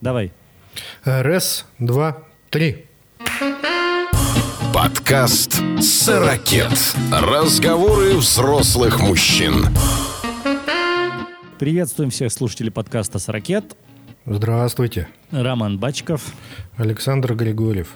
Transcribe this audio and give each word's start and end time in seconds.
Давай. 0.00 0.32
Раз, 1.04 1.66
два, 1.78 2.18
три. 2.50 2.86
Подкаст 4.72 5.60
«Сорокет». 5.80 6.70
Разговоры 7.10 8.14
взрослых 8.14 9.00
мужчин. 9.00 9.66
Приветствуем 11.58 12.10
всех 12.10 12.30
слушателей 12.30 12.70
подкаста 12.70 13.18
«Сорокет». 13.18 13.76
Здравствуйте. 14.24 15.08
Роман 15.32 15.78
Бачков. 15.78 16.22
Александр 16.76 17.34
Григорьев. 17.34 17.94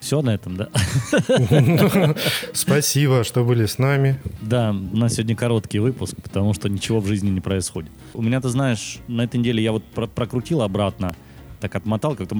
Все 0.00 0.22
на 0.22 0.30
этом, 0.30 0.56
да? 0.56 0.70
Спасибо, 2.54 3.22
что 3.22 3.44
были 3.44 3.66
с 3.66 3.78
нами. 3.78 4.18
Да, 4.40 4.70
у 4.70 4.96
нас 4.96 5.14
сегодня 5.14 5.36
короткий 5.36 5.78
выпуск, 5.78 6.16
потому 6.22 6.54
что 6.54 6.68
ничего 6.70 7.00
в 7.00 7.06
жизни 7.06 7.28
не 7.28 7.40
происходит. 7.40 7.90
У 8.14 8.22
меня, 8.22 8.40
ты 8.40 8.48
знаешь, 8.48 8.98
на 9.08 9.22
этой 9.22 9.36
неделе 9.36 9.62
я 9.62 9.72
вот 9.72 9.84
про- 9.84 10.06
прокрутил 10.06 10.62
обратно, 10.62 11.14
так 11.60 11.76
отмотал 11.76 12.16
как-то, 12.16 12.34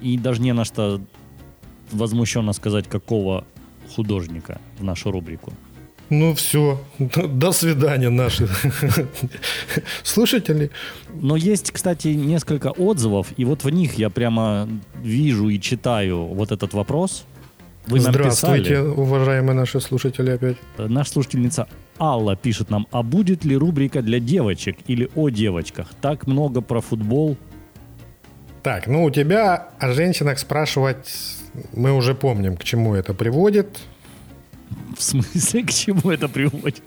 и 0.00 0.16
даже 0.16 0.40
не 0.40 0.52
на 0.52 0.64
что 0.64 1.00
возмущенно 1.90 2.52
сказать, 2.52 2.88
какого 2.88 3.44
художника 3.94 4.60
в 4.78 4.84
нашу 4.84 5.10
рубрику. 5.10 5.52
Ну 6.14 6.32
все, 6.34 6.80
до 6.98 7.52
свидания 7.52 8.08
наши 8.10 8.48
слушатели. 10.04 10.70
Но 11.20 11.36
есть, 11.36 11.72
кстати, 11.72 12.08
несколько 12.08 12.68
отзывов, 12.68 13.28
и 13.36 13.44
вот 13.44 13.64
в 13.64 13.70
них 13.70 13.94
я 13.94 14.10
прямо 14.10 14.68
вижу 15.02 15.48
и 15.48 15.60
читаю 15.60 16.24
вот 16.26 16.52
этот 16.52 16.72
вопрос. 16.72 17.24
Вы 17.86 18.00
нам 18.00 18.12
Здравствуйте, 18.12 18.70
писали. 18.70 18.86
уважаемые 18.86 19.56
наши 19.56 19.80
слушатели 19.80 20.30
опять. 20.30 20.56
Наша 20.78 21.10
слушательница 21.10 21.66
Алла 21.98 22.36
пишет 22.36 22.70
нам, 22.70 22.86
а 22.92 23.02
будет 23.02 23.44
ли 23.44 23.56
рубрика 23.56 24.00
для 24.00 24.20
девочек 24.20 24.76
или 24.86 25.10
о 25.16 25.28
девочках? 25.28 25.88
Так 26.00 26.26
много 26.26 26.60
про 26.60 26.80
футбол. 26.80 27.36
Так, 28.62 28.86
ну 28.86 29.04
у 29.04 29.10
тебя 29.10 29.68
о 29.78 29.92
женщинах 29.92 30.38
спрашивать 30.38 31.36
мы 31.72 31.92
уже 31.92 32.14
помним, 32.14 32.56
к 32.56 32.64
чему 32.64 32.94
это 32.94 33.14
приводит. 33.14 33.78
В 34.96 35.02
смысле, 35.02 35.62
к 35.64 35.70
чему 35.70 36.10
это 36.10 36.28
приводит? 36.28 36.82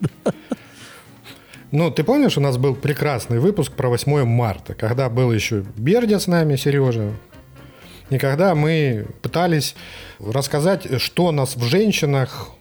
Ну, 1.72 1.92
ты 1.92 2.04
помнишь, 2.04 2.38
у 2.38 2.42
нас 2.42 2.58
был 2.58 2.76
прекрасный 2.76 3.40
выпуск 3.40 3.74
про 3.74 3.90
8 3.90 4.24
марта, 4.24 4.74
когда 4.74 5.10
был 5.10 5.34
еще 5.34 5.66
Бердя 5.76 6.20
с 6.20 6.28
нами, 6.28 6.56
Сережа, 6.56 7.12
и 8.10 8.18
когда 8.18 8.56
мы 8.56 9.06
пытались 9.22 9.76
рассказать, 10.20 11.02
что 11.02 11.32
нас 11.32 11.56
в 11.56 11.64
женщинах 11.64 12.52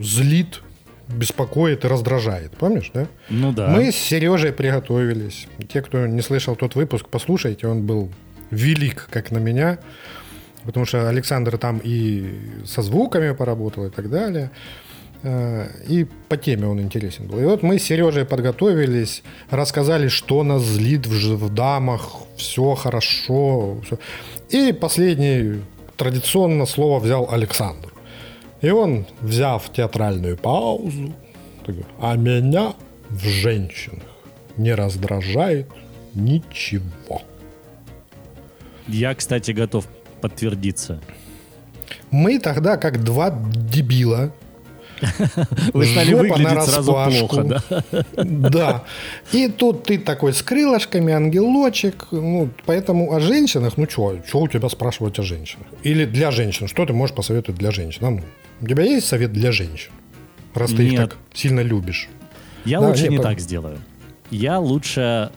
злит, 0.00 0.60
беспокоит 1.08 1.84
и 1.84 1.88
раздражает. 1.88 2.52
Помнишь, 2.56 2.90
да? 2.92 3.06
Ну 3.28 3.52
да. 3.52 3.68
Мы 3.68 3.92
с 3.92 3.96
Сережей 3.96 4.52
приготовились. 4.52 5.46
Те, 5.72 5.82
кто 5.82 6.06
не 6.06 6.22
слышал 6.22 6.56
тот 6.56 6.74
выпуск, 6.74 7.06
послушайте, 7.10 7.68
он 7.68 7.86
был 7.86 8.10
велик, 8.50 9.08
как 9.10 9.30
на 9.30 9.38
меня. 9.38 9.78
Потому 10.64 10.86
что 10.86 11.08
Александр 11.08 11.58
там 11.58 11.80
и 11.84 12.34
со 12.64 12.82
звуками 12.82 13.32
поработал 13.34 13.86
и 13.86 13.90
так 13.90 14.08
далее. 14.10 14.50
Э, 15.22 15.68
И 15.88 16.06
по 16.28 16.36
теме 16.36 16.66
он 16.66 16.80
интересен 16.80 17.26
был. 17.26 17.40
И 17.40 17.44
вот 17.44 17.62
мы 17.62 17.78
с 17.78 17.84
Сережей 17.84 18.24
подготовились, 18.24 19.22
рассказали, 19.50 20.08
что 20.08 20.42
нас 20.44 20.62
злит 20.62 21.06
в, 21.06 21.36
в 21.36 21.54
дамах, 21.54 22.22
все 22.36 22.74
хорошо. 22.74 23.80
всё. 23.84 23.98
И 24.50 24.72
последний 24.72 25.62
традиционно 25.96 26.66
слово 26.66 27.00
взял 27.00 27.28
Александр. 27.30 27.92
И 28.60 28.70
он, 28.70 29.06
взяв 29.20 29.72
театральную 29.72 30.36
паузу, 30.36 31.12
такой, 31.66 31.84
а 32.00 32.16
меня 32.16 32.74
в 33.10 33.24
женщинах 33.26 34.02
не 34.56 34.74
раздражает 34.74 35.66
ничего. 36.14 37.22
Я, 38.88 39.14
кстати, 39.14 39.52
готов 39.52 39.86
подтвердиться. 40.22 41.00
Мы 42.10 42.38
тогда, 42.38 42.76
как 42.76 43.04
два 43.04 43.30
дебила, 43.30 44.32
Вы 45.72 45.86
стали 45.86 46.14
выглядеть 46.14 46.62
сразу 46.62 46.92
плохо, 46.92 47.42
да? 47.42 47.62
Да. 48.24 48.84
И 49.32 49.48
тут 49.48 49.84
ты 49.84 49.98
такой 49.98 50.32
с 50.32 50.42
крылышками, 50.42 51.12
ангелочек. 51.12 52.06
Ну, 52.12 52.50
поэтому 52.66 53.12
о 53.12 53.20
женщинах, 53.20 53.76
ну 53.76 53.86
что, 53.88 54.18
что 54.26 54.40
у 54.40 54.48
тебя 54.48 54.68
спрашивать 54.68 55.18
о 55.18 55.22
женщинах? 55.22 55.66
Или 55.82 56.04
для 56.04 56.30
женщин, 56.30 56.68
что 56.68 56.86
ты 56.86 56.92
можешь 56.92 57.16
посоветовать 57.16 57.58
для 57.58 57.70
женщин? 57.70 58.04
А 58.04 58.10
ну, 58.10 58.20
у 58.60 58.66
тебя 58.66 58.84
есть 58.84 59.06
совет 59.06 59.32
для 59.32 59.50
женщин? 59.52 59.90
Раз 60.54 60.70
ты 60.70 60.84
их 60.84 60.92
Нет. 60.92 61.00
так 61.00 61.18
сильно 61.34 61.60
любишь. 61.60 62.08
Я 62.64 62.80
Да, 62.80 62.88
лучше 62.88 63.08
не, 63.08 63.18
так 63.18 63.40
сделаю. 63.40 63.78
Я 64.30 64.60
лучше 64.60 65.32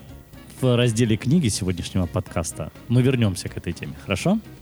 в 0.61 0.75
разделе 0.75 1.17
книги 1.17 1.47
сегодняшнего 1.47 2.05
подкаста 2.05 2.71
мы 2.87 3.01
вернемся 3.01 3.49
к 3.49 3.57
этой 3.57 3.73
теме, 3.73 3.93
хорошо? 4.03 4.31
Хорошо, 4.31 4.54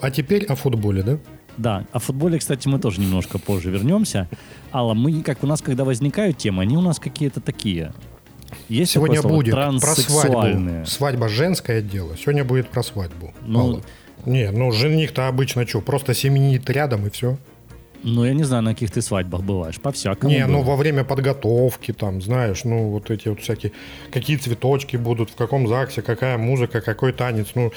а 0.00 0.10
теперь 0.10 0.44
о 0.46 0.54
футболе, 0.54 1.02
да? 1.02 1.18
Да, 1.56 1.84
о 1.92 1.98
футболе, 1.98 2.38
кстати, 2.38 2.68
мы 2.68 2.78
тоже 2.78 3.00
немножко 3.00 3.38
позже 3.38 3.70
вернемся. 3.70 4.28
Алла, 4.72 4.94
мы, 4.94 5.22
как 5.22 5.42
у 5.42 5.46
нас, 5.46 5.60
когда 5.60 5.84
возникают 5.84 6.38
темы, 6.38 6.62
они 6.62 6.76
у 6.76 6.80
нас 6.80 6.98
какие-то 6.98 7.40
такие. 7.40 7.92
Есть 8.68 8.92
Сегодня 8.92 9.22
будет 9.22 9.54
про 9.54 9.72
свадьбу. 9.78 10.86
Свадьба 10.86 11.28
женское 11.28 11.82
дело. 11.82 12.16
Сегодня 12.16 12.44
будет 12.44 12.68
про 12.68 12.82
свадьбу. 12.82 13.32
Ну- 13.46 13.60
Алла. 13.60 13.82
Не, 14.24 14.50
ну 14.50 14.70
жених-то 14.70 15.26
обычно 15.26 15.66
что, 15.66 15.80
просто 15.80 16.14
семенит 16.14 16.70
рядом 16.70 17.06
и 17.06 17.10
все. 17.10 17.38
Ну, 18.04 18.24
я 18.24 18.34
не 18.34 18.42
знаю, 18.42 18.62
на 18.62 18.72
каких 18.74 18.90
ты 18.90 19.00
свадьбах 19.00 19.42
бываешь. 19.42 19.80
По-всякому 19.80 20.32
Не, 20.32 20.46
ну 20.46 20.58
было. 20.58 20.70
во 20.70 20.76
время 20.76 21.04
подготовки, 21.04 21.92
там, 21.92 22.20
знаешь, 22.20 22.64
ну 22.64 22.90
вот 22.90 23.10
эти 23.10 23.28
вот 23.28 23.40
всякие, 23.40 23.72
какие 24.10 24.36
цветочки 24.36 24.96
будут, 24.96 25.30
в 25.30 25.36
каком 25.36 25.68
ЗАГСе, 25.68 26.02
какая 26.02 26.36
музыка, 26.36 26.80
какой 26.80 27.12
танец. 27.12 27.48
Ну, 27.54 27.72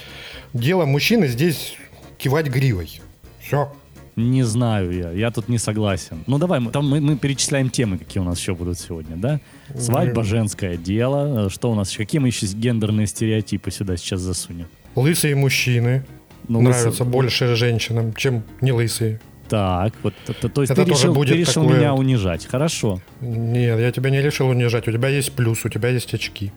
дело 0.54 0.86
мужчины 0.86 1.28
здесь 1.28 1.76
кивать 2.18 2.48
гривой. 2.48 3.02
Все. 3.40 3.72
Не 4.16 4.44
знаю 4.44 4.92
я, 4.94 5.12
я 5.12 5.30
тут 5.30 5.50
не 5.50 5.58
согласен. 5.58 6.24
Ну, 6.26 6.38
давай, 6.38 6.62
мы, 6.62 6.72
там 6.72 6.88
мы, 6.90 7.02
мы 7.02 7.18
перечисляем 7.18 7.70
темы, 7.70 7.98
какие 7.98 8.22
у 8.22 8.26
нас 8.26 8.40
еще 8.40 8.56
будут 8.56 8.80
сегодня, 8.80 9.18
да? 9.18 9.42
Свадьба, 9.78 10.24
женское 10.24 10.78
дело. 10.78 11.50
Что 11.50 11.70
у 11.72 11.76
нас 11.76 11.90
еще? 11.90 12.00
Какие 12.00 12.20
мы 12.22 12.30
еще 12.30 12.46
гендерные 12.48 13.08
стереотипы 13.08 13.72
сюда 13.72 13.98
сейчас 13.98 14.22
засунем? 14.22 14.68
Лысые 14.96 15.36
мужчины 15.36 16.06
Ну, 16.48 16.62
нравятся 16.62 17.04
лысый- 17.04 17.06
больше 17.10 17.56
женщинам, 17.56 18.14
чем 18.14 18.44
не 18.62 18.72
лысые. 18.72 19.20
Так, 19.50 19.94
вот, 20.02 20.14
то, 20.26 20.48
то 20.50 20.62
есть 20.62 20.72
Это 20.72 20.84
ты 20.86 20.90
тоже 20.92 21.02
решил, 21.04 21.14
будет 21.14 21.34
ты 21.34 21.40
решил 21.42 21.64
такое- 21.64 21.78
меня 21.78 21.94
унижать. 21.94 22.46
Хорошо. 22.46 23.02
Нет, 23.20 23.78
я 23.80 23.92
тебя 23.92 24.10
не 24.10 24.22
решил 24.22 24.48
унижать. 24.48 24.88
У 24.88 24.92
тебя 24.94 25.10
есть 25.10 25.34
плюс, 25.34 25.66
у 25.66 25.70
тебя 25.70 25.90
есть 25.90 26.14
очки. 26.14 26.54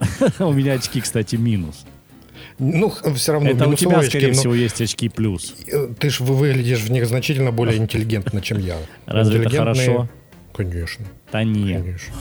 У 0.38 0.52
меня 0.52 0.72
очки, 0.72 1.00
кстати, 1.02 1.36
минус. 1.36 1.84
Ну, 2.58 2.92
все 3.14 3.32
равно 3.32 3.50
Это 3.50 3.68
у 3.68 3.74
тебя, 3.74 4.02
скорее 4.02 4.30
очки, 4.30 4.40
всего, 4.40 4.54
есть 4.54 4.80
очки 4.80 5.08
плюс. 5.08 5.54
э, 5.66 5.88
ты 5.98 6.10
же 6.10 6.24
выглядишь 6.24 6.80
в 6.80 6.90
них 6.90 7.06
значительно 7.06 7.52
более 7.52 7.76
интеллигентно, 7.76 8.40
чем 8.40 8.58
я. 8.58 8.76
Разве 9.06 9.40
это 9.40 9.50
хорошо? 9.50 10.08
Конечно, 10.54 11.04
Да 11.32 11.44
нет. 11.44 11.82
конечно. 11.82 12.14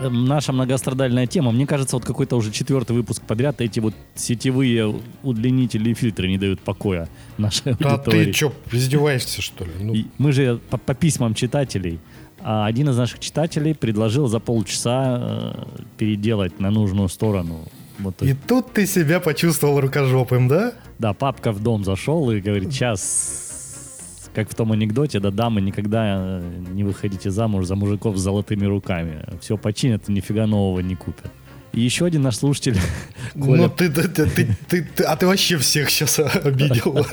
Эм, 0.00 0.24
Наша 0.24 0.52
многострадальная 0.52 1.26
тема. 1.28 1.52
Мне 1.52 1.64
кажется, 1.66 1.94
вот 1.96 2.04
какой-то 2.04 2.34
уже 2.36 2.50
четвертый 2.50 2.92
выпуск 2.92 3.22
подряд 3.22 3.60
эти 3.60 3.78
вот 3.78 3.94
сетевые 4.16 4.92
удлинители 5.22 5.90
и 5.90 5.94
фильтры 5.94 6.26
не 6.28 6.38
дают 6.38 6.60
покоя 6.60 7.08
нашей 7.38 7.74
Да 7.78 7.92
аудитории. 7.92 8.24
ты 8.26 8.32
что, 8.32 8.52
издеваешься, 8.72 9.40
что 9.40 9.64
ли? 9.64 9.70
Ну, 9.80 9.94
И 9.94 10.06
Мы 10.18 10.32
же 10.32 10.58
по, 10.70 10.76
по 10.78 10.94
письмам 10.94 11.34
читателей. 11.34 12.00
А 12.44 12.66
один 12.66 12.88
из 12.88 12.96
наших 12.96 13.20
читателей 13.20 13.74
предложил 13.74 14.26
за 14.26 14.40
полчаса 14.40 15.18
э, 15.20 15.64
переделать 15.96 16.60
на 16.60 16.70
нужную 16.70 17.08
сторону. 17.08 17.68
Вот, 17.98 18.22
И 18.22 18.34
тут 18.34 18.72
ты 18.72 18.86
себя 18.86 19.20
почувствовал 19.20 19.80
рукожопым, 19.80 20.48
да? 20.48 20.72
Да, 20.98 21.12
папка 21.12 21.52
в 21.52 21.62
дом 21.62 21.84
зашел 21.84 22.30
и 22.30 22.40
говорит, 22.40 22.72
сейчас, 22.72 24.30
как 24.34 24.50
в 24.50 24.54
том 24.54 24.72
анекдоте, 24.72 25.20
да, 25.20 25.30
дамы 25.30 25.60
никогда 25.60 26.40
э, 26.40 26.42
не 26.72 26.84
выходите 26.84 27.30
замуж 27.30 27.66
за 27.66 27.76
мужиков 27.76 28.16
с 28.16 28.20
золотыми 28.20 28.66
руками. 28.66 29.24
Все 29.40 29.56
починят 29.56 30.08
и 30.08 30.12
нифига 30.12 30.46
нового 30.46 30.80
не 30.80 30.96
купят. 30.96 31.30
И 31.72 31.80
еще 31.80 32.04
один 32.04 32.22
наш 32.22 32.36
слушатель, 32.36 32.76
Коля, 33.34 33.62
Ну 33.62 33.68
ты, 33.70 33.88
ты, 33.88 34.06
ты, 34.08 34.26
ты, 34.68 34.82
ты- 34.96 35.02
а 35.04 35.16
ты 35.16 35.26
вообще 35.26 35.56
всех 35.56 35.88
сейчас 35.90 36.18
обидел. 36.18 37.06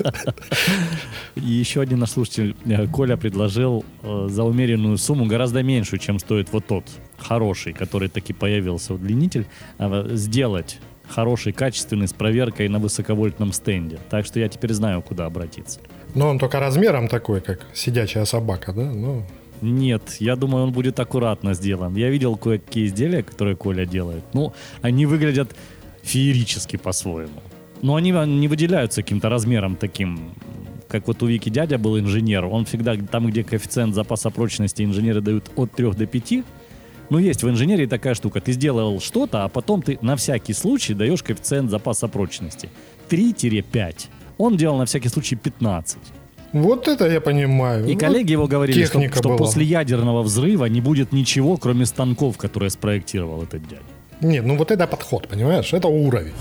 и 1.35 1.41
еще 1.41 1.81
один 1.81 1.99
наш 1.99 2.11
слушатель, 2.11 2.55
э, 2.65 2.87
Коля, 2.87 3.15
предложил 3.17 3.85
э, 4.03 4.27
за 4.29 4.43
умеренную 4.43 4.97
сумму, 4.97 5.25
гораздо 5.25 5.63
меньшую, 5.63 5.99
чем 5.99 6.19
стоит 6.19 6.51
вот 6.51 6.67
тот 6.67 6.83
хороший, 7.17 7.73
который 7.73 8.09
таки 8.09 8.33
появился 8.33 8.93
удлинитель, 8.93 9.45
э, 9.77 10.09
сделать 10.13 10.79
хороший, 11.07 11.53
качественный, 11.53 12.07
с 12.07 12.13
проверкой 12.13 12.67
на 12.69 12.79
высоковольтном 12.79 13.53
стенде. 13.53 13.97
Так 14.09 14.25
что 14.25 14.39
я 14.39 14.47
теперь 14.49 14.73
знаю, 14.73 15.01
куда 15.01 15.25
обратиться. 15.25 15.79
Но 16.15 16.27
он 16.27 16.37
только 16.37 16.59
размером 16.59 17.07
такой, 17.07 17.39
как 17.41 17.61
сидячая 17.73 18.25
собака, 18.25 18.73
да? 18.73 18.83
Ну, 18.91 19.25
Нет, 19.61 20.17
я 20.19 20.35
думаю, 20.35 20.65
он 20.65 20.71
будет 20.71 20.99
аккуратно 20.99 21.53
сделан. 21.53 21.95
Я 21.95 22.09
видел 22.09 22.37
кое-какие 22.37 22.85
изделия, 22.85 23.23
которые 23.23 23.55
Коля 23.55 23.85
делает. 23.85 24.23
Ну, 24.33 24.53
они 24.81 25.05
выглядят 25.05 25.55
феерически 26.03 26.77
по-своему. 26.77 27.41
Но 27.81 27.95
они 27.95 28.11
не 28.11 28.47
выделяются 28.47 29.01
каким-то 29.01 29.29
размером 29.29 29.75
таким, 29.75 30.33
как 30.87 31.07
вот 31.07 31.23
у 31.23 31.27
Вики 31.27 31.49
дядя 31.49 31.77
был 31.77 31.99
инженер. 31.99 32.45
Он 32.45 32.65
всегда 32.65 32.95
там, 32.95 33.27
где 33.27 33.43
коэффициент 33.43 33.95
запаса 33.95 34.29
прочности 34.29 34.83
инженеры 34.83 35.21
дают 35.21 35.49
от 35.55 35.71
3 35.71 35.91
до 35.91 36.05
5, 36.05 36.43
Ну, 37.09 37.17
есть 37.17 37.43
в 37.43 37.49
инженерии 37.49 37.87
такая 37.87 38.15
штука. 38.15 38.39
Ты 38.39 38.51
сделал 38.51 38.99
что-то, 38.99 39.43
а 39.43 39.47
потом 39.49 39.81
ты 39.81 39.97
на 40.01 40.15
всякий 40.15 40.53
случай 40.53 40.93
даешь 40.93 41.23
коэффициент 41.23 41.71
запаса 41.71 42.07
прочности. 42.07 42.69
3-5. 43.09 44.07
Он 44.37 44.57
делал 44.57 44.77
на 44.77 44.85
всякий 44.85 45.09
случай 45.09 45.35
15. 45.35 45.97
Вот 46.53 46.87
это 46.87 47.07
я 47.07 47.21
понимаю. 47.21 47.85
И 47.87 47.93
Вот 47.93 47.99
коллеги 47.99 48.31
его 48.33 48.47
говорили, 48.47 48.85
что, 48.85 48.99
что 49.15 49.37
после 49.37 49.63
ядерного 49.63 50.23
взрыва 50.23 50.65
не 50.65 50.81
будет 50.81 51.11
ничего, 51.13 51.57
кроме 51.57 51.85
станков, 51.85 52.37
которые 52.37 52.69
спроектировал 52.69 53.43
этот 53.43 53.61
дядя. 53.67 53.83
Нет, 54.21 54.45
ну 54.45 54.57
вот 54.57 54.71
это 54.71 54.87
подход, 54.87 55.27
понимаешь? 55.27 55.73
Это 55.73 55.87
уровень. 55.87 56.33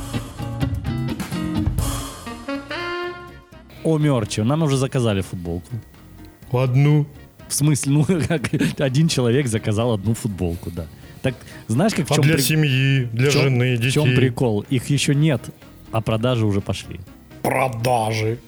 О, 3.85 3.99
мерче, 3.99 4.43
нам 4.45 4.63
уже 4.63 4.77
заказали 4.77 5.21
футболку. 5.23 5.69
Одну. 6.53 7.07
В 7.49 7.55
смысле, 7.55 7.93
ну, 7.93 8.05
как 8.29 8.51
один 8.81 9.09
человек 9.09 9.47
заказал 9.47 9.93
одну 9.93 10.15
футболку, 10.15 10.71
да. 10.71 10.87
Так, 11.23 11.35
знаешь, 11.69 11.95
как 11.95 12.07
в 12.09 12.13
А 12.13 12.15
чем 12.15 12.25
для 12.25 12.35
при- 12.35 12.43
семьи, 12.43 13.09
для 13.13 13.31
в 13.31 13.33
чем- 13.33 13.43
жены, 13.43 13.77
В 13.77 13.81
детей. 13.81 13.91
чем 13.93 14.15
прикол? 14.17 14.65
Их 14.71 14.91
еще 14.91 15.15
нет, 15.15 15.41
а 15.93 16.01
продажи 16.01 16.47
уже 16.47 16.61
пошли. 16.61 17.01
Продажи. 17.43 18.39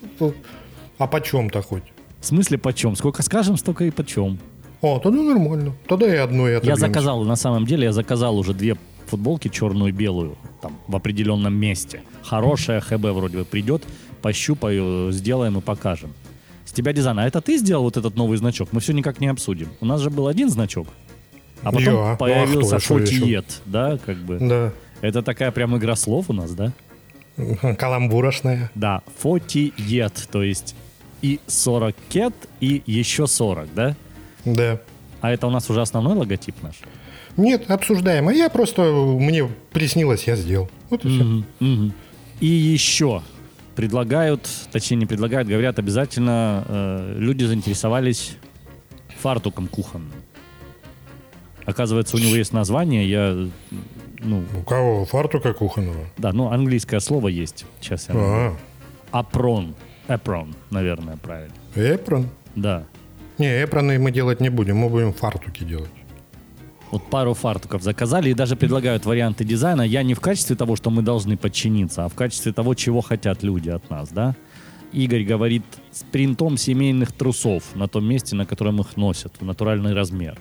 А 1.00 1.06
почем-то 1.06 1.62
хоть? 1.62 1.82
В 2.20 2.26
смысле 2.26 2.58
почем? 2.58 2.94
Сколько 2.94 3.22
скажем, 3.22 3.56
столько 3.56 3.84
и 3.84 3.90
почем. 3.90 4.38
О, 4.82 4.98
тогда 4.98 5.22
нормально. 5.22 5.72
Тогда 5.88 6.06
и 6.14 6.18
одно 6.18 6.46
и 6.46 6.52
Я 6.52 6.58
отобьемся. 6.58 6.80
заказал, 6.86 7.24
на 7.24 7.36
самом 7.36 7.64
деле, 7.64 7.84
я 7.84 7.92
заказал 7.92 8.36
уже 8.38 8.52
две 8.52 8.76
футболки, 9.06 9.48
черную 9.48 9.88
и 9.88 9.92
белую, 9.92 10.36
там, 10.60 10.76
в 10.88 10.94
определенном 10.94 11.54
месте. 11.54 12.02
Хорошая 12.22 12.80
ХБ 12.80 13.06
вроде 13.14 13.38
бы 13.38 13.44
придет, 13.46 13.82
пощупаю, 14.20 15.10
сделаем 15.10 15.56
и 15.56 15.60
покажем. 15.62 16.12
С 16.66 16.72
тебя 16.72 16.92
дизайн. 16.92 17.18
А 17.18 17.26
это 17.26 17.40
ты 17.40 17.56
сделал 17.56 17.84
вот 17.84 17.96
этот 17.96 18.16
новый 18.16 18.36
значок? 18.36 18.68
Мы 18.72 18.80
все 18.80 18.92
никак 18.92 19.20
не 19.20 19.28
обсудим. 19.28 19.68
У 19.80 19.86
нас 19.86 20.02
же 20.02 20.10
был 20.10 20.26
один 20.28 20.50
значок, 20.50 20.86
а 21.62 21.72
потом 21.72 21.82
Я. 21.82 21.90
Ну, 21.92 22.00
а 22.12 22.16
появился 22.16 22.76
кто 22.78 22.98
еще? 22.98 23.06
фотиет, 23.16 23.60
да, 23.64 23.98
как 24.04 24.18
бы. 24.18 24.38
Да. 24.38 24.72
Это 25.00 25.22
такая 25.22 25.50
прям 25.50 25.74
игра 25.78 25.96
слов 25.96 26.28
у 26.28 26.34
нас, 26.34 26.50
да? 26.52 26.72
Каламбурошная. 27.78 28.70
Да, 28.74 29.02
фотиет, 29.18 30.28
то 30.30 30.42
есть 30.42 30.74
и 31.22 31.40
40 31.46 31.94
кет, 32.08 32.34
и 32.60 32.82
еще 32.86 33.26
40, 33.26 33.74
да? 33.74 33.96
Да. 34.44 34.80
А 35.20 35.30
это 35.30 35.46
у 35.46 35.50
нас 35.50 35.68
уже 35.70 35.80
основной 35.82 36.14
логотип 36.16 36.54
наш? 36.62 36.76
Нет, 37.36 37.70
обсуждаем. 37.70 38.28
А 38.28 38.32
я 38.32 38.48
просто, 38.48 38.82
мне 38.82 39.48
приснилось, 39.72 40.24
я 40.24 40.36
сделал. 40.36 40.68
Вот 40.88 41.04
и 41.04 41.08
все. 41.08 41.22
Мгм, 41.24 41.44
мгм. 41.60 41.92
И 42.40 42.46
еще 42.46 43.22
предлагают, 43.76 44.48
точнее 44.72 44.96
не 44.98 45.06
предлагают, 45.06 45.48
говорят 45.48 45.78
обязательно, 45.78 46.64
э, 46.66 47.14
люди 47.18 47.44
заинтересовались 47.44 48.36
фартуком 49.20 49.68
кухонным. 49.68 50.12
Оказывается, 51.66 52.16
у 52.16 52.18
него 52.18 52.34
есть 52.34 52.52
название, 52.52 53.08
я, 53.08 53.48
ну, 54.20 54.44
У 54.58 54.62
кого? 54.62 55.04
Фартука 55.04 55.52
кухонного? 55.52 56.06
да, 56.16 56.32
ну, 56.32 56.50
английское 56.50 57.00
слово 57.00 57.28
есть. 57.28 57.64
Сейчас 57.80 58.08
я... 58.08 58.14
А, 58.16 58.56
Апрон. 59.12 59.74
Эпрон, 60.10 60.54
наверное, 60.70 61.16
правильно. 61.16 61.54
эпрон. 61.76 62.28
Да. 62.56 62.84
Не, 63.38 63.62
эпроны 63.62 63.98
мы 63.98 64.10
делать 64.10 64.40
не 64.40 64.48
будем, 64.48 64.76
мы 64.76 64.88
будем 64.88 65.12
фартуки 65.12 65.62
делать. 65.62 65.90
Вот 66.90 67.08
пару 67.08 67.34
фартуков 67.34 67.82
заказали 67.84 68.30
и 68.30 68.34
даже 68.34 68.56
предлагают 68.56 69.06
варианты 69.06 69.44
дизайна. 69.44 69.82
Я 69.82 70.02
не 70.02 70.14
в 70.14 70.20
качестве 70.20 70.56
того, 70.56 70.74
что 70.74 70.90
мы 70.90 71.02
должны 71.02 71.36
подчиниться, 71.36 72.04
а 72.04 72.08
в 72.08 72.14
качестве 72.14 72.52
того, 72.52 72.74
чего 72.74 73.00
хотят 73.00 73.44
люди 73.44 73.70
от 73.70 73.88
нас, 73.88 74.08
да? 74.08 74.34
Игорь 74.92 75.22
говорит 75.22 75.62
с 75.92 76.02
принтом 76.02 76.56
семейных 76.56 77.12
трусов 77.12 77.76
на 77.76 77.86
том 77.86 78.04
месте, 78.04 78.34
на 78.34 78.44
котором 78.44 78.80
их 78.80 78.96
носят, 78.96 79.32
в 79.38 79.44
натуральный 79.44 79.94
размер. 79.94 80.36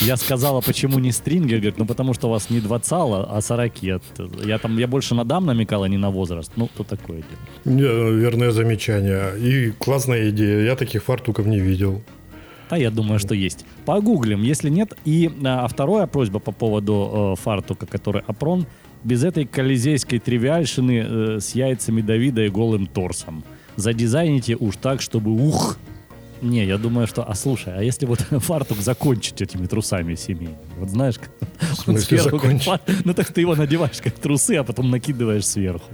Я 0.00 0.16
сказала, 0.16 0.60
почему 0.60 0.98
не 0.98 1.12
стрингер, 1.12 1.58
говорит, 1.58 1.78
ну 1.78 1.86
потому 1.86 2.14
что 2.14 2.28
у 2.28 2.30
вас 2.30 2.50
не 2.50 2.60
двадцала, 2.60 3.24
а 3.30 3.40
сорокет. 3.40 4.02
Я 4.44 4.58
там, 4.58 4.78
я 4.78 4.86
больше 4.86 5.14
на 5.14 5.24
дам 5.24 5.46
намекал, 5.46 5.82
а 5.82 5.88
не 5.88 5.96
на 5.96 6.10
возраст. 6.10 6.52
Ну, 6.56 6.68
то 6.76 6.84
такое. 6.84 7.22
Не, 7.64 7.82
Верное 7.82 8.50
замечание. 8.50 9.38
И 9.38 9.72
классная 9.72 10.30
идея. 10.30 10.64
Я 10.64 10.76
таких 10.76 11.02
фартуков 11.02 11.46
не 11.46 11.58
видел. 11.60 12.02
Да, 12.70 12.76
я 12.76 12.90
думаю, 12.90 13.18
что 13.18 13.34
есть. 13.34 13.64
Погуглим, 13.84 14.42
если 14.42 14.70
нет. 14.70 14.94
И 15.04 15.30
а, 15.44 15.66
вторая 15.68 16.06
просьба 16.06 16.40
по 16.40 16.52
поводу 16.52 17.34
э, 17.36 17.42
фартука, 17.42 17.86
который 17.86 18.22
опрон, 18.26 18.66
без 19.04 19.22
этой 19.22 19.46
колизейской 19.46 20.18
тривиальшины 20.18 21.04
э, 21.06 21.40
с 21.40 21.54
яйцами 21.54 22.00
Давида 22.00 22.42
и 22.42 22.48
голым 22.48 22.86
торсом. 22.86 23.44
Задизайните 23.76 24.56
уж 24.56 24.76
так, 24.76 25.00
чтобы 25.00 25.30
ух. 25.30 25.78
Не, 26.42 26.64
я 26.66 26.78
думаю, 26.78 27.06
что... 27.06 27.22
А 27.22 27.34
слушай, 27.34 27.72
а 27.76 27.82
если 27.82 28.06
вот 28.06 28.20
фартук 28.30 28.78
закончить 28.78 29.40
этими 29.42 29.66
трусами 29.66 30.14
семейными? 30.14 30.58
Вот 30.78 30.90
знаешь, 30.90 31.16
как... 31.18 31.30
В 31.60 31.74
смысле 31.76 32.18
сверху 32.18 32.38
как 32.38 32.62
фар- 32.62 32.80
Ну 33.04 33.14
так 33.14 33.32
ты 33.32 33.40
его 33.40 33.54
надеваешь 33.56 34.00
как 34.02 34.14
трусы, 34.14 34.56
а 34.56 34.64
потом 34.64 34.90
накидываешь 34.90 35.46
сверху. 35.46 35.90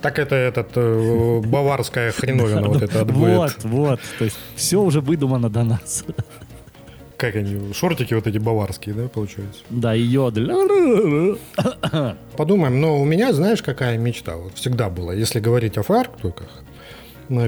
Так 0.00 0.18
это 0.18 0.34
этот 0.34 0.70
э, 0.76 1.40
баварская 1.44 2.12
хреновина 2.18 2.68
вот 2.68 2.82
это. 2.82 3.04
Вот, 3.04 3.64
вот. 3.64 4.00
То 4.18 4.24
есть 4.24 4.36
все 4.56 4.80
уже 4.80 5.00
выдумано 5.00 5.50
до 5.50 5.64
нас. 5.64 6.04
Как 7.16 7.36
они, 7.36 7.74
шортики 7.74 8.14
вот 8.14 8.26
эти 8.26 8.38
баварские, 8.38 8.94
да, 8.94 9.08
получается? 9.08 9.60
Да, 9.68 9.94
и 9.94 10.00
йодль. 10.00 10.50
Подумаем, 12.34 12.80
но 12.80 12.98
у 12.98 13.04
меня, 13.04 13.34
знаешь, 13.34 13.60
какая 13.62 13.98
мечта? 13.98 14.36
Вот 14.36 14.54
всегда 14.54 14.88
была, 14.88 15.12
если 15.12 15.38
говорить 15.38 15.76
о 15.76 15.82
фартуках 15.82 16.48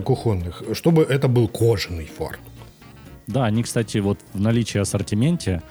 кухонных, 0.02 0.62
чтобы 0.72 1.02
это 1.02 1.28
был 1.28 1.48
кожаный 1.48 2.06
фартук. 2.06 2.46
Да, 3.26 3.44
они, 3.44 3.62
кстати, 3.62 3.98
вот 3.98 4.18
в 4.34 4.40
наличии 4.40 4.78
ассортименте. 4.78 5.62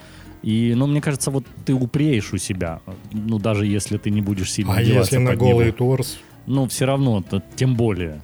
И, 0.41 0.73
ну, 0.75 0.87
мне 0.87 1.01
кажется, 1.01 1.29
вот 1.31 1.45
ты 1.65 1.73
упреешь 1.73 2.33
у 2.33 2.37
себя, 2.37 2.79
ну, 3.11 3.37
даже 3.39 3.65
если 3.67 3.97
ты 3.97 4.09
не 4.09 4.21
будешь 4.21 4.51
сильно 4.51 4.73
А 4.75 4.81
если 4.81 5.17
на 5.17 5.35
голый 5.35 5.67
него. 5.67 5.75
торс? 5.77 6.17
Ну, 6.47 6.67
все 6.67 6.85
равно, 6.85 7.21
то 7.21 7.43
тем 7.55 7.75
более. 7.75 8.21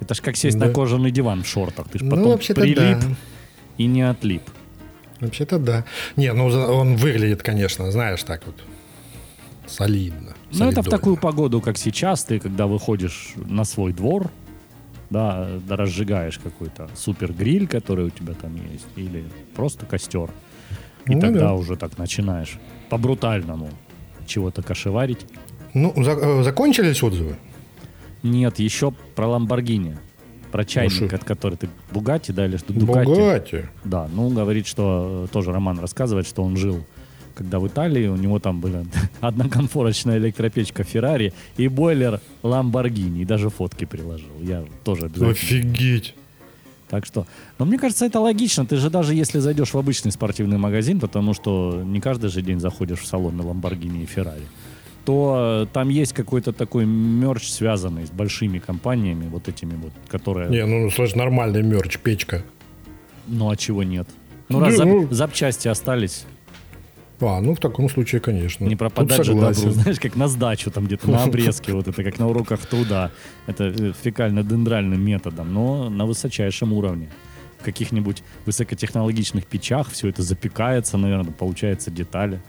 Это 0.00 0.14
ж 0.14 0.20
как 0.20 0.36
сесть 0.36 0.58
Да. 0.58 0.66
на 0.66 0.72
кожаный 0.72 1.10
диван 1.10 1.42
в 1.42 1.46
шортах. 1.46 1.88
Ты 1.88 1.98
ж 1.98 2.02
Ну, 2.02 2.10
потом 2.10 2.28
вообще-то 2.32 2.60
прилип 2.60 2.76
да. 3.00 3.16
и 3.78 3.86
не 3.86 4.02
отлип. 4.02 4.42
Вообще-то 5.20 5.58
да. 5.58 5.84
Не, 6.16 6.32
ну 6.32 6.44
он 6.46 6.96
выглядит, 6.96 7.42
конечно, 7.42 7.90
знаешь, 7.90 8.22
так 8.22 8.42
вот 8.46 8.56
солидно. 9.66 10.34
Ну, 10.52 10.64
это 10.68 10.82
в 10.82 10.88
такую 10.88 11.16
погоду, 11.16 11.60
как 11.60 11.78
сейчас, 11.78 12.24
ты, 12.24 12.38
когда 12.40 12.66
выходишь 12.66 13.34
на 13.36 13.64
свой 13.64 13.92
двор, 13.92 14.30
да, 15.10 15.48
да, 15.66 15.76
разжигаешь 15.76 16.38
какой-то 16.38 16.88
супер 16.94 17.32
гриль, 17.32 17.66
который 17.66 18.04
у 18.06 18.10
тебя 18.10 18.34
там 18.34 18.54
есть, 18.72 18.86
или 18.96 19.24
просто 19.54 19.86
костер. 19.86 20.30
И 21.06 21.14
Ну 21.14 21.20
тогда 21.20 21.40
да. 21.40 21.54
уже 21.54 21.76
так 21.76 21.98
начинаешь 21.98 22.58
по-брутальному 22.88 23.68
чего-то 24.26 24.62
кошеварить. 24.62 25.26
Ну, 25.74 25.92
за- 26.02 26.12
э, 26.12 26.42
закончились 26.42 27.02
отзывы? 27.02 27.36
Нет, 28.22 28.58
еще 28.58 28.92
про 29.14 29.26
Ламборгини. 29.28 29.96
Про 30.52 30.64
чайник, 30.64 30.92
шо? 31.10 31.16
от 31.16 31.24
которой 31.24 31.54
ты 31.56 31.68
Бугати, 31.92 32.32
да, 32.32 32.44
или 32.46 32.56
что 32.56 32.72
Дукати. 32.72 33.06
Бугати. 33.06 33.68
Да, 33.84 34.08
ну, 34.12 34.28
говорит, 34.30 34.66
что 34.66 35.24
э, 35.24 35.32
тоже 35.32 35.52
Роман 35.52 35.78
рассказывает, 35.78 36.26
что 36.26 36.42
он 36.42 36.56
жил 36.56 36.84
когда 37.40 37.58
в 37.58 37.66
Италии, 37.66 38.06
у 38.06 38.16
него 38.16 38.38
там 38.38 38.60
была 38.60 38.84
одна 39.22 39.48
комфорочная 39.48 40.18
электропечка 40.18 40.84
Феррари 40.84 41.32
и 41.56 41.68
бойлер 41.68 42.20
Ламборгини, 42.42 43.22
и 43.22 43.24
даже 43.24 43.48
фотки 43.48 43.86
приложил. 43.86 44.28
Я 44.42 44.62
тоже 44.84 45.06
обязательно. 45.06 45.30
Офигеть. 45.30 46.14
Так 46.90 47.06
что, 47.06 47.26
но 47.58 47.64
мне 47.64 47.78
кажется, 47.78 48.04
это 48.04 48.20
логично. 48.20 48.66
Ты 48.66 48.76
же 48.76 48.90
даже 48.90 49.14
если 49.14 49.38
зайдешь 49.38 49.72
в 49.72 49.78
обычный 49.78 50.12
спортивный 50.12 50.58
магазин, 50.58 51.00
потому 51.00 51.32
что 51.32 51.82
не 51.82 51.98
каждый 52.00 52.28
же 52.28 52.42
день 52.42 52.60
заходишь 52.60 52.98
в 52.98 53.06
салоны 53.06 53.42
Ламборгини 53.42 54.02
и 54.02 54.06
Феррари, 54.06 54.44
то 55.06 55.62
э, 55.62 55.72
там 55.72 55.88
есть 55.88 56.12
какой-то 56.12 56.52
такой 56.52 56.84
мерч, 56.84 57.48
связанный 57.48 58.06
с 58.06 58.10
большими 58.10 58.58
компаниями, 58.58 59.28
вот 59.28 59.48
этими 59.48 59.76
вот, 59.76 59.92
которые... 60.08 60.50
Не, 60.50 60.66
ну, 60.66 60.90
слышь, 60.90 61.14
нормальный 61.14 61.62
мерч, 61.62 61.98
печка. 62.00 62.42
Ну 63.28 63.48
а 63.48 63.56
чего 63.56 63.82
нет? 63.82 64.06
Ну 64.50 64.60
Да, 64.60 64.66
раз 64.66 64.78
зап- 64.78 64.84
ну. 64.84 65.08
запчасти 65.10 65.68
остались, 65.68 66.26
А, 67.20 67.40
ну, 67.40 67.54
в 67.54 67.60
таком 67.60 67.88
случае, 67.90 68.20
конечно. 68.20 68.64
не 68.64 68.76
пропадать 68.76 69.24
же 69.24 69.34
добру, 69.34 69.70
знаешь, 69.70 70.00
как 70.00 70.16
на 70.16 70.28
сдачу 70.28 70.70
там 70.70 70.86
где-то, 70.86 71.10
на 71.10 71.22
обрезке, 71.24 71.72
вот 71.72 71.88
это 71.88 72.02
как 72.02 72.18
на 72.18 72.28
уроках 72.28 72.60
труда. 72.66 73.10
Это 73.46 73.64
э, 73.64 73.92
фекально-дендральным 74.02 75.00
методом, 75.00 75.52
но 75.52 75.90
на 75.90 76.06
высочайшем 76.06 76.72
уровне. 76.72 77.08
В 77.58 77.64
каких-нибудь 77.64 78.22
высокотехнологичных 78.46 79.44
печах 79.44 79.90
все 79.90 80.08
это 80.08 80.22
запекается, 80.22 80.96
наверное, 80.96 81.32
получаются 81.32 81.90
детали. 81.90 82.40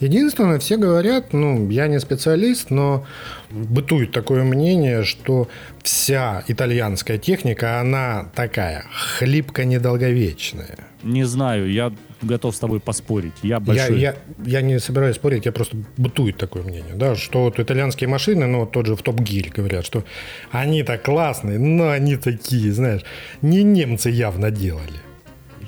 Единственное, 0.00 0.58
все 0.58 0.76
говорят, 0.76 1.32
ну, 1.32 1.68
я 1.70 1.86
не 1.86 2.00
специалист, 2.00 2.70
но 2.70 3.06
бытует 3.50 4.12
такое 4.12 4.42
мнение, 4.42 5.04
что 5.04 5.48
вся 5.82 6.42
итальянская 6.48 7.18
техника, 7.18 7.80
она 7.80 8.30
такая 8.34 8.84
хлипко-недолговечная. 9.18 10.78
Не 11.02 11.24
знаю, 11.24 11.70
я 11.70 11.92
готов 12.22 12.54
с 12.54 12.58
тобой 12.58 12.80
поспорить. 12.80 13.32
Я 13.42 13.50
Я, 13.50 13.60
большой... 13.60 14.00
я, 14.00 14.14
я 14.44 14.62
не 14.62 14.78
собираюсь 14.80 15.16
спорить, 15.16 15.46
я 15.46 15.52
просто 15.52 15.76
бытует 15.96 16.36
такое 16.36 16.62
мнение, 16.62 16.94
да, 16.94 17.14
что 17.16 17.44
вот 17.44 17.58
итальянские 17.58 18.08
машины, 18.08 18.46
ну, 18.46 18.66
тот 18.66 18.86
же 18.86 18.96
в 18.96 19.02
топ-гиль 19.02 19.50
говорят, 19.50 19.84
что 19.84 20.04
они 20.50 20.82
так 20.82 21.02
классные, 21.02 21.58
но 21.58 21.90
они 21.90 22.16
такие, 22.16 22.72
знаешь, 22.72 23.02
не 23.42 23.62
немцы 23.62 24.10
явно 24.10 24.50
делали. 24.50 25.00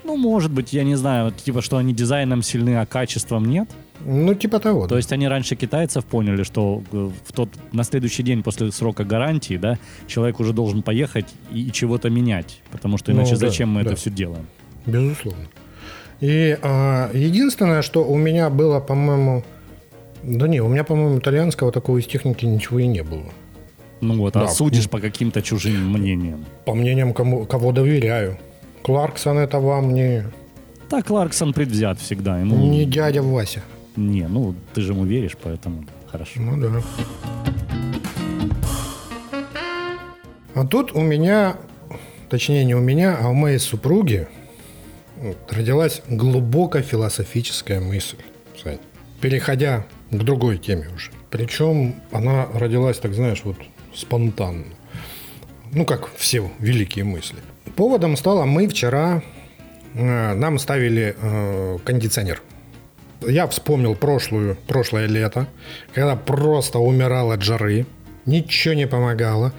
Ну, 0.05 0.13
Ну, 0.13 0.17
может 0.17 0.51
быть, 0.51 0.73
я 0.73 0.85
не 0.85 0.97
знаю, 0.97 1.27
вот, 1.27 1.37
типа, 1.37 1.63
что 1.63 1.77
они 1.77 1.95
дизайном 1.95 2.43
сильны, 2.43 2.81
а 2.81 2.87
качеством 2.87 3.45
нет. 3.47 3.69
Ну, 4.05 4.35
типа 4.35 4.59
того. 4.59 4.83
То 4.83 4.91
да. 4.91 4.97
есть 4.97 5.13
они 5.13 5.29
раньше 5.29 5.55
китайцев 5.55 6.05
поняли, 6.05 6.43
что 6.43 6.83
э, 6.93 7.11
в 7.25 7.33
тот, 7.33 7.49
на 7.73 7.85
следующий 7.85 8.23
день 8.23 8.43
после 8.43 8.73
срока 8.73 9.05
гарантии, 9.05 9.57
да, 9.57 9.79
человек 10.09 10.41
уже 10.41 10.53
должен 10.53 10.83
поехать 10.83 11.27
и, 11.53 11.69
и 11.69 11.73
чего-то 11.73 12.11
менять. 12.11 12.61
Потому 12.71 12.99
что 12.99 13.13
Ну, 13.13 13.19
иначе 13.19 13.33
да, 13.33 13.49
зачем 13.49 13.69
мы 13.69 13.85
да. 13.85 13.91
это 13.91 13.97
все 13.97 14.11
делаем? 14.11 14.47
Безусловно. 14.87 15.47
И 16.23 16.57
а, 16.63 17.11
единственное, 17.13 17.83
что 17.83 18.05
у 18.05 18.17
меня 18.17 18.49
было, 18.49 18.79
по-моему... 18.79 19.43
Да 20.23 20.47
не, 20.47 20.61
у 20.61 20.69
меня, 20.69 20.85
по-моему, 20.85 21.19
итальянского 21.19 21.73
такого 21.73 21.99
из 21.99 22.07
техники 22.07 22.45
ничего 22.47 22.79
и 22.79 22.87
не 22.87 23.03
было. 23.03 23.25
Ну 24.01 24.19
вот, 24.19 24.35
Да. 24.35 24.45
а 24.45 24.49
судишь 24.49 24.89
по 24.89 25.01
каким-то 25.01 25.43
чужим 25.43 25.93
мнениям. 25.93 26.45
По 26.65 26.75
мнениям, 26.75 27.13
кому, 27.13 27.45
кого 27.45 27.73
доверяю. 27.73 28.39
Кларксон 28.83 29.39
это 29.39 29.59
вам 29.59 29.95
не, 29.95 30.25
Так, 30.89 31.07
Кларксон 31.07 31.53
предвзят 31.53 31.99
всегда. 31.99 32.39
Ему... 32.39 32.57
не 32.71 32.85
дядя 32.85 33.23
Вася. 33.23 33.63
Не, 33.97 34.29
ну, 34.29 34.55
ты 34.75 34.81
же 34.81 34.93
ему 34.93 35.05
веришь, 35.05 35.37
поэтому 35.43 35.85
хорошо. 36.07 36.41
Ну 36.41 36.57
да. 36.57 36.83
А 40.55 40.67
тут 40.67 40.93
у 40.95 41.01
меня, 41.01 41.57
точнее 42.31 42.65
не 42.65 42.75
у 42.77 42.81
меня, 42.81 43.19
а 43.21 43.29
у 43.29 43.35
моей 43.35 43.59
супруги 43.59 44.29
родилась 45.49 46.03
глубоко 46.09 46.81
философическая 46.81 47.81
мысль. 47.81 48.19
Сань. 48.63 48.79
Переходя 49.21 49.87
к 50.11 50.17
другой 50.17 50.59
теме 50.59 50.89
уже. 50.95 51.11
Причем 51.31 51.95
она 52.11 52.47
родилась, 52.55 52.99
так 52.99 53.15
знаешь, 53.15 53.43
вот 53.45 53.57
спонтанно. 53.95 54.67
Ну, 55.73 55.85
как 55.85 56.15
все 56.17 56.51
великие 56.59 57.05
мысли. 57.05 57.39
Поводом 57.77 58.17
стало, 58.17 58.45
мы 58.45 58.69
вчера, 58.69 59.23
э, 59.95 60.35
нам 60.35 60.59
ставили 60.59 61.17
э, 61.19 61.79
кондиционер 61.85 62.43
я 63.27 63.47
вспомнил 63.47 63.95
прошлую, 63.95 64.57
прошлое 64.67 65.07
лето, 65.07 65.47
когда 65.95 66.17
просто 66.17 66.79
умирал 66.79 67.31
от 67.33 67.43
жары, 67.43 67.87
ничего 68.27 68.75
не 68.75 68.87
помогало. 68.87 69.53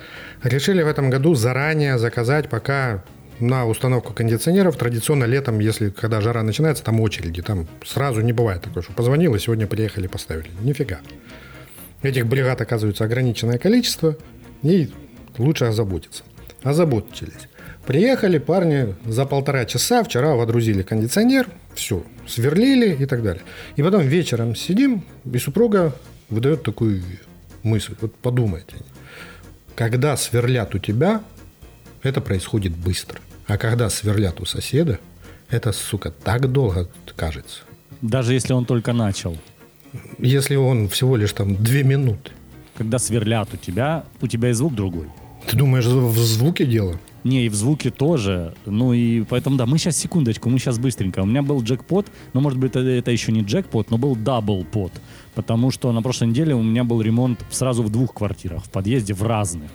Решили 0.43 0.83
в 0.83 0.87
этом 0.87 1.09
году 1.09 1.35
заранее 1.35 1.97
заказать, 1.97 2.49
пока 2.49 3.03
на 3.43 3.65
установку 3.65 4.13
кондиционеров. 4.13 4.77
Традиционно 4.77 5.25
летом, 5.25 5.59
если 5.59 5.89
когда 5.89 6.21
жара 6.21 6.43
начинается, 6.43 6.83
там 6.83 7.01
очереди, 7.01 7.41
там 7.41 7.67
сразу 7.85 8.21
не 8.21 8.31
бывает 8.31 8.61
такое, 8.61 8.83
что 8.83 8.93
позвонил 8.93 9.35
и 9.35 9.39
сегодня 9.39 9.67
приехали, 9.67 10.07
поставили. 10.07 10.49
Нифига. 10.61 10.99
Этих 12.01 12.25
бригад 12.25 12.61
оказывается 12.61 13.03
ограниченное 13.03 13.57
количество, 13.57 14.15
и 14.61 14.89
лучше 15.37 15.65
озаботиться. 15.65 16.23
Озаботились. 16.63 17.49
Приехали 17.85 18.37
парни 18.37 18.95
за 19.05 19.25
полтора 19.25 19.65
часа, 19.65 20.03
вчера 20.05 20.35
водрузили 20.35 20.81
кондиционер, 20.81 21.49
все, 21.75 22.03
сверлили 22.25 22.95
и 22.95 23.05
так 23.05 23.23
далее. 23.23 23.43
И 23.75 23.83
потом 23.83 24.03
вечером 24.03 24.55
сидим, 24.55 25.03
и 25.29 25.37
супруга 25.37 25.93
выдает 26.29 26.63
такую 26.63 27.01
мысль. 27.61 27.93
Вот 27.99 28.15
подумайте. 28.15 28.77
Когда 29.75 30.15
сверлят 30.15 30.75
у 30.75 30.79
тебя, 30.79 31.21
это 32.03 32.21
происходит 32.21 32.73
быстро. 32.73 33.19
А 33.47 33.57
когда 33.57 33.89
сверлят 33.89 34.39
у 34.41 34.45
соседа, 34.45 34.99
это, 35.49 35.71
сука, 35.71 36.11
так 36.11 36.51
долго 36.51 36.89
кажется. 37.15 37.61
Даже 38.01 38.33
если 38.33 38.53
он 38.53 38.65
только 38.65 38.93
начал. 38.93 39.37
Если 40.17 40.55
он 40.55 40.89
всего 40.89 41.15
лишь 41.15 41.33
там 41.33 41.55
две 41.55 41.83
минуты. 41.83 42.31
Когда 42.75 42.97
сверлят 42.99 43.49
у 43.53 43.57
тебя, 43.57 44.05
у 44.21 44.27
тебя 44.27 44.49
и 44.49 44.53
звук 44.53 44.73
другой. 44.73 45.07
Ты 45.47 45.57
думаешь, 45.57 45.85
в 45.85 46.17
звуке 46.17 46.65
дело? 46.65 46.99
Не, 47.23 47.45
и 47.45 47.49
в 47.49 47.55
звуке 47.55 47.89
тоже. 47.89 48.53
Ну 48.65 48.93
и 48.93 49.23
поэтому, 49.23 49.55
да, 49.55 49.65
мы 49.65 49.77
сейчас, 49.77 49.97
секундочку, 49.97 50.49
мы 50.49 50.59
сейчас 50.59 50.77
быстренько. 50.77 51.19
У 51.19 51.25
меня 51.25 51.41
был 51.41 51.61
джекпот, 51.61 52.07
но, 52.33 52.41
может 52.41 52.59
быть, 52.59 52.71
это, 52.71 52.79
это 52.79 53.11
еще 53.11 53.31
не 53.31 53.41
джекпот, 53.41 53.91
но 53.91 53.97
был 53.97 54.15
даблпот. 54.15 54.91
Потому 55.35 55.71
что 55.71 55.91
на 55.91 56.01
прошлой 56.01 56.29
неделе 56.29 56.55
у 56.55 56.61
меня 56.61 56.83
был 56.83 57.01
ремонт 57.01 57.39
сразу 57.49 57.83
в 57.83 57.89
двух 57.89 58.13
квартирах, 58.13 58.65
в 58.65 58.69
подъезде, 58.69 59.13
в 59.13 59.23
разных. 59.23 59.69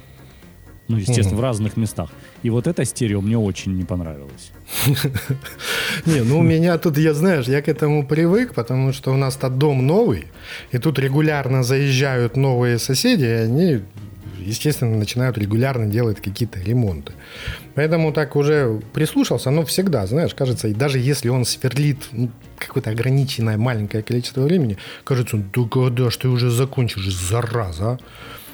Ну, 0.89 0.97
естественно, 0.97 1.37
в 1.37 1.41
разных 1.41 1.77
местах. 1.77 2.11
И 2.42 2.50
вот 2.50 2.66
это 2.66 2.85
стерео 2.85 3.21
мне 3.21 3.37
очень 3.37 3.76
не 3.76 3.85
понравилось. 3.85 4.52
Не, 6.07 6.23
ну 6.23 6.38
у 6.38 6.42
меня 6.42 6.78
тут, 6.78 6.99
я 6.99 7.14
знаешь, 7.14 7.47
я 7.47 7.62
к 7.62 7.68
этому 7.68 8.07
привык, 8.07 8.54
потому 8.54 8.92
что 8.92 9.12
у 9.12 9.16
нас-то 9.16 9.49
дом 9.49 9.87
новый, 9.87 10.26
и 10.73 10.78
тут 10.78 10.99
регулярно 10.99 11.62
заезжают 11.62 12.37
новые 12.37 12.78
соседи, 12.78 13.25
и 13.25 13.45
они, 13.47 13.80
естественно, 14.38 14.97
начинают 14.97 15.38
регулярно 15.38 15.87
делать 15.87 16.21
какие-то 16.21 16.61
ремонты. 16.61 17.12
Поэтому 17.75 18.12
так 18.12 18.37
уже 18.37 18.80
прислушался, 18.92 19.50
но 19.50 19.62
всегда, 19.62 20.07
знаешь, 20.07 20.35
кажется, 20.35 20.68
и 20.68 20.75
даже 20.75 20.99
если 20.99 21.30
он 21.30 21.45
сверлит 21.45 21.99
ну, 22.12 22.30
какое-то 22.59 22.90
ограниченное 22.90 23.57
маленькое 23.57 24.02
количество 24.02 24.42
времени, 24.42 24.76
кажется, 25.04 25.37
да 25.37 25.62
когда 25.71 26.11
ж 26.11 26.16
ты 26.16 26.28
уже 26.28 26.50
закончишь, 26.50 27.12
зараза, 27.14 27.85
а? 27.85 27.99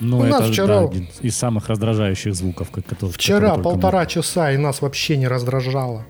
Ну, 0.04 0.18
У 0.18 0.22
это 0.24 0.40
нас 0.40 0.50
вчера- 0.50 0.66
да, 0.80 0.80
один 0.84 1.08
из 1.22 1.36
самых 1.36 1.68
раздражающих 1.68 2.34
звуков, 2.34 2.70
как- 2.70 2.84
которые... 2.86 3.12
Вчера 3.12 3.56
полтора 3.56 4.06
часа, 4.06 4.52
и 4.52 4.56
нас 4.56 4.82
вообще 4.82 5.16
не 5.16 5.28
раздражало. 5.28 5.92
можно. 5.92 6.04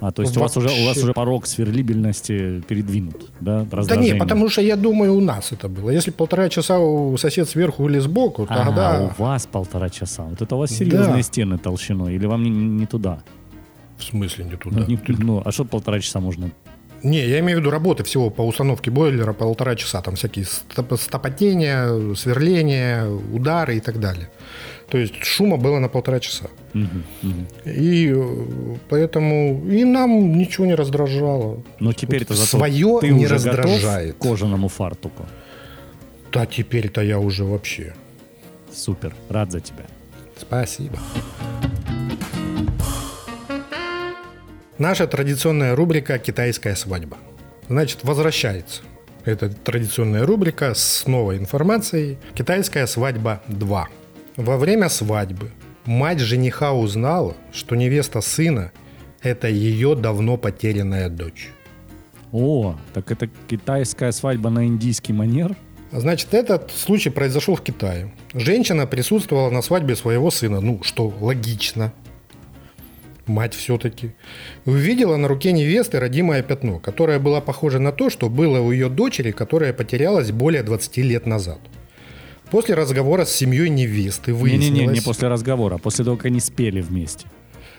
А, 0.00 0.10
то 0.12 0.22
есть 0.22 0.36
у 0.36 0.40
вас, 0.40 0.56
уже, 0.56 0.66
у 0.68 0.70
вас 0.70 0.86
Вообще. 0.86 1.02
уже 1.04 1.12
порог 1.14 1.46
сверлибельности 1.46 2.60
передвинут, 2.68 3.30
да? 3.40 3.60
Да 3.60 3.64
не, 3.64 3.70
раздражение? 3.76 4.14
потому 4.16 4.48
что 4.50 4.60
я 4.60 4.76
думаю, 4.76 5.14
у 5.14 5.20
нас 5.20 5.52
это 5.52 5.68
было. 5.68 5.88
Если 5.90 6.10
полтора 6.10 6.48
часа 6.48 6.78
у 6.78 7.16
сосед 7.16 7.48
сверху 7.48 7.88
или 7.88 8.00
сбоку, 8.00 8.46
Ага, 8.48 8.64
тогда... 8.64 9.12
у 9.18 9.22
вас 9.22 9.46
полтора 9.46 9.88
часа. 9.90 10.24
Вот 10.24 10.42
это 10.42 10.56
у 10.56 10.58
вас 10.58 10.70
серьезные 10.72 11.16
Да. 11.16 11.22
стены 11.22 11.58
толщиной. 11.58 12.14
Или 12.16 12.26
вам 12.26 12.42
не, 12.42 12.50
не 12.50 12.86
туда? 12.86 13.20
В 13.96 14.04
смысле 14.04 14.44
не 14.44 14.56
туда? 14.56 14.80
Ну, 14.80 14.86
не- 14.86 14.98
ну, 15.06 15.42
а 15.44 15.52
что 15.52 15.64
полтора 15.64 16.00
часа 16.00 16.20
можно? 16.20 16.50
Не, 17.04 17.26
я 17.28 17.38
имею 17.40 17.58
в 17.58 17.60
виду 17.60 17.70
работы 17.70 18.02
всего 18.02 18.30
по 18.30 18.42
установке 18.42 18.90
бойлера 18.90 19.32
полтора 19.34 19.76
часа. 19.76 20.00
Там 20.00 20.14
всякие 20.16 20.44
стоп- 20.46 20.98
стопотения, 20.98 22.14
сверления, 22.14 23.06
удары 23.06 23.76
и 23.76 23.80
так 23.80 24.00
далее. 24.00 24.28
То 24.88 24.98
есть 24.98 25.14
шума 25.24 25.56
было 25.56 25.78
на 25.80 25.88
полтора 25.88 26.18
часа. 26.20 26.46
Мгм, 26.72 27.04
мгм. 27.22 27.46
И 27.64 28.12
э, 28.14 28.76
поэтому 28.88 29.62
и 29.68 29.84
нам 29.84 30.38
ничего 30.38 30.66
не 30.66 30.74
раздражало. 30.74 31.62
Но 31.80 31.92
теперь-то 31.92 32.34
зато 32.34 32.58
своё 32.58 33.00
ты 33.00 33.10
не 33.10 33.24
уже 33.26 33.34
готов 33.38 33.46
раздражает. 33.64 34.14
к 34.14 34.18
кожаному 34.18 34.68
фартуку. 34.68 35.26
Да 36.32 36.46
теперь-то 36.46 37.02
я 37.02 37.18
уже 37.18 37.44
вообще. 37.44 37.94
Супер, 38.72 39.14
рад 39.28 39.52
за 39.52 39.60
тебя. 39.60 39.84
Спасибо. 40.40 40.98
Наша 44.78 45.06
традиционная 45.06 45.76
рубрика 45.76 46.18
«Китайская 46.18 46.74
свадьба». 46.74 47.16
Значит, 47.68 48.00
возвращается. 48.02 48.82
Это 49.24 49.48
традиционная 49.48 50.26
рубрика 50.26 50.74
с 50.74 51.06
новой 51.06 51.38
информацией. 51.38 52.18
«Китайская 52.34 52.88
свадьба 52.88 53.40
2». 53.48 53.84
Во 54.36 54.56
время 54.56 54.88
свадьбы 54.88 55.52
мать 55.84 56.18
жениха 56.18 56.72
узнала, 56.72 57.36
что 57.52 57.76
невеста 57.76 58.20
сына– 58.20 58.72
это 59.22 59.46
ее 59.46 59.94
давно 59.94 60.36
потерянная 60.36 61.08
дочь. 61.08 61.50
О, 62.32 62.76
так 62.92 63.12
это 63.12 63.30
китайская 63.48 64.10
свадьба 64.10 64.50
на 64.50 64.66
индийский 64.66 65.12
манер? 65.12 65.56
Значит, 65.92 66.34
этот 66.34 66.72
случай 66.72 67.10
произошел 67.10 67.54
в 67.54 67.62
Китае. 67.62 68.12
Женщина 68.32 68.88
присутствовала 68.88 69.50
на 69.50 69.62
свадьбе 69.62 69.94
своего 69.94 70.32
сына. 70.32 70.60
Ну, 70.60 70.82
что 70.82 71.14
логично. 71.20 71.92
Мать 73.26 73.54
все-таки. 73.54 74.12
Увидела 74.66 75.16
на 75.16 75.28
руке 75.28 75.52
невесты 75.52 75.98
родимое 75.98 76.42
пятно, 76.42 76.78
которое 76.78 77.18
было 77.18 77.40
похоже 77.40 77.78
на 77.78 77.90
то, 77.90 78.10
что 78.10 78.28
было 78.28 78.60
у 78.60 78.70
ее 78.70 78.88
дочери, 78.88 79.30
которая 79.30 79.72
потерялась 79.72 80.30
более 80.30 80.62
20 80.62 80.96
лет 80.98 81.26
назад. 81.26 81.58
После 82.50 82.74
разговора 82.74 83.24
с 83.24 83.34
семьей 83.34 83.70
невесты 83.70 84.34
выяснилось... 84.34 84.70
Не-не-не, 84.70 84.94
не 84.94 85.00
после 85.00 85.28
разговора, 85.28 85.76
а 85.76 85.78
после 85.78 86.04
того, 86.04 86.16
как 86.16 86.26
они 86.26 86.40
спели 86.40 86.82
вместе. 86.82 87.26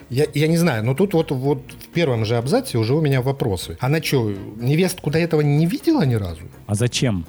Я, 0.09 0.25
я 0.33 0.47
не 0.47 0.57
знаю, 0.57 0.83
но 0.83 0.93
тут 0.93 1.13
вот, 1.13 1.31
вот 1.31 1.59
в 1.71 1.87
первом 1.93 2.25
же 2.25 2.37
абзаце 2.37 2.77
уже 2.77 2.93
у 2.93 3.01
меня 3.01 3.21
вопросы. 3.21 3.77
Она 3.79 4.01
что, 4.01 4.31
невестку 4.57 5.09
до 5.11 5.19
этого 5.19 5.41
не 5.41 5.65
видела 5.65 6.03
ни 6.03 6.15
разу? 6.15 6.41
А 6.67 6.75
зачем? 6.75 7.25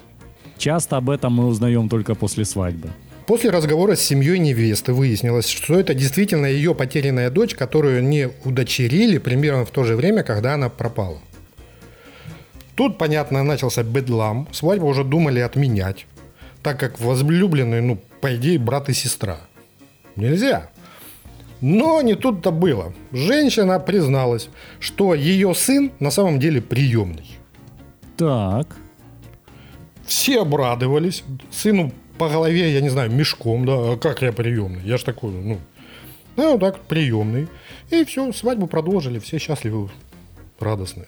Часто 0.58 0.96
об 0.96 1.10
этом 1.10 1.34
мы 1.34 1.46
узнаем 1.46 1.88
только 1.88 2.14
после 2.14 2.44
свадьбы. 2.44 2.90
После 3.26 3.50
разговора 3.50 3.96
с 3.96 4.00
семьей 4.00 4.38
невесты 4.38 4.92
выяснилось, 4.92 5.48
что 5.48 5.78
это 5.78 5.94
действительно 5.94 6.46
ее 6.46 6.76
потерянная 6.76 7.28
дочь, 7.28 7.56
которую 7.56 8.04
не 8.04 8.30
удочерили 8.44 9.18
примерно 9.18 9.64
в 9.64 9.70
то 9.70 9.82
же 9.82 9.96
время, 9.96 10.22
когда 10.22 10.54
она 10.54 10.68
пропала. 10.68 11.18
Тут, 12.76 12.98
понятно, 12.98 13.42
начался 13.42 13.82
бедлам. 13.82 14.46
Свадьбу 14.52 14.86
уже 14.86 15.02
думали 15.02 15.40
отменять, 15.40 16.06
так 16.62 16.78
как 16.78 17.00
возлюбленные, 17.00 17.82
ну, 17.82 17.98
по 18.20 18.36
идее, 18.36 18.60
брат 18.60 18.88
и 18.90 18.92
сестра. 18.92 19.38
Нельзя. 20.14 20.70
Но 21.60 22.02
не 22.02 22.14
тут-то 22.14 22.52
было. 22.52 22.92
Женщина 23.10 23.80
призналась, 23.80 24.50
что 24.78 25.14
ее 25.14 25.52
сын 25.54 25.90
на 25.98 26.10
самом 26.10 26.38
деле 26.38 26.60
приемный. 26.60 27.38
Так, 28.16 28.76
Все 30.06 30.42
обрадовались. 30.42 31.24
Сыну 31.50 31.92
по 32.18 32.28
голове, 32.28 32.72
я 32.72 32.80
не 32.80 32.88
знаю, 32.90 33.10
мешком, 33.10 33.64
да, 33.66 33.72
а 33.92 33.96
как 33.96 34.22
я 34.22 34.32
приемный? 34.32 34.80
Я 34.84 34.96
ж 34.96 35.02
такой, 35.04 35.30
ну, 35.32 35.58
ну, 36.36 36.52
вот 36.52 36.60
так, 36.60 36.80
приемный. 36.80 37.48
И 37.90 38.04
все, 38.04 38.32
свадьбу 38.32 38.66
продолжили, 38.66 39.18
все 39.18 39.38
счастливы 39.38 39.88
радостные. 40.60 41.06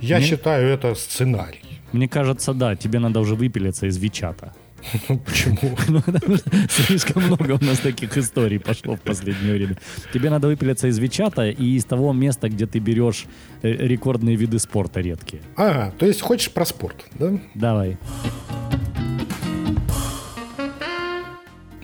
Я 0.00 0.18
Мне- 0.18 0.26
считаю, 0.26 0.68
это 0.68 0.94
сценарий. 0.94 1.60
Мне 1.92 2.08
кажется, 2.08 2.52
да, 2.54 2.76
тебе 2.76 2.98
надо 2.98 3.20
уже 3.20 3.34
выпилиться 3.34 3.86
из 3.86 3.96
Вичата. 3.98 4.52
Почему? 5.26 5.76
Ну, 5.88 6.02
потому 6.02 6.36
что 6.36 6.50
слишком 6.68 7.22
много 7.24 7.58
у 7.60 7.64
нас 7.64 7.78
таких 7.78 8.16
историй 8.16 8.58
пошло 8.60 8.94
в 8.94 9.00
последнее 9.00 9.54
время. 9.54 9.76
Тебе 10.12 10.30
надо 10.30 10.46
выпилиться 10.48 10.86
из 10.88 10.98
Вичата 10.98 11.48
и 11.48 11.76
из 11.76 11.84
того 11.84 12.12
места, 12.12 12.48
где 12.48 12.66
ты 12.66 12.78
берешь 12.78 13.26
э, 13.62 13.72
рекордные 13.88 14.36
виды 14.36 14.58
спорта 14.58 15.00
редкие. 15.00 15.42
Ага, 15.56 15.92
то 15.98 16.06
есть 16.06 16.20
хочешь 16.20 16.50
про 16.52 16.64
спорт, 16.64 17.04
да? 17.18 17.38
Давай. 17.54 17.96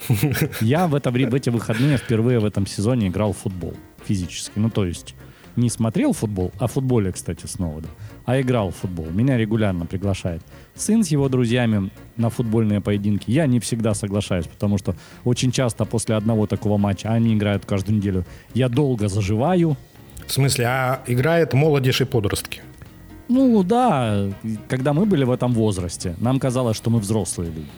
Я 0.61 0.87
в, 0.87 0.95
это, 0.95 1.11
в 1.11 1.35
эти 1.35 1.51
выходные 1.51 1.97
впервые 1.97 2.39
в 2.39 2.45
этом 2.45 2.67
сезоне 2.67 3.09
играл 3.09 3.33
в 3.33 3.39
футбол 3.39 3.75
физически. 4.05 4.59
Ну, 4.59 4.71
то 4.71 4.85
есть 4.85 5.15
не 5.57 5.71
смотрел 5.71 6.13
футбол, 6.13 6.53
а 6.59 6.67
в 6.67 6.73
футболе, 6.73 7.13
кстати, 7.13 7.47
снова, 7.47 7.81
да, 7.81 7.89
а 8.25 8.41
играл 8.41 8.71
в 8.71 8.77
футбол. 8.77 9.07
Меня 9.07 9.37
регулярно 9.37 9.87
приглашает 9.87 10.43
сын 10.75 11.05
с 11.05 11.09
его 11.09 11.29
друзьями 11.29 11.91
на 12.17 12.31
футбольные 12.31 12.81
поединки. 12.81 13.31
Я 13.31 13.47
не 13.47 13.61
всегда 13.61 13.95
соглашаюсь, 13.95 14.47
потому 14.47 14.79
что 14.79 14.97
очень 15.25 15.53
часто 15.53 15.85
после 15.85 16.17
одного 16.17 16.47
такого 16.47 16.77
матча, 16.77 17.09
а 17.09 17.15
они 17.15 17.35
играют 17.35 17.65
каждую 17.67 17.97
неделю, 17.99 18.25
я 18.55 18.69
долго 18.69 19.09
заживаю, 19.09 19.77
В 20.27 20.33
смысле, 20.33 20.65
а 20.67 21.03
играет 21.07 21.53
молодежь 21.53 22.01
и 22.01 22.05
подростки. 22.05 22.63
ну 23.29 23.63
да, 23.63 24.31
когда 24.69 24.93
мы 24.93 25.07
были 25.07 25.25
в 25.25 25.31
этом 25.31 25.53
возрасте, 25.53 26.17
нам 26.19 26.41
казалось, 26.41 26.77
что 26.77 26.91
мы 26.91 26.99
взрослые 26.99 27.51
люди. 27.51 27.69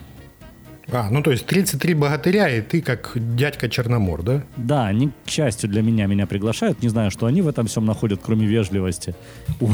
А, 0.89 1.09
ну 1.11 1.21
то 1.21 1.31
есть 1.31 1.45
33 1.45 1.93
богатыря, 1.95 2.49
и 2.49 2.61
ты 2.61 2.81
как 2.81 3.11
дядька 3.15 3.67
Черномор, 3.69 4.23
да? 4.23 4.43
Да, 4.55 4.87
они, 4.87 5.11
к 5.25 5.29
счастью 5.29 5.69
для 5.69 5.81
меня, 5.81 6.05
меня 6.05 6.25
приглашают. 6.27 6.81
Не 6.81 6.87
знаю, 6.89 7.11
что 7.11 7.25
они 7.25 7.41
в 7.41 7.47
этом 7.47 7.67
всем 7.67 7.85
находят, 7.85 8.21
кроме 8.23 8.45
вежливости. 8.47 9.13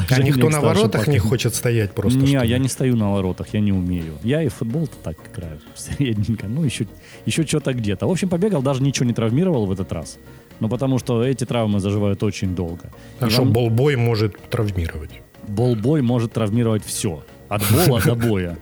А 0.09 0.19
никто 0.21 0.49
на 0.49 0.59
воротах 0.59 0.85
не 0.85 0.97
поколению. 0.99 1.21
хочет 1.23 1.53
стоять 1.55 1.91
просто. 1.93 2.17
Не, 2.19 2.31
я 2.45 2.57
не 2.57 2.67
стою 2.67 2.95
на 2.95 3.11
воротах, 3.13 3.47
я 3.53 3.59
не 3.59 3.71
умею. 3.71 4.13
Я 4.23 4.41
и 4.41 4.47
футбол-то 4.47 4.95
так 5.03 5.17
играю, 5.31 5.59
средненько. 5.75 6.47
Ну, 6.47 6.63
еще, 6.63 6.87
еще 7.25 7.45
что-то 7.45 7.73
где-то. 7.73 8.07
В 8.07 8.11
общем, 8.11 8.29
побегал, 8.29 8.63
даже 8.63 8.81
ничего 8.81 9.05
не 9.05 9.13
травмировал 9.13 9.67
в 9.67 9.71
этот 9.71 9.91
раз. 9.91 10.17
Ну, 10.59 10.69
потому 10.69 10.97
что 10.97 11.23
эти 11.23 11.45
травмы 11.45 11.79
заживают 11.79 12.23
очень 12.23 12.55
долго. 12.55 12.91
А 13.19 13.27
И 13.27 13.29
что, 13.29 13.43
вам- 13.43 13.53
болбой 13.53 13.95
может 13.97 14.37
травмировать? 14.49 15.11
Болбой 15.47 16.01
может 16.01 16.33
травмировать 16.33 16.83
все. 16.85 17.23
От 17.53 17.61
бола 17.71 18.01
до 18.01 18.15
боя. 18.15 18.57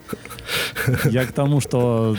Я 1.06 1.26
к 1.26 1.32
тому, 1.32 1.62
что 1.62 2.18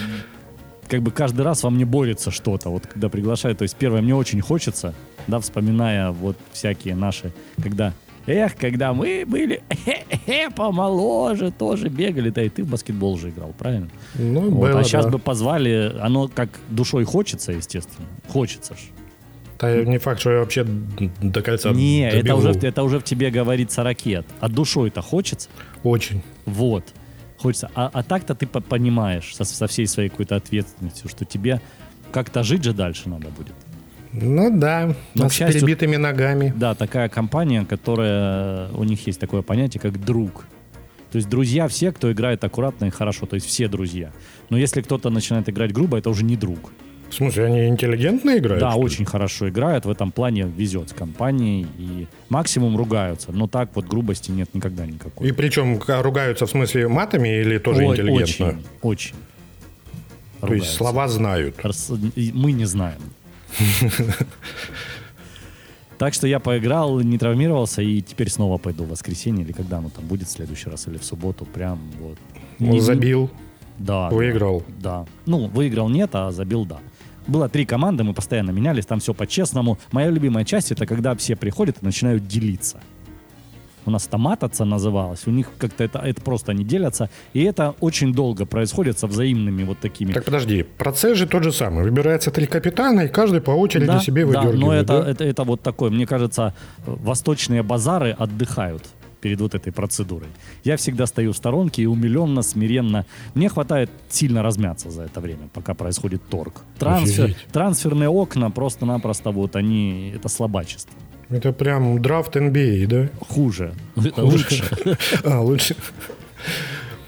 как 0.89 1.03
бы 1.03 1.11
каждый 1.11 1.43
раз 1.43 1.63
во 1.63 1.71
мне 1.71 1.85
борется 1.85 2.31
что-то, 2.31 2.71
вот 2.71 2.87
когда 2.87 3.09
приглашают. 3.09 3.59
То 3.59 3.63
есть 3.63 3.77
первое, 3.77 4.01
мне 4.01 4.15
очень 4.15 4.41
хочется, 4.41 4.95
да, 5.27 5.39
вспоминая 5.39 6.11
вот 6.11 6.37
всякие 6.53 6.95
наши, 6.95 7.33
когда 7.63 7.93
Эх, 8.27 8.55
когда 8.57 8.93
мы 8.93 9.25
были 9.27 9.63
э, 10.27 10.49
помоложе, 10.51 11.51
тоже 11.51 11.89
бегали, 11.89 12.31
да 12.31 12.43
и 12.43 12.49
ты 12.49 12.63
в 12.63 12.69
баскетбол 12.69 13.19
же 13.19 13.31
играл, 13.31 13.53
правильно? 13.59 13.89
Ну, 14.15 14.49
Вот, 14.49 14.71
было, 14.71 14.79
а 14.79 14.85
сейчас 14.85 15.07
да. 15.07 15.13
бы 15.13 15.19
позвали, 15.19 15.93
оно 16.01 16.29
как 16.29 16.49
душой 16.69 17.05
хочется, 17.05 17.51
естественно, 17.51 18.07
хочется 18.29 18.75
ж. 18.75 18.79
Да 19.63 19.85
не 19.85 19.99
факт, 19.99 20.21
что 20.21 20.31
я 20.33 20.39
вообще 20.41 20.65
до 20.65 21.41
кольца 21.43 21.71
Не, 21.71 22.09
это 22.09 22.19
добегу. 22.19 22.39
уже, 22.39 22.51
это 22.51 22.83
уже 22.83 22.99
в 22.99 23.05
тебе 23.05 23.31
говорится 23.31 23.83
ракет. 23.83 24.27
А 24.41 24.49
душой-то 24.49 25.01
хочется? 25.03 25.49
Очень. 25.85 26.23
Вот. 26.47 26.85
Хочется. 27.39 27.71
А, 27.75 27.91
а 27.93 28.03
так-то 28.03 28.35
ты 28.35 28.47
по- 28.47 28.61
понимаешь 28.61 29.35
со, 29.35 29.45
со 29.45 29.67
всей 29.67 29.87
своей 29.87 30.09
какой-то 30.11 30.37
ответственностью, 30.37 31.09
что 31.09 31.25
тебе 31.25 31.61
как-то 32.13 32.43
жить 32.43 32.63
же 32.65 32.73
дальше 32.73 33.09
надо 33.09 33.29
будет. 33.29 33.55
Ну 34.13 34.51
да, 34.59 34.95
Но, 35.15 35.29
к 35.29 35.33
с 35.33 35.37
счастью- 35.37 35.61
перебитыми 35.63 35.97
ногами. 35.97 36.53
Да, 36.55 36.75
такая 36.75 37.09
компания, 37.09 37.65
которая... 37.65 38.69
У 38.73 38.85
них 38.85 39.07
есть 39.07 39.19
такое 39.21 39.43
понятие, 39.43 39.81
как 39.81 40.05
друг. 40.05 40.45
То 41.11 41.17
есть 41.17 41.29
друзья 41.29 41.67
все, 41.69 41.93
кто 41.93 42.11
играет 42.13 42.43
аккуратно 42.45 42.87
и 42.87 42.91
хорошо. 42.91 43.27
То 43.27 43.35
есть 43.37 43.47
все 43.47 43.69
друзья. 43.69 44.13
Но 44.51 44.59
если 44.59 44.83
кто-то 44.83 45.09
начинает 45.11 45.49
играть 45.49 45.73
грубо, 45.73 45.97
это 45.99 46.11
уже 46.11 46.25
не 46.25 46.37
друг. 46.37 46.73
В 47.13 47.15
смысле, 47.15 47.45
они 47.45 47.67
интеллигентно 47.69 48.39
играют? 48.39 48.61
да, 48.61 48.75
очень 48.75 49.05
хорошо 49.05 49.51
играют. 49.51 49.85
В 49.85 49.91
этом 49.91 50.11
плане 50.13 50.45
везет 50.57 50.89
с 50.89 50.93
компанией. 50.95 51.67
И 51.79 52.07
максимум 52.31 52.75
ругаются. 52.77 53.33
Но 53.33 53.47
так 53.47 53.69
вот 53.75 53.85
грубости 53.85 54.31
нет 54.31 54.49
никогда 54.55 54.87
никакой. 54.87 55.29
И 55.29 55.33
причем 55.33 55.79
ругаются 55.87 56.47
в 56.47 56.51
смысле 56.51 56.89
матами 56.89 57.29
или 57.41 57.59
тоже 57.59 57.83
Ой, 57.85 57.93
интеллигентно? 57.93 58.47
Очень, 58.47 58.65
очень. 58.81 59.15
То 60.41 60.47
есть 60.55 60.71
Ругаются. 60.71 60.73
слова 60.77 61.09
знают. 61.09 61.57
Мы 62.17 62.53
не 62.53 62.65
знаем. 62.65 63.01
Так 65.99 66.15
что 66.15 66.27
я 66.27 66.41
поиграл, 66.41 66.99
не 67.01 67.17
травмировался, 67.17 67.81
и 67.81 68.01
теперь 68.01 68.29
снова 68.29 68.59
пойду 68.59 68.83
в 68.83 68.89
воскресенье, 68.89 69.45
или 69.45 69.53
когда 69.53 69.79
оно 69.79 69.89
там 69.89 70.05
будет 70.05 70.27
в 70.27 70.33
следующий 70.33 70.69
раз, 70.69 70.89
или 70.89 70.99
в 70.99 71.05
субботу, 71.05 71.45
прям 71.45 71.79
вот. 72.01 72.19
Не- 72.59 72.81
Забил, 72.81 73.31
Да. 73.79 74.09
выиграл. 74.11 74.65
Да. 74.81 75.07
Ну, 75.27 75.47
выиграл 75.47 75.89
нет, 75.89 76.11
а 76.15 76.33
забил 76.33 76.65
да. 76.65 76.79
Было 77.27 77.49
три 77.49 77.65
команды, 77.65 78.05
мы 78.05 78.15
постоянно 78.15 78.51
менялись, 78.51 78.87
там 78.87 79.01
все 79.01 79.15
по-честному. 79.15 79.79
Моя 79.93 80.11
любимая 80.11 80.45
часть 80.45 80.73
это 80.73 80.87
когда 80.87 81.15
все 81.15 81.37
приходят 81.37 81.77
и 81.81 81.85
начинают 81.85 82.27
делиться. 82.27 82.81
У 83.85 83.91
нас 83.91 84.07
томататься 84.07 84.65
называлось, 84.65 85.27
у 85.27 85.31
них 85.31 85.51
как-то 85.59 85.83
это, 85.83 85.99
это 85.99 86.23
просто 86.23 86.53
они 86.53 86.65
делятся, 86.65 87.11
и 87.33 87.43
это 87.43 87.75
очень 87.81 88.13
долго 88.13 88.47
происходит 88.47 88.99
со 88.99 89.09
взаимными 89.09 89.65
вот 89.65 89.81
такими 89.81 90.13
Так 90.13 90.25
подожди, 90.25 90.63
процесс 90.63 91.19
же 91.19 91.27
тот 91.27 91.43
же 91.43 91.51
самый. 91.51 91.83
Выбирается 91.83 92.31
три 92.31 92.47
капитана, 92.47 93.01
и 93.03 93.09
каждый 93.09 93.41
по 93.41 93.51
очереди 93.51 93.87
да, 93.87 93.99
себе 93.99 94.23
да, 94.23 94.29
выдергивает. 94.29 94.61
но 94.61 94.73
это, 94.73 95.03
да? 95.03 95.11
это, 95.11 95.25
это 95.25 95.43
вот 95.43 95.63
такое, 95.63 95.91
мне 95.91 96.07
кажется, 96.07 96.55
восточные 96.87 97.65
базары 97.65 98.13
отдыхают 98.17 98.85
перед 99.23 99.41
вот 99.41 99.55
этой 99.55 99.73
процедурой. 99.73 100.29
Я 100.65 100.77
всегда 100.77 101.07
стою 101.07 101.33
в 101.33 101.37
сторонке 101.37 101.83
и 101.83 101.87
умиленно, 101.87 102.43
смиренно. 102.43 103.07
Мне 103.35 103.49
хватает 103.49 103.89
сильно 104.11 104.43
размяться 104.43 104.91
за 104.91 105.03
это 105.05 105.21
время, 105.21 105.49
пока 105.55 105.73
происходит 105.75 106.21
торг. 106.29 106.63
Трансфер, 106.79 107.25
Офигеть. 107.25 107.47
трансферные 107.53 108.09
окна 108.11 108.51
просто-напросто 108.51 109.31
вот 109.31 109.57
они, 109.57 110.13
это 110.15 110.29
слабачество. 110.29 110.93
Это 111.31 111.53
прям 111.53 112.03
драфт 112.03 112.37
NBA, 112.37 112.87
да? 112.87 113.09
Хуже. 113.29 113.73
Это 113.97 114.23
лучше. 114.25 114.65
А, 115.25 115.41
лучше. 115.41 115.75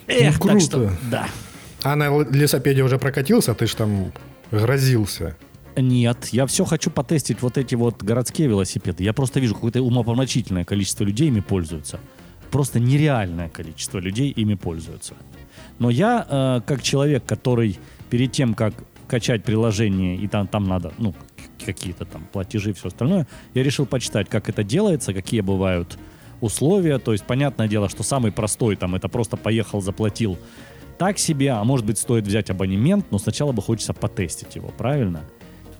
Эх, 0.06 0.42
Ну, 0.44 0.50
круто. 0.50 0.92
да. 1.10 1.26
А 1.82 1.96
на 1.96 2.22
лесопеде 2.22 2.82
уже 2.82 2.98
прокатился, 2.98 3.52
ты 3.54 3.66
ж 3.66 3.74
там 3.74 4.12
грозился. 4.50 5.36
Нет, 5.76 6.26
я 6.32 6.46
все 6.46 6.64
хочу 6.64 6.90
потестить 6.90 7.42
вот 7.42 7.58
эти 7.58 7.74
вот 7.74 8.02
городские 8.02 8.48
велосипеды. 8.48 9.02
Я 9.02 9.12
просто 9.12 9.40
вижу 9.40 9.54
какое-то 9.54 9.82
умопомрачительное 9.82 10.64
количество 10.64 11.04
людей 11.04 11.28
ими 11.28 11.40
пользуются. 11.40 11.98
Просто 12.50 12.78
нереальное 12.78 13.48
количество 13.48 13.98
людей 13.98 14.30
ими 14.30 14.54
пользуются. 14.54 15.14
Но 15.80 15.90
я, 15.90 16.26
э, 16.28 16.60
как 16.66 16.82
человек, 16.82 17.24
который 17.24 17.78
перед 18.08 18.30
тем, 18.30 18.54
как 18.54 18.74
качать 19.08 19.42
приложение, 19.42 20.16
и 20.16 20.28
там, 20.28 20.46
там 20.46 20.64
надо, 20.64 20.92
ну, 20.98 21.14
какие-то 21.64 22.04
там 22.04 22.26
платежи 22.32 22.70
и 22.70 22.72
все 22.72 22.88
остальное, 22.88 23.26
я 23.54 23.62
решил 23.62 23.86
почитать, 23.86 24.28
как 24.28 24.48
это 24.48 24.62
делается, 24.62 25.12
какие 25.12 25.40
бывают 25.40 25.98
условия. 26.40 26.98
То 26.98 27.12
есть, 27.12 27.24
понятное 27.24 27.66
дело, 27.66 27.88
что 27.88 28.04
самый 28.04 28.30
простой 28.30 28.76
там, 28.76 28.94
это 28.94 29.08
просто 29.08 29.36
поехал, 29.36 29.80
заплатил 29.80 30.38
так 30.98 31.18
себе, 31.18 31.50
а 31.50 31.64
может 31.64 31.84
быть, 31.84 31.98
стоит 31.98 32.24
взять 32.24 32.50
абонемент, 32.50 33.06
но 33.10 33.18
сначала 33.18 33.50
бы 33.50 33.62
хочется 33.62 33.92
потестить 33.92 34.54
его, 34.54 34.68
правильно? 34.68 35.24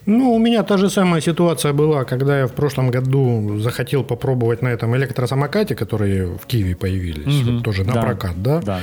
Ну, 0.06 0.34
у 0.34 0.38
меня 0.38 0.62
та 0.62 0.76
же 0.76 0.90
самая 0.90 1.20
ситуация 1.22 1.72
была, 1.72 2.04
когда 2.04 2.40
я 2.40 2.46
в 2.46 2.52
прошлом 2.52 2.90
году 2.90 3.58
захотел 3.58 4.04
попробовать 4.04 4.62
на 4.62 4.68
этом 4.68 4.94
электросамокате, 4.96 5.74
которые 5.74 6.26
в 6.26 6.46
Киеве 6.46 6.74
появились, 6.76 7.42
Мгм. 7.42 7.54
вот 7.56 7.64
тоже 7.64 7.84
на 7.84 7.92
Да. 7.94 8.02
прокат, 8.02 8.42
да? 8.42 8.60
Да. 8.60 8.80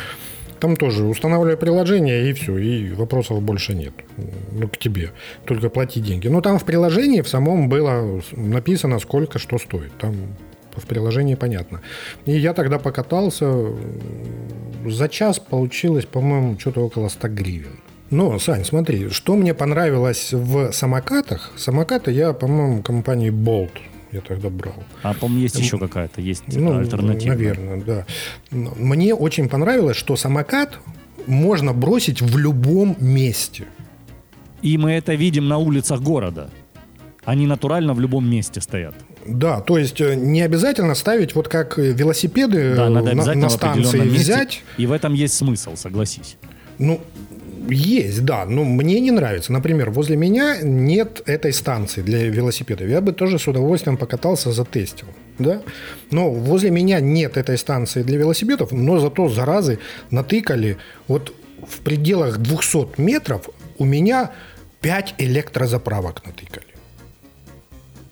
Там 0.60 0.76
тоже 0.76 1.04
устанавливаю 1.06 1.58
приложение, 1.58 2.30
и 2.30 2.34
все, 2.34 2.58
и 2.58 2.92
вопросов 2.94 3.42
больше 3.42 3.74
нет. 3.76 3.94
Ну, 4.52 4.68
к 4.68 4.78
тебе. 4.78 5.10
Только 5.46 5.70
плати 5.70 6.00
деньги. 6.02 6.28
Но 6.30 6.42
там 6.42 6.58
в 6.60 6.64
приложении 6.66 7.22
в 7.22 7.28
самом 7.28 7.68
было 7.70 8.22
написано, 8.32 9.00
сколько 9.00 9.40
что 9.40 9.58
стоит. 9.60 9.92
Там 10.00 10.16
в 10.76 10.86
приложении 10.86 11.36
понятно. 11.36 11.82
И 12.28 12.32
я 12.32 12.54
тогда 12.54 12.78
покатался. 12.80 13.52
За 14.88 15.08
час 15.10 15.40
получилось, 15.40 16.06
по-моему, 16.06 16.58
что-то 16.60 16.82
около 16.86 17.10
100 17.10 17.28
гривен. 17.28 17.80
Но, 18.12 18.38
Сань, 18.40 18.66
смотри, 18.66 19.10
что 19.10 19.36
мне 19.36 19.54
понравилось 19.54 20.34
в 20.34 20.72
самокатах. 20.74 21.52
Самокаты 21.58 22.12
я, 22.12 22.34
по-моему, 22.34 22.84
компании 22.84 23.32
Bolt 23.32 23.72
я 24.12 24.20
тогда 24.20 24.50
брал. 24.50 24.76
А, 25.04 25.14
по-моему, 25.14 25.44
есть 25.44 25.58
еще 25.58 25.78
какая-то, 25.80 26.20
есть 26.22 26.44
Ну, 26.48 26.78
альтернатива. 26.78 27.32
наверное, 27.32 27.82
да. 27.82 28.06
Мне 28.52 29.16
очень 29.16 29.48
понравилось, 29.48 29.96
что 29.96 30.18
самокат 30.18 30.78
можно 31.28 31.74
бросить 31.74 32.22
в 32.22 32.38
любом 32.38 32.98
месте. 33.00 33.66
И 34.62 34.78
мы 34.78 34.92
это 34.92 35.14
видим 35.14 35.48
на 35.48 35.58
улицах 35.58 36.02
города. 36.02 36.50
Они 37.24 37.48
натурально 37.48 37.94
в 37.94 38.00
любом 38.02 38.30
месте 38.30 38.60
стоят. 38.62 38.96
Да, 39.26 39.62
то 39.62 39.78
есть 39.78 40.02
э, 40.02 40.16
не 40.16 40.42
обязательно 40.42 40.96
ставить 40.96 41.36
вот 41.36 41.48
как 41.48 41.78
э, 41.78 41.92
велосипеды 41.94 42.76
Да, 42.76 42.88
э, 42.88 42.90
надо 42.90 43.06
на, 43.06 43.12
обязательно 43.12 43.44
на 43.44 43.50
в 43.50 43.52
станции 43.52 44.00
взять. 44.02 44.64
И 44.78 44.88
в 44.88 44.92
этом 44.92 45.14
есть 45.14 45.36
смысл, 45.36 45.76
согласись. 45.76 46.38
Ну, 46.80 47.00
есть, 47.70 48.26
да, 48.26 48.46
но 48.46 48.64
мне 48.64 49.00
не 49.00 49.12
нравится. 49.12 49.54
Например, 49.54 49.90
возле 49.90 50.16
меня 50.16 50.58
нет 50.62 51.22
этой 51.26 51.54
станции 51.54 52.02
для 52.02 52.30
велосипедов. 52.30 52.88
Я 52.88 53.02
бы 53.02 53.14
тоже 53.14 53.38
с 53.38 53.48
удовольствием 53.48 53.98
покатался, 53.98 54.52
затестил. 54.52 55.08
да? 55.40 55.62
Но 56.12 56.32
возле 56.32 56.72
меня 56.72 57.00
нет 57.00 57.38
этой 57.38 57.58
станции 57.58 58.04
для 58.04 58.18
велосипедов, 58.18 58.72
но 58.72 59.00
зато 59.00 59.30
заразы 59.30 59.80
натыкали. 60.12 60.78
Вот 61.08 61.34
в 61.68 61.80
пределах 61.80 62.38
200 62.38 63.02
метров 63.02 63.50
у 63.78 63.86
меня 63.86 64.32
5 64.82 65.16
электрозаправок 65.20 66.26
натыкали. 66.26 66.72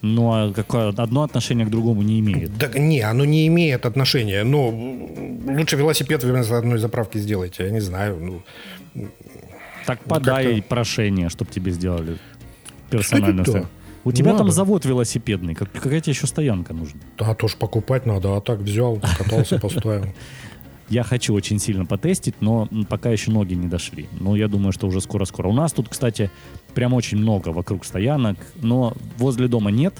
Ну, 0.01 0.31
а 0.31 0.53
какое 0.53 0.89
одно 0.89 1.23
отношение 1.23 1.65
к 1.65 1.69
другому 1.69 2.03
не 2.03 2.19
имеет. 2.19 2.57
Да 2.57 2.67
не, 2.67 3.01
оно 3.01 3.25
не 3.25 3.47
имеет 3.47 3.85
отношения. 3.85 4.43
Но 4.43 4.69
лучше 4.69 5.75
велосипед 5.75 6.23
вместо 6.23 6.57
одной 6.57 6.77
заправки 6.77 7.17
сделайте, 7.17 7.65
я 7.65 7.69
не 7.69 7.81
знаю. 7.81 8.17
Ну, 8.21 8.41
так 9.85 9.99
подай 10.03 10.55
как-то- 10.55 10.69
прошение, 10.69 11.29
чтобы 11.29 11.51
тебе 11.51 11.71
сделали 11.71 12.17
персональную 12.89 13.45
Кстати, 13.45 13.63
да. 13.63 13.69
У 14.05 14.11
тебя 14.11 14.31
там 14.31 14.39
Надо. 14.47 14.51
завод 14.51 14.85
велосипедный. 14.85 15.55
Как, 15.55 15.71
какая 15.71 15.99
тебе 15.99 16.13
еще 16.13 16.25
стоянка 16.25 16.73
нужна? 16.73 16.99
да, 17.17 17.35
тоже 17.35 17.57
покупать 17.57 18.05
надо, 18.05 18.35
а 18.37 18.41
так 18.41 18.59
взял, 18.59 18.99
катался, 19.17 19.59
поставил. 19.61 20.05
Я 20.89 21.03
хочу 21.03 21.33
очень 21.35 21.59
сильно 21.59 21.85
потестить, 21.85 22.35
но 22.41 22.67
пока 22.89 23.11
еще 23.11 23.29
ноги 23.29 23.53
не 23.53 23.67
дошли. 23.67 24.07
Но 24.19 24.35
я 24.35 24.47
думаю, 24.47 24.71
что 24.71 24.87
уже 24.87 25.01
скоро-скоро. 25.01 25.47
У 25.49 25.53
нас 25.53 25.71
тут, 25.73 25.89
кстати, 25.89 26.31
прям 26.73 26.93
очень 26.93 27.17
много 27.19 27.49
вокруг 27.49 27.85
стоянок, 27.85 28.37
но 28.55 28.93
возле 29.17 29.47
дома 29.47 29.69
нет. 29.69 29.93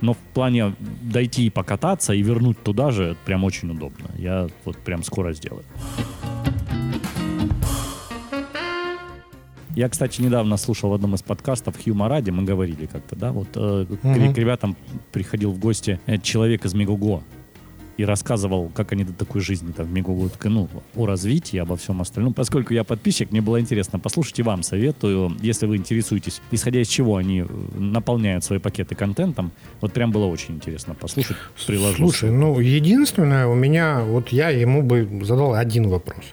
Но 0.00 0.14
в 0.14 0.18
плане 0.34 0.74
дойти 1.02 1.46
и 1.46 1.50
покататься 1.50 2.12
и 2.12 2.22
вернуть 2.22 2.62
туда 2.62 2.92
же 2.92 3.16
прям 3.24 3.42
очень 3.42 3.70
удобно. 3.70 4.10
Я 4.16 4.46
вот 4.64 4.76
прям 4.78 5.02
скоро 5.02 5.32
сделаю. 5.32 5.64
Я, 9.74 9.88
кстати, 9.88 10.20
недавно 10.20 10.56
слушал 10.56 10.90
в 10.90 10.94
одном 10.94 11.14
из 11.14 11.22
подкастов 11.22 11.76
Хьюма 11.82 12.08
Ради, 12.08 12.30
мы 12.30 12.42
говорили 12.44 12.86
как-то, 12.86 13.14
да, 13.16 13.32
вот 13.32 13.48
э, 13.54 13.86
к, 13.86 14.04
Мгм. 14.04 14.34
к 14.34 14.38
ребятам 14.38 14.76
приходил 15.12 15.52
в 15.52 15.58
гости 15.58 16.00
э, 16.06 16.18
человек 16.18 16.64
из 16.64 16.74
Мегуго 16.74 17.22
и 17.98 18.04
рассказывал, 18.04 18.70
как 18.72 18.92
они 18.92 19.04
до 19.04 19.12
такой 19.12 19.40
жизни 19.40 19.72
там 19.72 19.88
так, 20.30 20.44
ну, 20.44 20.68
о 20.94 21.06
развитии, 21.06 21.58
обо 21.58 21.76
всем 21.76 22.00
остальном. 22.00 22.32
Поскольку 22.32 22.72
я 22.72 22.84
подписчик, 22.84 23.32
мне 23.32 23.40
было 23.40 23.60
интересно 23.60 23.98
послушать 23.98 24.38
и 24.38 24.42
вам 24.42 24.62
советую, 24.62 25.36
если 25.42 25.66
вы 25.66 25.76
интересуетесь, 25.76 26.40
исходя 26.52 26.80
из 26.80 26.86
чего 26.88 27.16
они 27.16 27.40
э, 27.40 27.46
наполняют 27.76 28.44
свои 28.44 28.60
пакеты 28.60 28.94
контентом, 28.94 29.50
вот 29.80 29.92
прям 29.92 30.12
было 30.12 30.26
очень 30.26 30.54
интересно 30.54 30.94
послушать, 30.94 31.36
приложу. 31.66 31.96
Слушай, 31.96 32.30
ну, 32.30 32.60
единственное, 32.60 33.48
у 33.48 33.54
меня, 33.54 34.00
вот 34.04 34.28
я 34.28 34.50
ему 34.50 34.82
бы 34.82 35.24
задал 35.24 35.54
один 35.54 35.88
вопрос. 35.88 36.24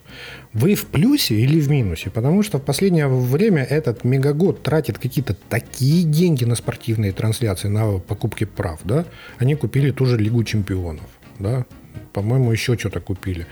Вы 0.54 0.76
в 0.76 0.86
плюсе 0.86 1.36
или 1.36 1.60
в 1.60 1.70
минусе? 1.70 2.12
Потому 2.12 2.44
что 2.44 2.60
в 2.60 2.62
последнее 2.62 3.08
время 3.08 3.64
этот 3.64 4.04
мегагод 4.04 4.62
тратит 4.62 5.00
какие-то 5.00 5.36
такие 5.50 6.04
деньги 6.04 6.46
на 6.46 6.56
спортивные 6.56 7.12
трансляции, 7.12 7.70
на 7.70 7.98
покупки 8.00 8.46
прав, 8.46 8.80
да? 8.84 9.06
Они 9.40 9.56
купили 9.56 9.92
ту 9.92 10.06
же 10.06 10.18
Лигу 10.18 10.44
чемпионов, 10.44 11.04
да? 11.40 11.66
По-моему, 12.14 12.52
еще 12.52 12.78
что-то 12.78 13.00
купили. 13.00 13.46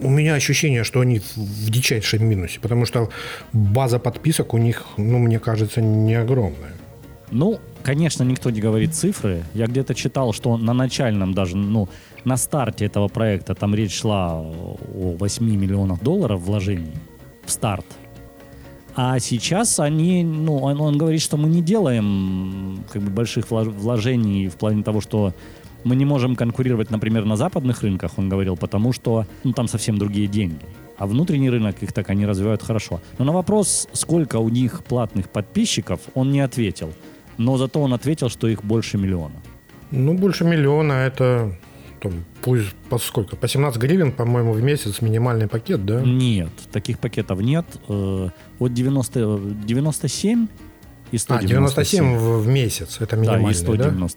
У 0.00 0.08
меня 0.10 0.34
ощущение, 0.34 0.84
что 0.84 1.00
они 1.00 1.18
в- 1.20 1.70
дичайшем 1.70 2.24
минусе, 2.26 2.60
потому 2.60 2.86
что 2.86 3.08
база 3.52 3.98
подписок 3.98 4.54
у 4.54 4.58
них, 4.58 4.84
ну, 4.96 5.18
мне 5.18 5.38
кажется, 5.38 5.80
не 5.80 6.14
огромная. 6.14 6.72
Ну, 7.30 7.58
конечно, 7.82 8.24
никто 8.24 8.50
не 8.50 8.60
говорит 8.60 8.94
цифры. 8.94 9.42
Я 9.54 9.66
где-то 9.66 9.94
читал, 9.94 10.32
что 10.32 10.56
на 10.56 10.72
начальном 10.74 11.32
даже, 11.34 11.56
ну, 11.56 11.88
на 12.24 12.36
старте 12.36 12.86
этого 12.86 13.08
проекта 13.08 13.54
там 13.54 13.74
речь 13.74 13.94
шла 14.00 14.40
о 14.40 15.16
8 15.18 15.56
миллионах 15.56 16.02
долларов 16.02 16.40
вложений 16.42 16.92
в 17.44 17.50
старт. 17.50 17.86
А 18.96 19.18
сейчас 19.18 19.80
они, 19.80 20.22
ну, 20.24 20.58
он, 20.58 20.80
он 20.80 20.98
говорит, 20.98 21.20
что 21.20 21.36
мы 21.36 21.48
не 21.48 21.62
делаем 21.62 22.84
как 22.92 23.02
бы 23.02 23.10
больших 23.10 23.46
влож- 23.50 23.70
вложений 23.70 24.48
в 24.48 24.54
плане 24.56 24.82
того, 24.84 25.00
что 25.00 25.32
мы 25.84 25.96
не 25.96 26.04
можем 26.04 26.36
конкурировать, 26.36 26.90
например, 26.90 27.24
на 27.24 27.36
западных 27.36 27.82
рынках, 27.82 28.12
он 28.18 28.28
говорил, 28.28 28.56
потому 28.56 28.92
что 28.92 29.26
ну, 29.44 29.52
там 29.52 29.68
совсем 29.68 29.98
другие 29.98 30.26
деньги. 30.26 30.64
А 30.98 31.06
внутренний 31.06 31.50
рынок 31.50 31.82
их 31.82 31.92
так 31.92 32.10
они 32.10 32.26
развивают 32.26 32.62
хорошо. 32.62 33.00
Но 33.18 33.24
на 33.24 33.32
вопрос, 33.32 33.88
сколько 33.92 34.36
у 34.38 34.48
них 34.48 34.82
платных 34.84 35.28
подписчиков, 35.28 36.00
он 36.14 36.30
не 36.30 36.40
ответил. 36.40 36.92
Но 37.38 37.56
зато 37.56 37.80
он 37.80 37.92
ответил, 37.92 38.28
что 38.28 38.48
их 38.48 38.64
больше 38.64 38.98
миллиона. 38.98 39.34
Ну, 39.90 40.14
больше 40.14 40.44
миллиона 40.44 40.92
это 40.92 41.56
там, 42.00 42.12
пусть 42.42 42.74
по 42.88 42.98
сколько? 42.98 43.36
По 43.36 43.48
17 43.48 43.80
гривен, 43.82 44.12
по-моему, 44.12 44.52
в 44.52 44.62
месяц 44.62 45.00
минимальный 45.02 45.48
пакет, 45.48 45.84
да? 45.84 46.00
Нет, 46.00 46.50
таких 46.70 46.98
пакетов 46.98 47.40
нет. 47.40 47.64
Э, 47.88 48.28
От 48.58 48.72
90, 48.72 49.40
97 49.66 50.46
и 51.10 51.16
А, 51.16 51.18
197. 51.18 51.48
97 51.48 52.16
в, 52.16 52.42
в 52.42 52.48
месяц, 52.48 52.98
это 53.00 53.16
Да, 53.16 53.16
и 53.16 53.42
минимальный, 53.42 53.78
да? 53.78 54.08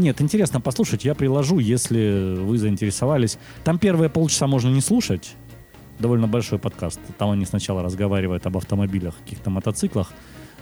197. 0.00 0.02
Нет, 0.02 0.20
интересно 0.20 0.60
послушать. 0.60 1.04
Я 1.04 1.14
приложу, 1.14 1.58
если 1.58 2.36
вы 2.38 2.58
заинтересовались. 2.58 3.38
Там 3.64 3.78
первые 3.78 4.08
полчаса 4.08 4.46
можно 4.46 4.70
не 4.70 4.80
слушать. 4.80 5.34
Довольно 5.98 6.26
большой 6.26 6.58
подкаст. 6.58 7.00
Там 7.18 7.30
они 7.30 7.44
сначала 7.44 7.82
разговаривают 7.82 8.46
об 8.46 8.56
автомобилях, 8.56 9.14
каких-то 9.18 9.50
мотоциклах 9.50 10.12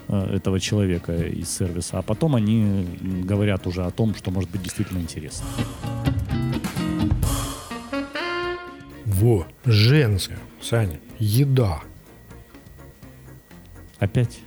э, 0.09 0.37
этого 0.37 0.59
человека 0.59 1.13
из 1.13 1.49
сервиса, 1.49 1.99
а 1.99 2.03
потом 2.03 2.35
они 2.35 2.87
говорят 3.25 3.67
уже 3.67 3.85
о 3.85 3.91
том, 3.91 4.15
что 4.15 4.31
может 4.31 4.51
быть 4.51 4.63
действительно 4.63 4.99
интересно. 4.99 5.47
Во, 9.05 9.47
женская, 9.65 10.39
Саня, 10.61 10.99
еда. 11.19 11.81
Опять? 14.01 14.41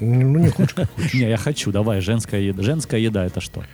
Ну, 0.00 0.38
не 0.38 0.50
хочешь. 0.50 0.74
Не, 1.14 1.28
я 1.30 1.36
хочу. 1.36 1.72
Давай, 1.72 2.00
женская 2.00 2.40
еда. 2.40 2.62
Женская 2.62 3.00
еда 3.00 3.24
это 3.24 3.40
что? 3.40 3.64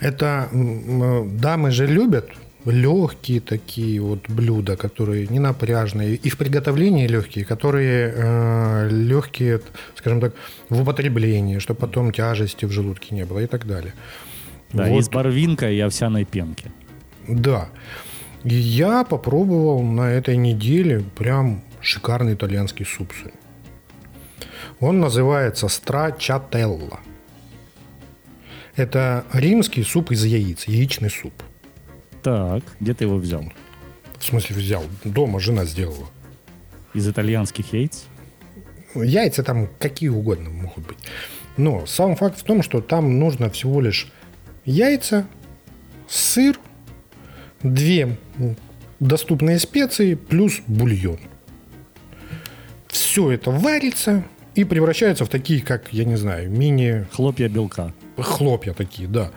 Это 0.00 0.48
дамы 0.52 1.70
же 1.70 1.86
любят 1.86 2.28
легкие 2.66 3.40
такие 3.40 4.00
вот 4.00 4.28
блюда, 4.28 4.76
которые 4.76 5.26
не 5.28 5.38
напряжные, 5.38 6.14
и 6.14 6.28
в 6.28 6.36
приготовлении 6.36 7.06
легкие, 7.06 7.44
которые 7.44 8.12
э, 8.14 8.88
легкие, 8.90 9.60
скажем 9.94 10.20
так, 10.20 10.34
в 10.68 10.82
употреблении, 10.82 11.58
чтобы 11.58 11.80
потом 11.80 12.12
тяжести 12.12 12.64
в 12.64 12.72
желудке 12.72 13.14
не 13.14 13.24
было 13.24 13.40
и 13.40 13.46
так 13.46 13.66
далее. 13.66 13.94
Да, 14.72 14.86
Вот. 14.86 15.00
из 15.00 15.08
барвинка 15.08 15.70
и 15.70 15.78
овсяной 15.78 16.24
пенки. 16.24 16.70
Да. 17.28 17.68
И 18.44 18.54
я 18.54 19.04
попробовал 19.04 19.82
на 19.82 20.10
этой 20.10 20.36
неделе 20.36 21.04
прям 21.16 21.62
шикарный 21.80 22.34
итальянский 22.34 22.84
суп. 22.84 23.12
Он 24.80 25.00
называется 25.00 25.68
страчателла. 25.68 26.98
Это 28.76 29.24
римский 29.32 29.82
суп 29.82 30.10
из 30.10 30.22
яиц, 30.24 30.64
яичный 30.64 31.08
суп. 31.08 31.32
Так, 32.22 32.62
где 32.78 32.92
ты 32.92 33.04
его 33.04 33.16
взял? 33.16 33.44
В 34.18 34.24
смысле 34.24 34.56
взял, 34.56 34.84
дома 35.02 35.40
жена 35.40 35.64
сделала. 35.64 36.06
Из 36.92 37.08
итальянских 37.08 37.72
яиц? 37.72 38.04
Яйца 38.94 39.42
там 39.42 39.68
какие 39.78 40.10
угодно 40.10 40.50
могут 40.50 40.86
быть. 40.86 40.98
Но 41.56 41.86
сам 41.86 42.16
факт 42.16 42.38
в 42.38 42.42
том, 42.42 42.62
что 42.62 42.82
там 42.82 43.18
нужно 43.18 43.48
всего 43.48 43.80
лишь 43.80 44.08
яйца, 44.66 45.26
сыр, 46.06 46.58
две 47.62 48.18
доступные 49.00 49.58
специи 49.58 50.14
плюс 50.14 50.60
бульон. 50.66 51.18
Все 52.88 53.30
это 53.30 53.50
варится 53.50 54.22
и 54.54 54.64
превращается 54.64 55.24
в 55.24 55.28
такие, 55.28 55.62
как, 55.62 55.92
я 55.92 56.04
не 56.04 56.16
знаю, 56.16 56.50
мини 56.50 57.06
Хлопья 57.12 57.48
белка. 57.48 57.94
Хлопья 58.22 58.72
такие, 58.72 59.08
да. 59.08 59.30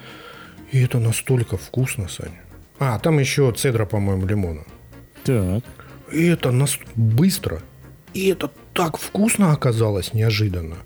И 0.71 0.81
это 0.81 0.99
настолько 0.99 1.57
вкусно, 1.57 2.07
Саня. 2.07 2.41
А, 2.79 2.99
там 2.99 3.19
еще 3.19 3.51
цедра, 3.51 3.85
по-моему, 3.85 4.25
лимона. 4.25 4.63
Так. 5.23 5.63
И 6.11 6.25
это 6.27 6.51
нас 6.51 6.79
быстро. 6.95 7.61
И 8.13 8.29
это 8.29 8.49
так 8.73 8.97
вкусно 8.97 9.51
оказалось 9.51 10.13
неожиданно, 10.13 10.77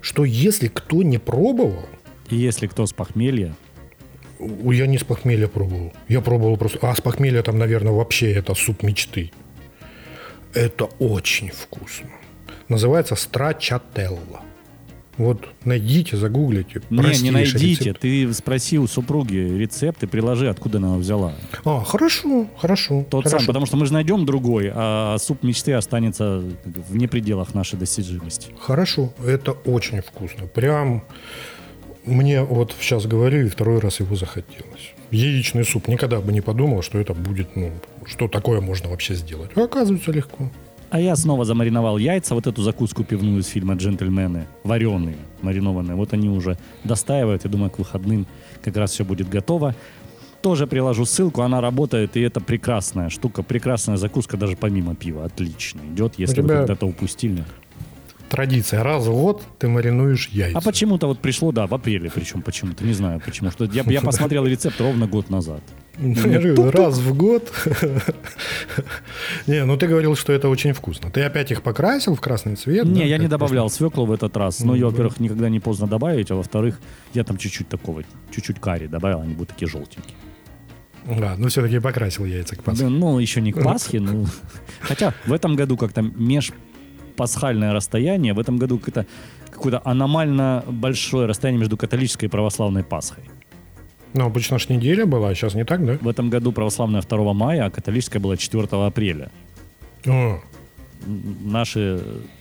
что 0.00 0.24
если 0.24 0.68
кто 0.68 1.02
не 1.02 1.18
пробовал, 1.18 1.88
И 2.28 2.36
если 2.36 2.66
кто 2.66 2.86
с 2.86 2.92
похмелья, 2.92 3.54
я 4.40 4.86
не 4.86 4.98
с 4.98 5.04
похмелья 5.04 5.48
пробовал. 5.48 5.92
Я 6.08 6.20
пробовал 6.20 6.56
просто... 6.56 6.78
А 6.82 6.94
с 6.94 7.00
похмелья 7.00 7.42
там, 7.42 7.58
наверное, 7.58 7.92
вообще 7.92 8.32
это 8.32 8.54
суп 8.54 8.82
мечты. 8.82 9.30
Это 10.52 10.86
очень 10.98 11.50
вкусно. 11.50 12.10
Называется 12.68 13.14
страчателла. 13.14 14.40
Вот 15.18 15.48
найдите, 15.64 16.16
загуглите. 16.16 16.82
Не, 16.90 17.22
не 17.22 17.30
найдите. 17.30 17.84
рецепт. 17.84 18.00
Ты 18.00 18.32
спроси 18.34 18.78
у 18.78 18.86
супруги 18.86 19.36
рецепт 19.36 20.02
и 20.02 20.06
приложи, 20.06 20.48
откуда 20.48 20.78
она 20.78 20.88
его 20.88 20.98
взяла. 20.98 21.32
А, 21.64 21.82
хорошо, 21.84 22.46
хорошо. 22.58 23.06
Тот 23.08 23.24
хорошо. 23.24 23.38
сам, 23.38 23.46
потому 23.46 23.66
что 23.66 23.76
мы 23.76 23.86
же 23.86 23.92
найдем 23.92 24.26
другой, 24.26 24.70
а 24.74 25.16
суп 25.18 25.42
мечты 25.42 25.72
останется 25.72 26.42
вне 26.64 27.08
пределах 27.08 27.54
нашей 27.54 27.78
достижимости. 27.78 28.48
Хорошо, 28.60 29.12
это 29.24 29.52
очень 29.52 30.02
вкусно. 30.02 30.46
Прям 30.46 31.02
мне 32.04 32.42
вот 32.42 32.74
сейчас 32.80 33.06
говорю, 33.06 33.46
и 33.46 33.48
второй 33.48 33.80
раз 33.80 34.00
его 34.00 34.16
захотелось. 34.16 34.92
Яичный 35.10 35.64
суп. 35.64 35.88
Никогда 35.88 36.20
бы 36.20 36.32
не 36.32 36.40
подумал, 36.40 36.82
что 36.82 36.98
это 36.98 37.14
будет, 37.14 37.56
ну, 37.56 37.72
что 38.04 38.28
такое 38.28 38.60
можно 38.60 38.88
вообще 38.90 39.14
сделать. 39.14 39.50
А 39.54 39.64
оказывается, 39.64 40.12
легко. 40.12 40.50
А 40.90 41.00
я 41.00 41.16
снова 41.16 41.44
замариновал 41.44 41.98
яйца, 41.98 42.34
вот 42.34 42.46
эту 42.46 42.62
закуску 42.62 43.02
пивную 43.04 43.40
из 43.40 43.46
фильма 43.46 43.74
«Джентльмены», 43.74 44.46
вареные, 44.62 45.16
маринованные. 45.42 45.96
Вот 45.96 46.12
они 46.12 46.28
уже 46.28 46.56
достаивают, 46.84 47.44
я 47.44 47.50
думаю, 47.50 47.70
к 47.70 47.78
выходным 47.78 48.26
как 48.62 48.76
раз 48.76 48.92
все 48.92 49.04
будет 49.04 49.28
готово. 49.28 49.74
Тоже 50.42 50.66
приложу 50.68 51.04
ссылку, 51.04 51.42
она 51.42 51.60
работает, 51.60 52.16
и 52.16 52.20
это 52.20 52.40
прекрасная 52.40 53.08
штука, 53.10 53.42
прекрасная 53.42 53.96
закуска 53.96 54.36
даже 54.36 54.56
помимо 54.56 54.94
пива, 54.94 55.24
отлично 55.24 55.80
идет, 55.92 56.14
если 56.18 56.34
тебя- 56.34 56.42
вы 56.44 56.48
когда-то 56.60 56.86
упустили. 56.86 57.44
Традиция. 58.28 58.82
Раз 58.82 59.06
в 59.06 59.12
год 59.12 59.42
ты 59.58 59.68
маринуешь 59.68 60.28
яйца. 60.28 60.58
А 60.58 60.60
почему-то 60.60 61.06
вот 61.06 61.20
пришло, 61.20 61.52
да, 61.52 61.66
в 61.66 61.74
апреле 61.74 62.10
причем 62.12 62.42
почему-то, 62.42 62.84
не 62.84 62.92
знаю 62.92 63.20
почему. 63.24 63.50
Что 63.50 63.64
я, 63.66 63.82
я 63.86 64.00
посмотрел 64.02 64.44
рецепт 64.46 64.80
ровно 64.80 65.06
год 65.06 65.30
назад. 65.30 65.62
Я 65.98 66.40
говорю, 66.40 66.70
раз 66.70 66.98
в 66.98 67.16
год. 67.16 67.50
Не, 69.46 69.64
ну 69.64 69.76
ты 69.76 69.86
говорил, 69.86 70.14
что 70.14 70.32
это 70.32 70.48
очень 70.48 70.72
вкусно. 70.72 71.10
Ты 71.10 71.22
опять 71.22 71.50
их 71.50 71.62
покрасил 71.62 72.14
в 72.14 72.20
красный 72.20 72.56
цвет? 72.56 72.84
Не, 72.84 73.00
да? 73.00 73.06
я 73.06 73.18
не 73.18 73.28
добавлял 73.28 73.70
свеклу 73.70 74.04
в 74.04 74.12
этот 74.12 74.36
раз. 74.36 74.60
Но 74.60 74.74
ее, 74.74 74.86
во-первых, 74.86 75.20
никогда 75.20 75.48
не 75.48 75.60
поздно 75.60 75.86
добавить, 75.86 76.30
а 76.30 76.34
во-вторых, 76.34 76.78
я 77.14 77.24
там 77.24 77.38
чуть-чуть 77.38 77.68
такого, 77.68 78.02
чуть-чуть 78.30 78.60
карри 78.60 78.86
добавил, 78.86 79.20
они 79.20 79.34
будут 79.34 79.50
такие 79.50 79.70
желтенькие. 79.70 80.14
Да, 81.06 81.36
ну 81.38 81.48
все-таки 81.48 81.78
покрасил 81.78 82.24
яйца 82.24 82.56
к 82.56 82.62
Пасхе. 82.62 82.84
Да, 82.84 82.90
ну, 82.90 83.18
еще 83.18 83.40
не 83.40 83.52
к 83.52 83.62
Пасхе, 83.62 84.00
ну. 84.00 84.26
Хотя 84.80 85.14
в 85.24 85.32
этом 85.32 85.54
году 85.56 85.76
как-то 85.76 86.02
межпасхальное 86.02 87.72
расстояние, 87.72 88.34
в 88.34 88.40
этом 88.40 88.58
году 88.58 88.78
какое-то 88.78 89.06
какое-то 89.50 89.80
аномально 89.84 90.64
большое 90.66 91.26
расстояние 91.26 91.60
между 91.60 91.76
католической 91.76 92.26
и 92.26 92.28
православной 92.28 92.84
Пасхой. 92.84 93.24
Ну, 94.16 94.24
обычно 94.24 94.58
ж 94.58 94.70
неделя 94.70 95.04
была, 95.04 95.28
а 95.28 95.34
сейчас 95.34 95.54
не 95.54 95.64
так, 95.64 95.84
да? 95.84 95.98
В 96.00 96.08
этом 96.08 96.30
году 96.30 96.50
православная 96.50 97.02
2 97.02 97.32
мая, 97.34 97.66
а 97.66 97.70
католическая 97.70 98.18
была 98.20 98.36
4 98.38 98.66
апреля. 98.86 99.30
О, 100.06 100.40
Наши 101.44 102.00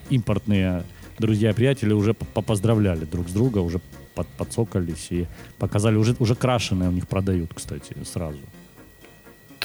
импортные 0.09 0.83
друзья 1.19 1.49
и 1.49 1.53
приятели 1.53 1.91
уже 1.93 2.13
по- 2.13 2.41
поздравляли 2.41 3.03
друг 3.05 3.27
с 3.27 3.33
друга, 3.33 3.59
уже 3.59 3.79
под- 4.15 4.27
подцокались 4.37 5.07
и 5.11 5.27
показали, 5.59 5.97
уже, 5.97 6.15
уже 6.19 6.35
крашеные 6.35 6.89
у 6.89 6.91
них 6.93 7.07
продают, 7.07 7.51
кстати, 7.53 7.93
сразу. 8.05 8.39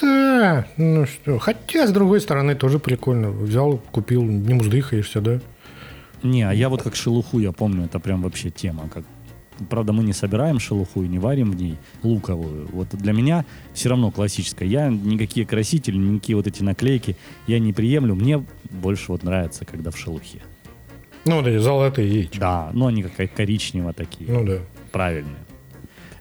Да, 0.02 0.66
ну 0.76 1.06
что. 1.06 1.38
Хотя, 1.38 1.86
с 1.86 1.92
другой 1.92 2.20
стороны, 2.20 2.54
тоже 2.56 2.78
прикольно. 2.78 3.30
Взял, 3.30 3.78
купил, 3.92 4.22
не 4.24 4.54
муздыхаешься, 4.54 5.20
да? 5.20 5.40
Не, 6.22 6.42
а 6.42 6.52
я 6.52 6.68
вот 6.68 6.82
как 6.82 6.96
шелуху, 6.96 7.38
я 7.38 7.52
помню, 7.52 7.84
это 7.84 7.98
прям 8.00 8.22
вообще 8.22 8.50
тема. 8.50 8.88
Как... 8.92 9.04
Правда, 9.68 9.92
мы 9.92 10.02
не 10.04 10.12
собираем 10.12 10.58
шелуху 10.58 11.02
и 11.02 11.08
не 11.08 11.18
варим 11.18 11.50
в 11.50 11.56
ней 11.56 11.76
луковую. 12.02 12.68
Вот 12.72 12.88
для 12.92 13.12
меня 13.12 13.44
все 13.74 13.88
равно 13.90 14.10
классическая. 14.10 14.66
Я 14.68 14.88
никакие 14.88 15.44
красители, 15.46 15.96
никакие 15.96 16.36
вот 16.36 16.46
эти 16.46 16.62
наклейки 16.62 17.16
я 17.46 17.58
не 17.58 17.72
приемлю. 17.72 18.14
Мне 18.14 18.44
больше 18.70 19.12
вот 19.12 19.22
нравится, 19.22 19.64
когда 19.64 19.90
в 19.90 19.98
шелухе. 19.98 20.38
Ну, 21.26 21.42
эти 21.42 21.58
золотые 21.58 22.08
яички. 22.08 22.38
Да, 22.38 22.70
но 22.72 22.86
они 22.86 23.02
как 23.02 23.34
коричнево 23.34 23.92
такие, 23.92 24.30
Ну 24.30 24.44
да. 24.44 24.58
правильные. 24.92 25.36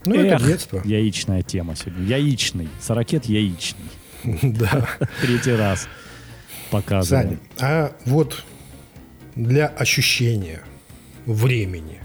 Ну, 0.05 0.15
Эх, 0.15 0.33
это 0.35 0.45
детство. 0.45 0.81
Яичная 0.83 1.41
тема 1.41 1.75
сегодня. 1.75 2.03
Яичный. 2.05 2.67
Сорокет 2.81 3.25
яичный. 3.25 3.85
Да. 4.43 4.87
Третий 5.21 5.53
раз 5.53 5.87
показываем. 6.71 7.27
Саня, 7.29 7.39
а 7.61 7.95
вот 8.05 8.43
для 9.35 9.67
ощущения 9.67 10.61
времени. 11.25 12.01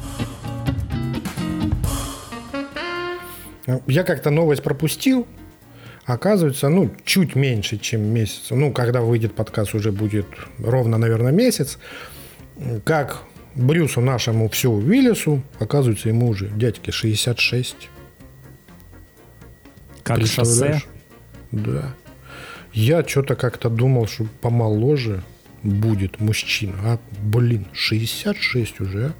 Я 3.86 4.04
как-то 4.04 4.30
новость 4.30 4.62
пропустил. 4.62 5.26
Оказывается, 6.04 6.68
ну, 6.68 6.90
чуть 7.04 7.34
меньше, 7.34 7.78
чем 7.78 8.02
месяц. 8.02 8.48
Ну, 8.50 8.72
когда 8.72 9.00
выйдет 9.00 9.34
подкаст, 9.34 9.74
уже 9.74 9.90
будет 9.90 10.26
ровно, 10.58 10.98
наверное, 10.98 11.32
месяц. 11.32 11.78
Как 12.84 13.22
Брюсу 13.54 14.02
нашему 14.02 14.48
все 14.50 14.70
Уиллису, 14.70 15.42
оказывается, 15.58 16.08
ему 16.08 16.28
уже 16.28 16.48
дядьке 16.48 16.92
66. 16.92 17.88
Как 20.02 20.26
шоссе. 20.26 20.82
Да. 21.52 21.94
Я 22.74 23.02
что-то 23.02 23.34
как-то 23.34 23.70
думал, 23.70 24.06
что 24.06 24.26
помоложе 24.42 25.22
будет 25.62 26.20
мужчина. 26.20 26.74
А, 26.84 26.98
блин, 27.22 27.66
66 27.72 28.80
уже. 28.80 29.06
а. 29.06 29.14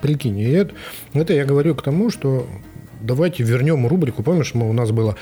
Прикинь, 0.00 0.42
это, 0.42 0.74
это 1.12 1.32
я 1.34 1.44
говорю 1.44 1.74
к 1.74 1.82
тому, 1.82 2.10
что 2.10 2.48
давайте 3.00 3.42
вернем 3.42 3.86
рубрику. 3.86 4.22
Помнишь, 4.22 4.54
мы, 4.54 4.68
у 4.68 4.72
нас 4.72 4.90
было 4.90 5.16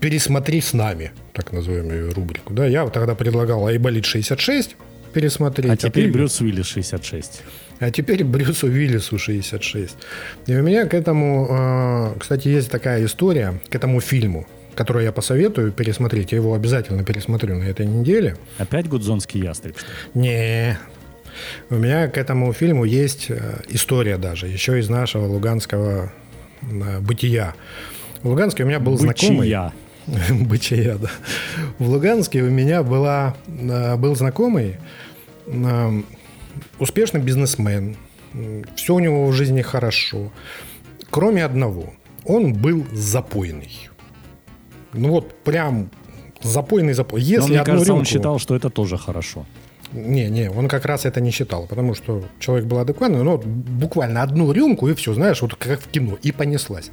«Пересмотри 0.00 0.60
с 0.60 0.72
нами», 0.72 1.10
так 1.32 1.52
назовем 1.52 1.90
ее 1.90 2.10
рубрику. 2.10 2.54
Да, 2.54 2.66
я 2.66 2.86
тогда 2.88 3.14
предлагал 3.14 3.66
«Айболит 3.66 4.04
66» 4.04 4.76
пересмотреть. 5.12 5.72
А 5.72 5.76
теперь 5.76 6.06
ты- 6.06 6.12
Брюс 6.12 6.40
Уиллис 6.40 6.66
66. 6.66 7.42
а 7.80 7.90
теперь 7.90 8.24
Брюсу 8.24 8.66
Уиллису 8.66 9.18
66. 9.18 9.96
И 10.46 10.54
у 10.54 10.62
меня 10.62 10.86
к 10.86 10.94
этому, 10.94 11.46
э, 12.14 12.18
кстати, 12.18 12.48
есть 12.48 12.70
такая 12.70 13.04
история, 13.04 13.60
к 13.70 13.74
этому 13.74 14.00
фильму, 14.00 14.46
который 14.74 15.04
я 15.04 15.12
посоветую 15.12 15.72
пересмотреть. 15.72 16.32
Я 16.32 16.38
его 16.38 16.54
обязательно 16.54 17.04
пересмотрю 17.04 17.56
на 17.56 17.64
этой 17.64 17.86
неделе. 17.86 18.36
Опять 18.58 18.88
гудзонский 18.88 19.40
ястреб, 19.42 19.78
что? 19.78 19.88
Не. 20.14 20.78
У 21.70 21.76
меня 21.76 22.08
к 22.08 22.18
этому 22.18 22.52
фильму 22.52 22.84
есть 22.84 23.26
э, 23.30 23.60
история 23.68 24.18
даже, 24.18 24.46
еще 24.46 24.78
из 24.78 24.88
нашего 24.88 25.26
луганского 25.26 26.12
бытия. 26.62 27.54
В 28.22 28.28
Луганске 28.28 28.64
у 28.64 28.66
меня 28.66 28.80
был 28.80 28.96
знакомый. 28.98 29.48
Бычия, 30.30 30.96
да. 31.00 31.10
В 31.78 31.88
Луганске 31.88 32.42
у 32.42 32.50
меня 32.50 32.82
была, 32.82 33.36
э, 33.46 33.96
был 33.96 34.16
знакомый, 34.16 34.76
э, 35.46 36.02
успешный 36.78 37.20
бизнесмен. 37.20 37.96
Все 38.76 38.94
у 38.94 38.98
него 39.00 39.26
в 39.26 39.32
жизни 39.32 39.62
хорошо. 39.62 40.32
Кроме 41.10 41.44
одного. 41.44 41.92
Он 42.24 42.52
был 42.52 42.86
запойный. 42.92 43.88
Ну 44.92 45.08
вот 45.10 45.34
прям 45.44 45.90
запойный 46.42 46.92
запой. 46.92 47.20
Но 47.20 47.26
Если 47.26 47.48
мне 47.50 47.60
одну 47.60 47.72
кажется, 47.72 47.92
он 47.94 48.00
рюмку- 48.00 48.08
считал, 48.08 48.38
что 48.38 48.54
это 48.54 48.70
тоже 48.70 48.96
хорошо. 48.98 49.46
Не, 49.92 50.28
не, 50.28 50.50
он 50.50 50.68
как 50.68 50.84
раз 50.84 51.04
это 51.06 51.20
не 51.20 51.30
считал, 51.30 51.66
потому 51.66 51.94
что 51.94 52.22
человек 52.38 52.66
был 52.66 52.78
адекватный, 52.78 53.22
но 53.22 53.38
буквально 53.38 54.22
одну 54.22 54.52
рюмку 54.52 54.88
и 54.88 54.94
все, 54.94 55.14
знаешь, 55.14 55.40
вот 55.42 55.54
как 55.54 55.80
в 55.80 55.88
кино, 55.88 56.18
и 56.22 56.32
понеслась. 56.32 56.90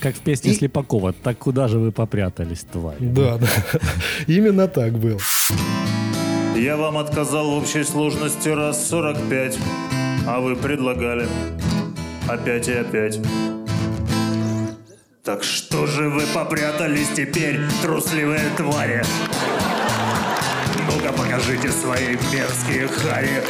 Как 0.00 0.14
в 0.14 0.20
песне 0.20 0.52
И- 0.52 0.54
Слепакова. 0.54 1.12
Так 1.12 1.38
куда 1.38 1.68
же 1.68 1.78
вы 1.78 1.90
попрятались, 1.92 2.64
твари? 2.70 2.96
Да, 3.00 3.38
да, 3.38 3.48
именно 4.26 4.68
так 4.68 4.92
был. 4.98 5.18
Я 6.54 6.76
вам 6.76 6.98
отказал 6.98 7.50
в 7.50 7.58
общей 7.58 7.84
сложности 7.84 8.48
раз 8.48 8.88
45, 8.88 9.58
а 10.26 10.40
вы 10.40 10.56
предлагали 10.56 11.26
опять 12.28 12.68
и 12.68 12.72
опять. 12.72 13.20
Так 15.22 15.42
что 15.42 15.86
же 15.86 16.08
вы 16.08 16.22
попрятались 16.34 17.08
теперь, 17.16 17.60
трусливые 17.82 18.40
твари? 18.56 19.02
Ну-ка 21.06 21.18
покажите 21.18 21.70
свои 21.70 22.16
мерзкие 22.32 22.88
хари. 22.88 23.42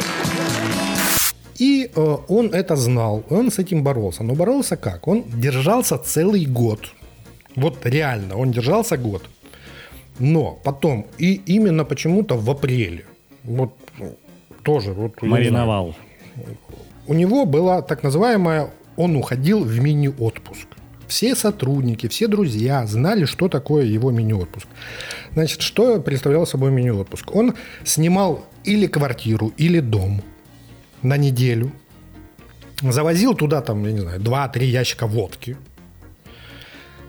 И 1.57 1.89
э, 1.95 2.17
он 2.27 2.53
это 2.53 2.75
знал, 2.75 3.23
он 3.29 3.49
с 3.49 3.59
этим 3.59 3.83
боролся. 3.83 4.23
Но 4.23 4.35
боролся 4.35 4.77
как? 4.77 5.07
Он 5.07 5.23
держался 5.23 5.97
целый 5.97 6.45
год. 6.45 6.79
Вот 7.55 7.85
реально, 7.85 8.37
он 8.37 8.51
держался 8.51 8.97
год. 8.97 9.23
Но 10.19 10.59
потом, 10.63 11.05
и 11.17 11.41
именно 11.45 11.85
почему-то 11.85 12.35
в 12.35 12.49
апреле, 12.49 13.05
вот 13.43 13.73
ну, 13.99 14.15
тоже, 14.63 14.93
вот, 14.93 15.21
Мариновал. 15.21 15.95
у 17.07 17.13
него 17.13 17.45
была 17.45 17.81
так 17.81 18.03
называемая, 18.03 18.69
он 18.97 19.15
уходил 19.15 19.63
в 19.63 19.79
мини-отпуск. 19.79 20.67
Все 21.07 21.35
сотрудники, 21.35 22.07
все 22.07 22.27
друзья 22.27 22.85
знали, 22.85 23.25
что 23.25 23.47
такое 23.47 23.85
его 23.85 24.11
мини-отпуск. 24.11 24.67
Значит, 25.33 25.61
что 25.61 26.01
представлял 26.01 26.45
собой 26.45 26.71
мини-отпуск? 26.71 27.33
Он 27.33 27.55
снимал 27.85 28.45
или 28.63 28.87
квартиру, 28.87 29.53
или 29.57 29.79
дом 29.79 30.21
на 31.01 31.15
неделю, 31.17 31.71
завозил 32.81 33.33
туда, 33.33 33.61
там, 33.61 33.85
я 33.85 33.91
не 33.93 33.99
знаю, 34.01 34.19
2-3 34.19 34.65
ящика 34.65 35.07
водки, 35.07 35.57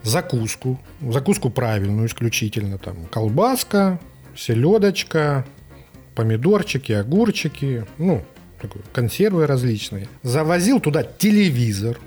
закуску, 0.03 0.81
закуску 1.01 1.51
правильную 1.51 2.07
исключительно, 2.07 2.79
там, 2.79 3.07
колбаска, 3.11 3.99
селедочка, 4.37 5.45
помидорчики, 6.15 6.93
огурчики, 6.93 7.85
ну, 7.99 8.25
консервы 8.93 9.47
различные. 9.47 10.09
Завозил 10.23 10.81
туда 10.81 11.03
телевизор, 11.03 11.99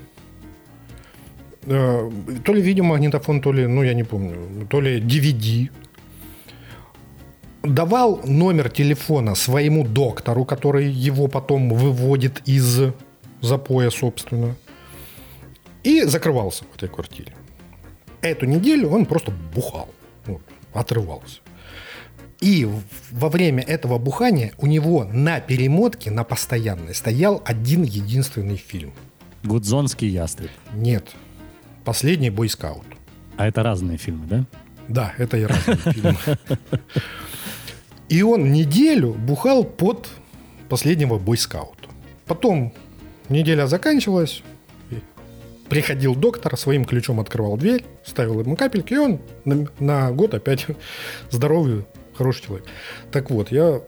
то 1.64 2.52
ли 2.52 2.60
видеомагнитофон, 2.60 3.40
то 3.40 3.52
ли, 3.52 3.66
ну, 3.66 3.82
я 3.82 3.94
не 3.94 4.04
помню, 4.04 4.66
то 4.68 4.80
ли 4.80 5.00
DVD. 5.00 5.70
Давал 7.62 8.20
номер 8.24 8.70
телефона 8.70 9.36
своему 9.36 9.84
доктору, 9.84 10.44
который 10.44 10.90
его 10.90 11.28
потом 11.28 11.70
выводит 11.70 12.42
из 12.48 12.92
запоя, 13.40 13.90
собственно. 13.90 14.56
И 15.84 16.02
закрывался 16.02 16.64
в 16.64 16.76
этой 16.76 16.88
квартире. 16.88 17.32
Эту 18.20 18.46
неделю 18.46 18.88
он 18.88 19.06
просто 19.06 19.32
бухал, 19.54 19.88
вот, 20.26 20.42
отрывался. 20.72 21.40
И 22.40 22.68
во 23.12 23.28
время 23.28 23.62
этого 23.62 23.98
бухания 23.98 24.52
у 24.58 24.66
него 24.66 25.04
на 25.04 25.38
перемотке, 25.38 26.10
на 26.10 26.24
постоянной, 26.24 26.94
стоял 26.94 27.40
один 27.44 27.84
единственный 27.84 28.56
фильм. 28.56 28.92
Гудзонский 29.44 30.08
ястреб. 30.08 30.50
Нет. 30.74 31.14
Последний 31.84 32.30
бойскаут. 32.30 32.86
А 33.36 33.48
это 33.48 33.62
разные 33.62 33.98
фильмы, 33.98 34.26
да? 34.26 34.46
Да, 34.88 35.14
это 35.18 35.36
и 35.36 35.44
разные 35.44 35.76
фильмы. 35.76 36.16
И 38.08 38.22
он 38.22 38.52
неделю 38.52 39.14
бухал 39.14 39.64
под 39.64 40.08
последнего 40.68 41.18
бойскаута. 41.18 41.88
Потом 42.26 42.72
неделя 43.28 43.66
заканчивалась, 43.66 44.42
приходил 45.72 46.14
доктор, 46.14 46.56
своим 46.58 46.84
ключом 46.84 47.20
открывал 47.20 47.56
дверь, 47.56 47.84
ставил 48.04 48.38
ему 48.40 48.56
капельки, 48.56 48.92
и 48.92 48.98
он 48.98 49.20
на, 49.46 49.66
на 49.80 50.12
год 50.12 50.34
опять 50.34 50.66
здоровый, 51.30 51.86
хороший 52.14 52.44
человек. 52.44 52.66
Так 53.10 53.30
вот, 53.30 53.50
я 53.50 53.80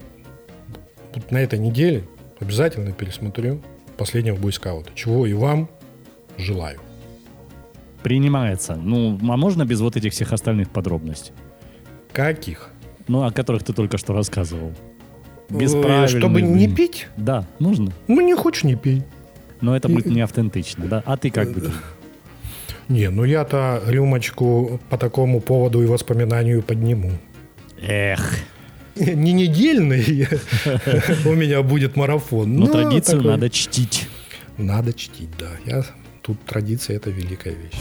вот 1.15 1.31
на 1.31 1.43
этой 1.43 1.59
неделе 1.59 2.05
обязательно 2.41 2.93
пересмотрю 2.93 3.61
последнего 3.99 4.37
бойскаута, 4.37 4.91
чего 4.95 5.27
и 5.27 5.35
вам 5.35 5.69
желаю. 6.39 6.81
Принимается. 8.05 8.77
Ну, 8.77 9.19
а 9.23 9.37
можно 9.37 9.65
без 9.65 9.81
вот 9.81 9.97
этих 9.97 10.13
всех 10.13 10.33
остальных 10.33 10.69
подробностей? 10.69 11.33
Каких? 12.13 12.71
Ну, 13.09 13.25
о 13.25 13.33
которых 13.33 13.65
ты 13.65 13.73
только 13.73 13.99
что 13.99 14.13
рассказывал. 14.13 14.73
Без 15.51 15.75
Э, 15.75 15.83
правильных, 15.83 16.11
Чтобы 16.11 16.43
не 16.43 16.69
пить? 16.69 17.09
Да, 17.17 17.47
нужно. 17.59 17.93
Ну, 18.07 18.21
не 18.21 18.35
хочешь, 18.35 18.65
не 18.65 18.77
пей. 18.77 19.03
Но 19.61 19.75
это 19.75 19.89
будет 19.89 20.07
не 20.07 20.21
автентично, 20.21 20.87
да? 20.87 21.03
А 21.07 21.17
ты 21.17 21.31
как 21.31 21.51
бы? 21.53 21.71
Не, 22.89 23.09
ну 23.09 23.25
я-то 23.25 23.83
рюмочку 23.87 24.79
по 24.91 24.99
такому 24.99 25.41
поводу 25.41 25.83
и 25.83 25.87
воспоминанию 25.87 26.63
подниму. 26.63 27.13
Эх, 27.81 28.35
Не 28.97 29.33
недельный 29.33 30.29
у 31.25 31.33
меня 31.33 31.63
будет 31.63 31.97
марафон. 31.97 32.55
но 32.57 32.67
традицию 32.67 33.23
надо 33.23 33.49
чтить. 33.51 34.09
Надо 34.59 34.93
чтить, 34.93 35.31
да. 35.39 35.49
Я... 35.65 35.85
Тут 36.25 36.41
традиция– 36.47 36.97
это 36.99 37.11
великая 37.11 37.55
вещь. 37.55 37.79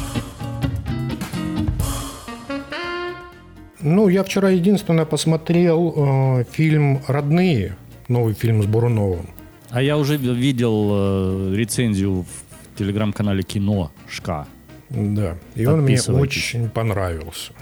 Ну, 3.80 4.10
я 4.10 4.24
вчера 4.24 4.50
единственное 4.50 5.06
посмотрел 5.06 5.94
э, 5.96 6.44
фильм 6.52 7.02
«Родные», 7.08 7.78
новый 8.10 8.34
фильм 8.34 8.62
с 8.62 8.66
Буруновым. 8.66 9.30
А 9.70 9.82
я 9.82 9.98
уже 9.98 10.18
видел 10.18 10.90
э, 10.92 11.56
рецензию 11.56 12.24
в 12.24 12.78
телеграм-канале 12.78 13.44
Кино 13.44 13.92
Шка. 14.10 14.46
Да, 14.90 15.38
и 15.56 15.66
он 15.66 15.84
мне 15.84 16.02
очень 16.02 16.70
понравился. 16.70 17.54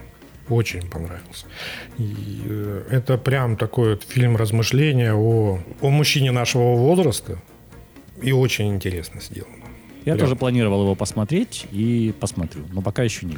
Очень 0.50 0.90
понравился. 0.90 1.46
И, 2.00 2.42
э, 2.44 2.84
это 2.90 3.20
прям 3.20 3.56
такой 3.56 3.92
вот 3.92 4.04
фильм 4.04 4.36
размышления 4.36 5.14
о, 5.14 5.60
о 5.80 5.90
мужчине 5.90 6.32
нашего 6.32 6.76
возраста. 6.76 7.38
И 8.24 8.32
очень 8.32 8.74
интересно 8.74 9.22
сделано. 9.22 9.61
Я 10.06 10.14
Прям. 10.14 10.20
тоже 10.20 10.36
планировал 10.36 10.82
его 10.84 10.96
посмотреть 10.96 11.68
и 11.72 12.14
посмотрю, 12.20 12.64
но 12.74 12.82
пока 12.82 13.04
еще 13.04 13.26
не. 13.26 13.38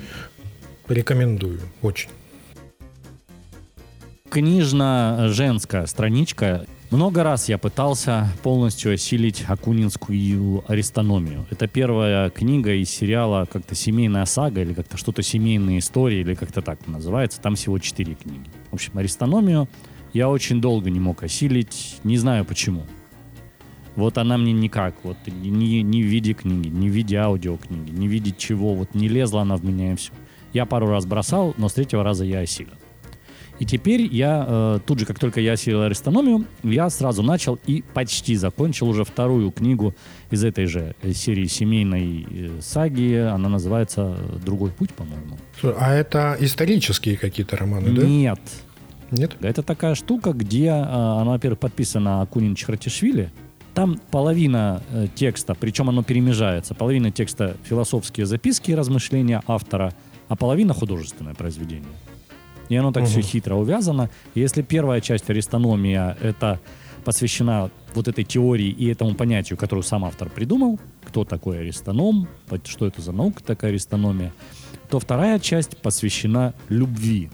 Рекомендую. 0.87 1.59
Очень. 1.81 2.09
Книжно-женская 4.29 5.85
страничка. 5.85 6.65
Много 6.89 7.23
раз 7.23 7.49
я 7.49 7.57
пытался 7.57 8.27
полностью 8.43 8.93
осилить 8.93 9.43
акунинскую 9.47 10.63
аристономию. 10.67 11.45
Это 11.49 11.67
первая 11.67 12.29
книга 12.29 12.73
из 12.73 12.89
сериала 12.89 13.45
как-то 13.51 13.75
«Семейная 13.75 14.25
сага» 14.25 14.61
или 14.61 14.73
как-то 14.73 14.97
что-то 14.97 15.21
«Семейные 15.21 15.79
истории» 15.79 16.19
или 16.19 16.33
как-то 16.33 16.61
так 16.61 16.85
называется. 16.87 17.41
Там 17.41 17.55
всего 17.55 17.77
четыре 17.79 18.15
книги. 18.15 18.49
В 18.71 18.75
общем, 18.75 18.97
аристономию 18.97 19.67
я 20.13 20.29
очень 20.29 20.61
долго 20.61 20.89
не 20.89 20.99
мог 20.99 21.23
осилить. 21.23 21.97
Не 22.03 22.17
знаю 22.17 22.45
почему. 22.45 22.83
Вот 23.95 24.17
она 24.17 24.37
мне 24.37 24.53
никак, 24.53 24.95
вот 25.03 25.17
ни, 25.27 25.81
ни 25.81 26.01
в 26.01 26.05
виде 26.05 26.33
книги, 26.33 26.67
ни 26.67 26.89
в 26.89 26.91
виде 26.91 27.17
аудиокниги, 27.17 27.91
ни 27.91 28.07
в 28.07 28.11
виде 28.11 28.33
чего, 28.35 28.73
вот 28.73 28.95
не 28.95 29.07
лезла 29.07 29.41
она 29.41 29.55
в 29.55 29.63
меня 29.63 29.93
и 29.93 29.95
все. 29.95 30.11
Я 30.51 30.65
пару 30.65 30.87
раз 30.87 31.05
бросал, 31.05 31.53
но 31.57 31.69
с 31.69 31.73
третьего 31.73 32.03
раза 32.03 32.25
я 32.25 32.39
осилил. 32.39 32.73
И 33.59 33.65
теперь 33.65 34.01
я, 34.01 34.45
э, 34.47 34.79
тут 34.85 34.99
же, 34.99 35.05
как 35.05 35.19
только 35.19 35.39
я 35.39 35.53
осилил 35.53 35.83
аристономию, 35.83 36.45
я 36.63 36.89
сразу 36.89 37.21
начал 37.21 37.59
и 37.67 37.83
почти 37.93 38.35
закончил 38.35 38.89
уже 38.89 39.03
вторую 39.03 39.51
книгу 39.51 39.93
из 40.31 40.43
этой 40.43 40.65
же 40.65 40.95
э, 41.01 41.13
серии 41.13 41.45
семейной 41.45 42.27
э, 42.29 42.59
саги. 42.61 43.15
Она 43.15 43.49
называется 43.49 44.17
«Другой 44.43 44.71
путь», 44.71 44.91
по-моему. 44.91 45.37
А 45.79 45.93
это 45.93 46.35
исторические 46.39 47.15
какие-то 47.15 47.55
романы, 47.55 47.91
да? 47.91 48.05
Нет, 48.05 48.39
Нет? 49.11 49.37
это 49.41 49.61
такая 49.61 49.93
штука, 49.93 50.33
где 50.33 50.65
э, 50.65 50.71
она, 50.71 51.31
во-первых, 51.31 51.59
подписана 51.59 52.21
Акунин 52.21 52.55
Чхартишвили. 52.55 53.31
Там 53.73 53.99
половина 54.11 54.83
э, 54.91 55.07
текста, 55.15 55.55
причем 55.55 55.89
оно 55.89 56.03
перемежается, 56.03 56.75
половина 56.75 57.11
текста 57.11 57.57
философские 57.63 58.25
записки 58.27 58.71
и 58.71 58.75
размышления 58.75 59.41
автора, 59.47 59.93
а 60.27 60.35
половина 60.35 60.73
художественное 60.73 61.33
произведение. 61.33 61.89
И 62.69 62.75
оно 62.75 62.91
так 62.91 63.03
Мгм. 63.03 63.11
все 63.11 63.21
хитро 63.21 63.55
увязано. 63.55 64.09
И 64.35 64.39
Если 64.39 64.61
первая 64.61 65.01
часть 65.01 65.29
аристономия 65.29 66.15
это 66.21 66.59
посвящена 67.03 67.69
вот 67.95 68.07
этой 68.07 68.23
теории 68.23 68.69
и 68.69 68.87
этому 68.87 69.13
понятию, 69.15 69.57
которую 69.57 69.83
сам 69.83 70.05
автор 70.05 70.29
придумал, 70.29 70.79
кто 71.05 71.25
такой 71.25 71.59
аристоном, 71.59 72.27
что 72.65 72.87
это 72.87 73.01
за 73.01 73.11
наука 73.11 73.43
такая 73.43 73.71
аристономия, 73.71 74.31
то 74.89 74.99
вторая 74.99 75.39
часть 75.39 75.77
посвящена 75.77 76.53
любви 76.69 77.29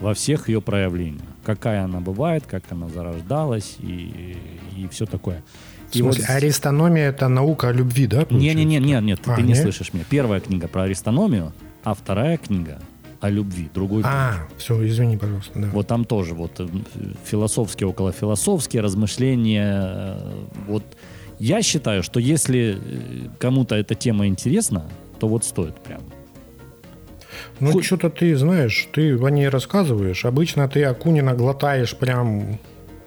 во 0.00 0.14
всех 0.14 0.48
ее 0.48 0.60
проявлениях. 0.62 1.29
Какая 1.44 1.84
она 1.84 2.00
бывает, 2.00 2.44
как 2.46 2.64
она 2.70 2.88
зарождалась 2.88 3.76
и, 3.80 4.36
и 4.76 4.88
все 4.90 5.06
такое. 5.06 5.42
В 5.90 5.96
смысле, 5.96 6.24
аристономия– 6.26 7.08
это 7.10 7.28
наука 7.28 7.68
о 7.68 7.72
любви, 7.72 8.06
да? 8.06 8.24
Не-не-не, 8.30 8.78
нет, 8.78 9.02
нет, 9.02 9.20
А, 9.26 9.36
ты 9.36 9.42
не 9.42 9.54
нет? 9.54 9.62
слышишь 9.62 9.92
меня. 9.92 10.04
Первая 10.08 10.40
книга 10.40 10.68
про 10.68 10.82
аристономию, 10.82 11.52
а 11.82 11.94
вторая 11.94 12.36
книга 12.36 12.78
о 13.20 13.28
любви, 13.28 13.68
другой. 13.74 14.02
А, 14.04 14.34
все, 14.56 14.86
извини, 14.86 15.16
пожалуйста. 15.16 15.52
Да. 15.58 15.68
Вот 15.72 15.86
там 15.88 16.04
тоже 16.04 16.34
вот 16.34 16.60
э, 16.60 16.68
философские, 17.24 17.88
околофилософские 17.88 18.82
размышления. 18.82 20.16
э, 20.16 20.44
Вот 20.68 20.84
я 21.38 21.60
считаю, 21.62 22.02
что 22.02 22.20
если 22.20 22.78
э, 22.80 23.28
кому-то 23.38 23.74
эта 23.74 23.94
тема 23.94 24.26
интересна, 24.26 24.84
то 25.18 25.26
вот 25.28 25.44
стоит 25.44 25.74
прям. 25.80 26.00
Ну, 27.60 27.72
Хуй- 27.72 27.82
что-то 27.82 28.10
ты 28.10 28.36
знаешь, 28.36 28.88
ты 28.92 29.16
о 29.16 29.28
ней 29.30 29.48
рассказываешь. 29.48 30.24
Обычно 30.24 30.68
ты 30.68 30.84
Акунина 30.84 31.34
глотаешь 31.34 31.96
прям 31.96 32.58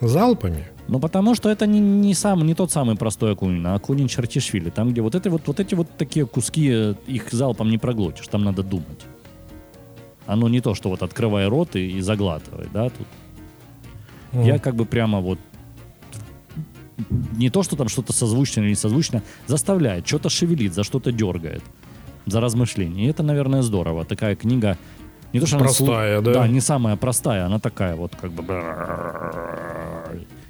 залпами. 0.02 0.68
Ну, 0.88 1.00
потому 1.00 1.34
что 1.34 1.50
это 1.50 1.66
не, 1.66 1.80
не, 1.80 2.14
сам, 2.14 2.46
не 2.46 2.54
тот 2.56 2.72
самый 2.72 2.96
простой 2.96 3.34
Акунин, 3.34 3.66
а 3.68 3.76
Акунин 3.76 4.08
Чартишвили. 4.08 4.70
Там, 4.70 4.92
где 4.92 5.02
вот, 5.02 5.16
это, 5.16 5.30
вот, 5.30 5.44
вот 5.48 5.60
эти 5.60 5.76
вот 5.76 5.88
такие 5.98 6.26
куски, 6.26 6.70
э, 6.72 6.94
их 7.08 7.32
залпом 7.32 7.70
не 7.70 7.78
проглотишь, 7.78 8.28
там 8.28 8.44
надо 8.44 8.64
думать. 8.64 9.06
Оно 10.26 10.50
не 10.50 10.62
то, 10.62 10.76
что 10.76 10.90
вот 10.90 11.04
открывай 11.04 11.48
рот 11.48 11.76
и, 11.76 11.98
и 11.98 12.02
заглатывай, 12.02 12.68
да, 12.74 12.90
тут. 12.90 13.08
Я 14.34 14.58
как 14.58 14.76
бы 14.76 14.86
прямо 14.86 15.20
вот 15.20 15.38
не 17.38 17.50
то, 17.50 17.64
что 17.64 17.76
там 17.76 17.88
что-то 17.88 18.14
созвучно 18.14 18.62
или 18.62 18.70
не 18.70 18.76
созвучно, 18.76 19.22
заставляет, 19.48 20.08
что-то 20.08 20.30
шевелит, 20.30 20.74
за 20.74 20.84
что-то 20.84 21.12
дергает, 21.12 21.64
за 22.26 22.42
размышление. 22.42 23.06
И 23.06 23.10
это, 23.10 23.24
наверное, 23.24 23.62
здорово. 23.62 24.06
Такая 24.06 24.36
книга 24.36 24.78
не 25.34 25.40
то, 25.40 25.48
что 25.48 25.58
она 25.58 25.66
Простая, 25.66 26.20
слу- 26.20 26.24
да? 26.24 26.34
Да, 26.34 26.48
не 26.48 26.62
самая 26.62 26.96
простая, 26.96 27.46
она 27.46 27.60
такая 27.60 27.96
вот 27.96 28.16
как 28.16 28.32
бы 28.32 28.44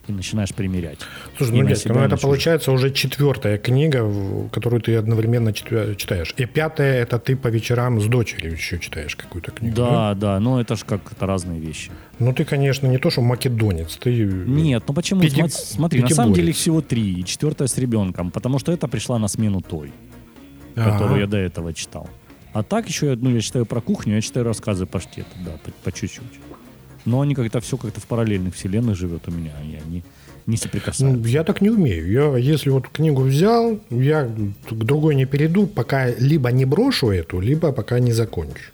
и 0.08 0.12
начинаешь 0.12 0.54
примерять. 0.54 1.00
Слушай, 1.38 1.62
ну, 1.62 1.68
дядька, 1.68 1.94
ну 1.94 2.00
это 2.02 2.18
получается 2.18 2.72
уже 2.72 2.92
четвертая 2.92 3.58
книга, 3.58 4.06
которую 4.52 4.82
ты 4.82 4.96
одновременно 4.98 5.54
читаешь. 5.54 6.34
И 6.38 6.46
пятая– 6.46 7.02
это 7.04 7.20
ты 7.20 7.36
по 7.38 7.48
вечерам 7.48 8.02
с 8.02 8.06
дочерью 8.08 8.52
еще 8.52 8.80
читаешь 8.80 9.16
какую-то 9.16 9.52
книгу. 9.52 9.76
Да, 9.76 10.14
да, 10.14 10.40
но 10.40 10.60
это 10.60 10.76
же 10.76 10.84
как 10.86 11.12
это 11.12 11.26
разные 11.26 11.60
вещи. 11.60 11.90
Ну, 12.20 12.34
ты, 12.34 12.44
конечно, 12.44 12.88
не 12.88 12.98
то, 12.98 13.10
что 13.10 13.22
македонец, 13.22 13.96
ты... 13.96 14.14
Нет, 14.26 14.84
ну 14.88 14.94
почему? 14.94 15.22
Пяти- 15.22 15.48
Смотри, 15.48 16.02
на 16.02 16.10
самом 16.10 16.34
пятиборец. 16.34 16.36
деле 16.36 16.50
их 16.50 16.56
всего 16.58 16.82
три, 16.82 17.20
и 17.22 17.24
четвертая 17.24 17.68
с 17.68 17.78
ребенком, 17.78 18.30
потому 18.32 18.60
что 18.60 18.72
это 18.72 18.88
пришла 18.88 19.20
на 19.20 19.28
смену 19.30 19.62
той. 19.62 19.94
Ага. 20.76 20.92
которую 20.92 21.22
я 21.22 21.28
до 21.28 21.38
этого 21.38 21.74
читал. 21.74 22.10
А 22.54 22.64
так 22.64 22.88
еще, 22.88 23.16
ну, 23.16 23.32
я 23.32 23.42
читаю 23.42 23.66
про 23.66 23.82
кухню, 23.82 24.16
я 24.16 24.22
читаю 24.22 24.46
рассказы 24.46 24.86
паштета, 24.86 25.36
да, 25.44 25.52
по, 25.64 25.72
по 25.84 25.92
чуть-чуть. 25.92 26.40
Но 27.06 27.22
они 27.22 27.36
как-то 27.36 27.60
все 27.60 27.78
как-то 27.78 28.00
в 28.00 28.06
параллельных 28.06 28.56
вселенных 28.56 28.96
живет 28.96 29.28
у 29.28 29.32
меня, 29.32 29.52
и 29.64 29.76
они 29.76 30.04
не 30.46 30.58
соприкасаются. 30.58 31.20
Ну, 31.20 31.26
я 31.26 31.44
так 31.44 31.62
не 31.62 31.70
умею. 31.70 32.10
Я, 32.12 32.38
если 32.38 32.70
вот 32.70 32.88
книгу 32.88 33.22
взял, 33.22 33.80
я 33.90 34.26
к 34.70 34.74
другой 34.74 35.16
не 35.16 35.26
перейду, 35.26 35.68
пока 35.68 36.10
либо 36.10 36.52
не 36.52 36.66
брошу 36.66 37.10
эту, 37.10 37.40
либо 37.40 37.72
пока 37.72 38.00
не 38.00 38.14
закончу. 38.14 38.72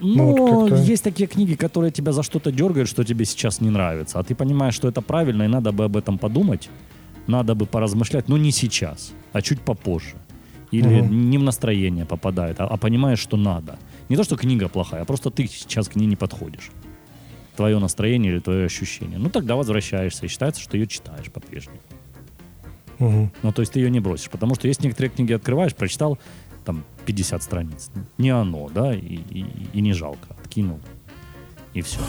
Но 0.00 0.32
ну, 0.32 0.68
вот 0.68 0.78
есть 0.78 1.04
такие 1.04 1.26
книги, 1.26 1.54
которые 1.54 1.90
тебя 1.90 2.12
за 2.12 2.22
что-то 2.22 2.52
дергают, 2.52 2.88
что 2.88 3.04
тебе 3.04 3.24
сейчас 3.24 3.60
не 3.60 3.70
нравится. 3.70 4.18
А 4.18 4.22
ты 4.22 4.34
понимаешь, 4.34 4.74
что 4.74 4.88
это 4.88 5.00
правильно, 5.00 5.44
и 5.44 5.48
надо 5.48 5.72
бы 5.72 5.84
об 5.84 5.96
этом 5.96 6.18
подумать, 6.18 6.68
надо 7.26 7.54
бы 7.54 7.66
поразмышлять, 7.66 8.28
но 8.28 8.36
не 8.36 8.50
сейчас, 8.52 9.12
а 9.32 9.40
чуть 9.40 9.60
попозже. 9.60 10.16
Или 10.78 11.00
Мгм. 11.02 11.30
не 11.30 11.38
в 11.38 11.42
настроение 11.42 12.04
попадает, 12.04 12.60
а, 12.60 12.66
а 12.66 12.76
понимаешь, 12.76 13.18
что 13.20 13.36
надо. 13.36 13.78
Не 14.08 14.16
то, 14.16 14.24
что 14.24 14.36
книга 14.36 14.68
плохая, 14.68 15.02
а 15.02 15.04
просто 15.04 15.30
ты 15.30 15.46
сейчас 15.46 15.88
к 15.88 15.96
ней 15.96 16.06
не 16.06 16.16
подходишь. 16.16 16.70
твое 17.56 17.78
настроение 17.78 18.32
или 18.32 18.40
твое 18.40 18.64
ощущение. 18.66 19.16
Ну, 19.16 19.30
тогда 19.30 19.54
возвращаешься 19.54 20.26
и 20.26 20.28
считается, 20.28 20.60
что 20.60 20.76
ее 20.76 20.88
читаешь 20.88 21.30
по-прежнему. 21.30 21.78
Мгм. 22.98 23.30
Ну, 23.44 23.52
то 23.52 23.62
есть 23.62 23.72
ты 23.74 23.78
ее 23.80 23.90
не 23.90 24.00
бросишь. 24.00 24.28
Потому 24.28 24.56
что 24.56 24.66
есть 24.66 24.82
некоторые 24.82 25.10
книги 25.10 25.32
открываешь, 25.32 25.72
прочитал 25.72 26.18
там 26.64 26.82
50 27.06 27.42
страниц. 27.44 27.90
Не 28.18 28.30
оно, 28.30 28.68
да, 28.74 28.92
и, 28.92 28.98
и- 28.98 29.46
и 29.72 29.80
не 29.80 29.92
жалко. 29.92 30.34
Откинул. 30.42 30.80
И 31.74 31.80
все. 31.82 32.00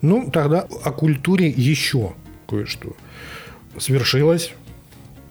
Ну, 0.00 0.30
тогда 0.32 0.60
о 0.84 0.90
культуре 0.92 1.48
еще 1.50 2.14
кое-что 2.48 2.96
свершилось. 3.78 4.52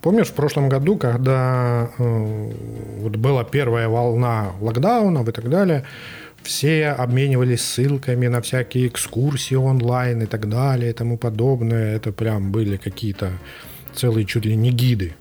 Помнишь, 0.08 0.28
в 0.28 0.34
прошлом 0.36 0.70
году, 0.70 0.96
когда 0.96 1.90
э, 1.98 2.52
вот 3.02 3.18
была 3.18 3.44
первая 3.44 3.90
волна 3.90 4.54
локдаунов 4.62 5.28
и 5.28 5.34
так 5.34 5.50
далее, 5.50 5.84
все 6.44 6.92
обменивались 6.92 7.60
ссылками 7.60 8.28
на 8.28 8.40
всякие 8.42 8.88
экскурсии 8.88 9.56
онлайн 9.56 10.22
и 10.22 10.26
так 10.26 10.48
далее 10.48 10.92
и 10.92 10.94
тому 10.94 11.18
подобное. 11.18 11.98
Это 11.98 12.14
прям 12.14 12.54
были 12.54 12.78
какие-то 12.78 13.34
целые 13.94 14.26
чуть 14.26 14.46
ли 14.46 14.56
не 14.56 14.72
гиды, 14.72 15.14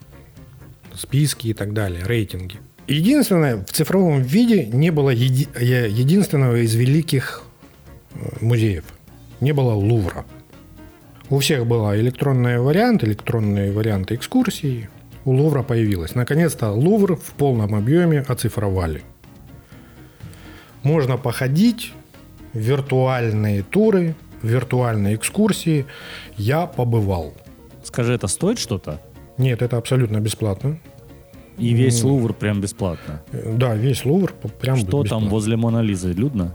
списки 0.94 1.48
и 1.48 1.52
так 1.52 1.72
далее, 1.72 2.04
рейтинги. 2.04 2.60
Единственное, 2.86 3.56
в 3.56 3.72
цифровом 3.72 4.22
виде 4.22 4.66
не 4.66 4.90
было 4.90 5.10
еди- 5.10 5.48
единственного 5.58 6.62
из 6.62 6.76
великих 6.76 7.42
э, 8.14 8.18
музеев. 8.40 8.84
Не 9.40 9.50
было 9.50 9.74
Лувра. 9.74 10.24
У 11.30 11.38
всех 11.40 11.66
был 11.66 11.92
электронный 11.94 12.58
вариант, 12.60 13.02
электронные 13.04 13.72
варианты 13.72 14.14
экскурсий. 14.14 14.88
У 15.24 15.32
Лувра 15.32 15.62
появилось. 15.62 16.14
Наконец-то 16.14 16.70
Лувр 16.70 17.16
в 17.16 17.32
полном 17.36 17.74
объеме 17.74 18.20
оцифровали. 18.20 19.02
Можно 20.84 21.16
походить, 21.16 21.92
виртуальные 22.52 23.64
туры, 23.64 24.14
виртуальные 24.42 25.16
экскурсии. 25.16 25.86
Я 26.36 26.66
побывал. 26.66 27.34
Скажи, 27.82 28.12
это 28.14 28.28
стоит 28.28 28.58
что-то? 28.60 29.00
Нет, 29.36 29.62
это 29.62 29.76
абсолютно 29.78 30.20
бесплатно. 30.20 30.78
И 31.58 31.72
весь 31.74 32.04
Лувр 32.04 32.34
прям 32.34 32.60
бесплатно. 32.60 33.22
Э, 33.32 33.56
Да, 33.56 33.74
весь 33.74 34.04
Лувр 34.04 34.32
прям 34.60 34.76
Что 34.76 34.90
там 34.90 35.02
бесплатно. 35.02 35.28
возле 35.30 35.56
Мона 35.56 35.80
Лизы? 35.82 36.12
Людно? 36.12 36.54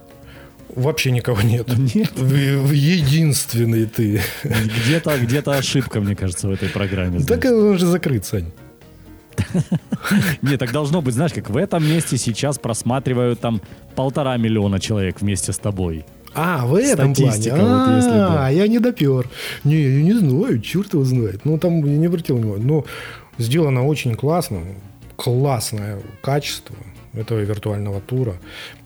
Вообще 0.76 1.12
никого 1.12 1.42
нет. 1.42 1.68
Нет. 1.96 2.12
Единственный 2.18 3.86
ты. 3.86 4.22
Где-то 4.44 5.18
где 5.20 5.40
ошибка, 5.40 6.00
мне 6.00 6.16
кажется, 6.16 6.48
в 6.48 6.52
этой 6.52 6.70
программе. 6.70 7.20
Так 7.20 7.42
знаешь. 7.42 7.56
он 7.56 7.78
же 7.78 7.86
закрыт, 7.88 8.26
Сань. 8.26 8.52
Нет, 10.42 10.60
так 10.60 10.72
должно 10.72 11.02
быть, 11.02 11.14
знаешь, 11.14 11.34
как 11.34 11.50
в 11.50 11.58
этом 11.58 11.86
месте 11.86 12.18
сейчас 12.18 12.58
просматривают 12.58 13.40
там 13.40 13.62
полтора 13.96 14.38
миллиона 14.38 14.80
человек 14.80 15.22
вместе 15.22 15.52
с 15.52 15.58
тобой. 15.58 16.06
А, 16.34 16.66
в 16.66 16.76
этом 16.76 17.14
плане. 17.14 17.32
Статистика, 17.32 17.58
вот 17.58 17.96
если. 17.96 18.12
А, 18.12 18.50
я 18.50 18.68
не 18.68 18.80
допер. 18.80 19.30
Не, 19.64 19.82
я 19.82 20.02
не 20.02 20.14
знаю, 20.14 20.62
черт 20.62 20.94
его 20.94 21.04
знает. 21.04 21.44
Ну, 21.44 21.58
там 21.58 21.84
я 21.86 21.98
не 21.98 22.06
обратил 22.06 22.38
внимания. 22.38 22.64
Но 22.64 22.86
сделано 23.38 23.86
очень 23.86 24.16
классно. 24.16 24.62
Классное 25.18 26.00
качество 26.22 26.76
этого 27.14 27.40
виртуального 27.40 28.02
тура. 28.02 28.36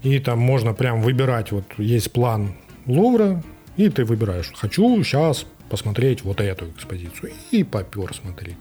И 0.03 0.19
там 0.19 0.39
можно 0.39 0.73
прям 0.73 1.01
выбирать. 1.01 1.51
Вот 1.51 1.65
есть 1.77 2.11
план 2.11 2.53
Лувра, 2.85 3.43
и 3.77 3.89
ты 3.89 4.05
выбираешь. 4.05 4.51
Хочу 4.55 5.03
сейчас 5.03 5.45
посмотреть 5.69 6.23
вот 6.23 6.41
эту 6.41 6.69
экспозицию. 6.69 7.31
И 7.51 7.63
попер 7.63 8.13
смотреть. 8.13 8.57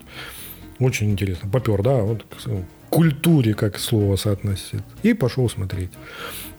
Очень 0.79 1.11
интересно. 1.13 1.49
Попер, 1.51 1.83
да, 1.83 2.03
вот 2.03 2.25
к 2.25 2.91
культуре, 2.91 3.55
как 3.55 3.79
слово 3.79 4.17
соотносит. 4.17 4.83
И 5.03 5.15
пошел 5.15 5.49
смотреть. 5.49 5.91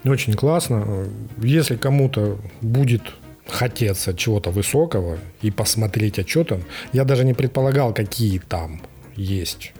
Очень 0.03 0.33
классно. 0.33 1.07
Если 1.41 1.75
кому-то 1.75 2.39
будет 2.61 3.01
хотеться 3.47 4.13
чего-то 4.13 4.51
высокого 4.51 5.17
и 5.41 5.51
посмотреть, 5.51 6.19
там, 6.47 6.61
я 6.93 7.03
даже 7.03 7.23
не 7.23 7.33
предполагал, 7.33 7.93
какие 7.93 8.39
там 8.39 8.81
есть 9.15 9.73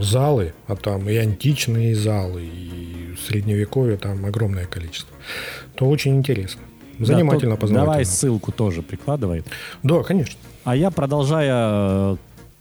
залы, 0.00 0.54
а 0.66 0.76
там 0.76 1.08
и 1.08 1.16
античные 1.16 1.94
залы, 1.94 2.44
и 2.44 3.14
средневековье 3.26 3.96
там 3.96 4.24
огромное 4.24 4.66
количество. 4.66 5.14
То 5.74 5.88
очень 5.88 6.16
интересно. 6.16 6.62
Занимательно, 6.98 7.54
Да, 7.54 7.60
познавательно. 7.60 7.92
Давай 7.92 8.04
ссылку 8.04 8.52
тоже 8.52 8.82
прикладывай. 8.82 9.44
Да, 9.82 10.02
конечно. 10.02 10.38
А 10.64 10.74
я, 10.74 10.90
продолжая 10.90 11.54
э, 11.54 12.16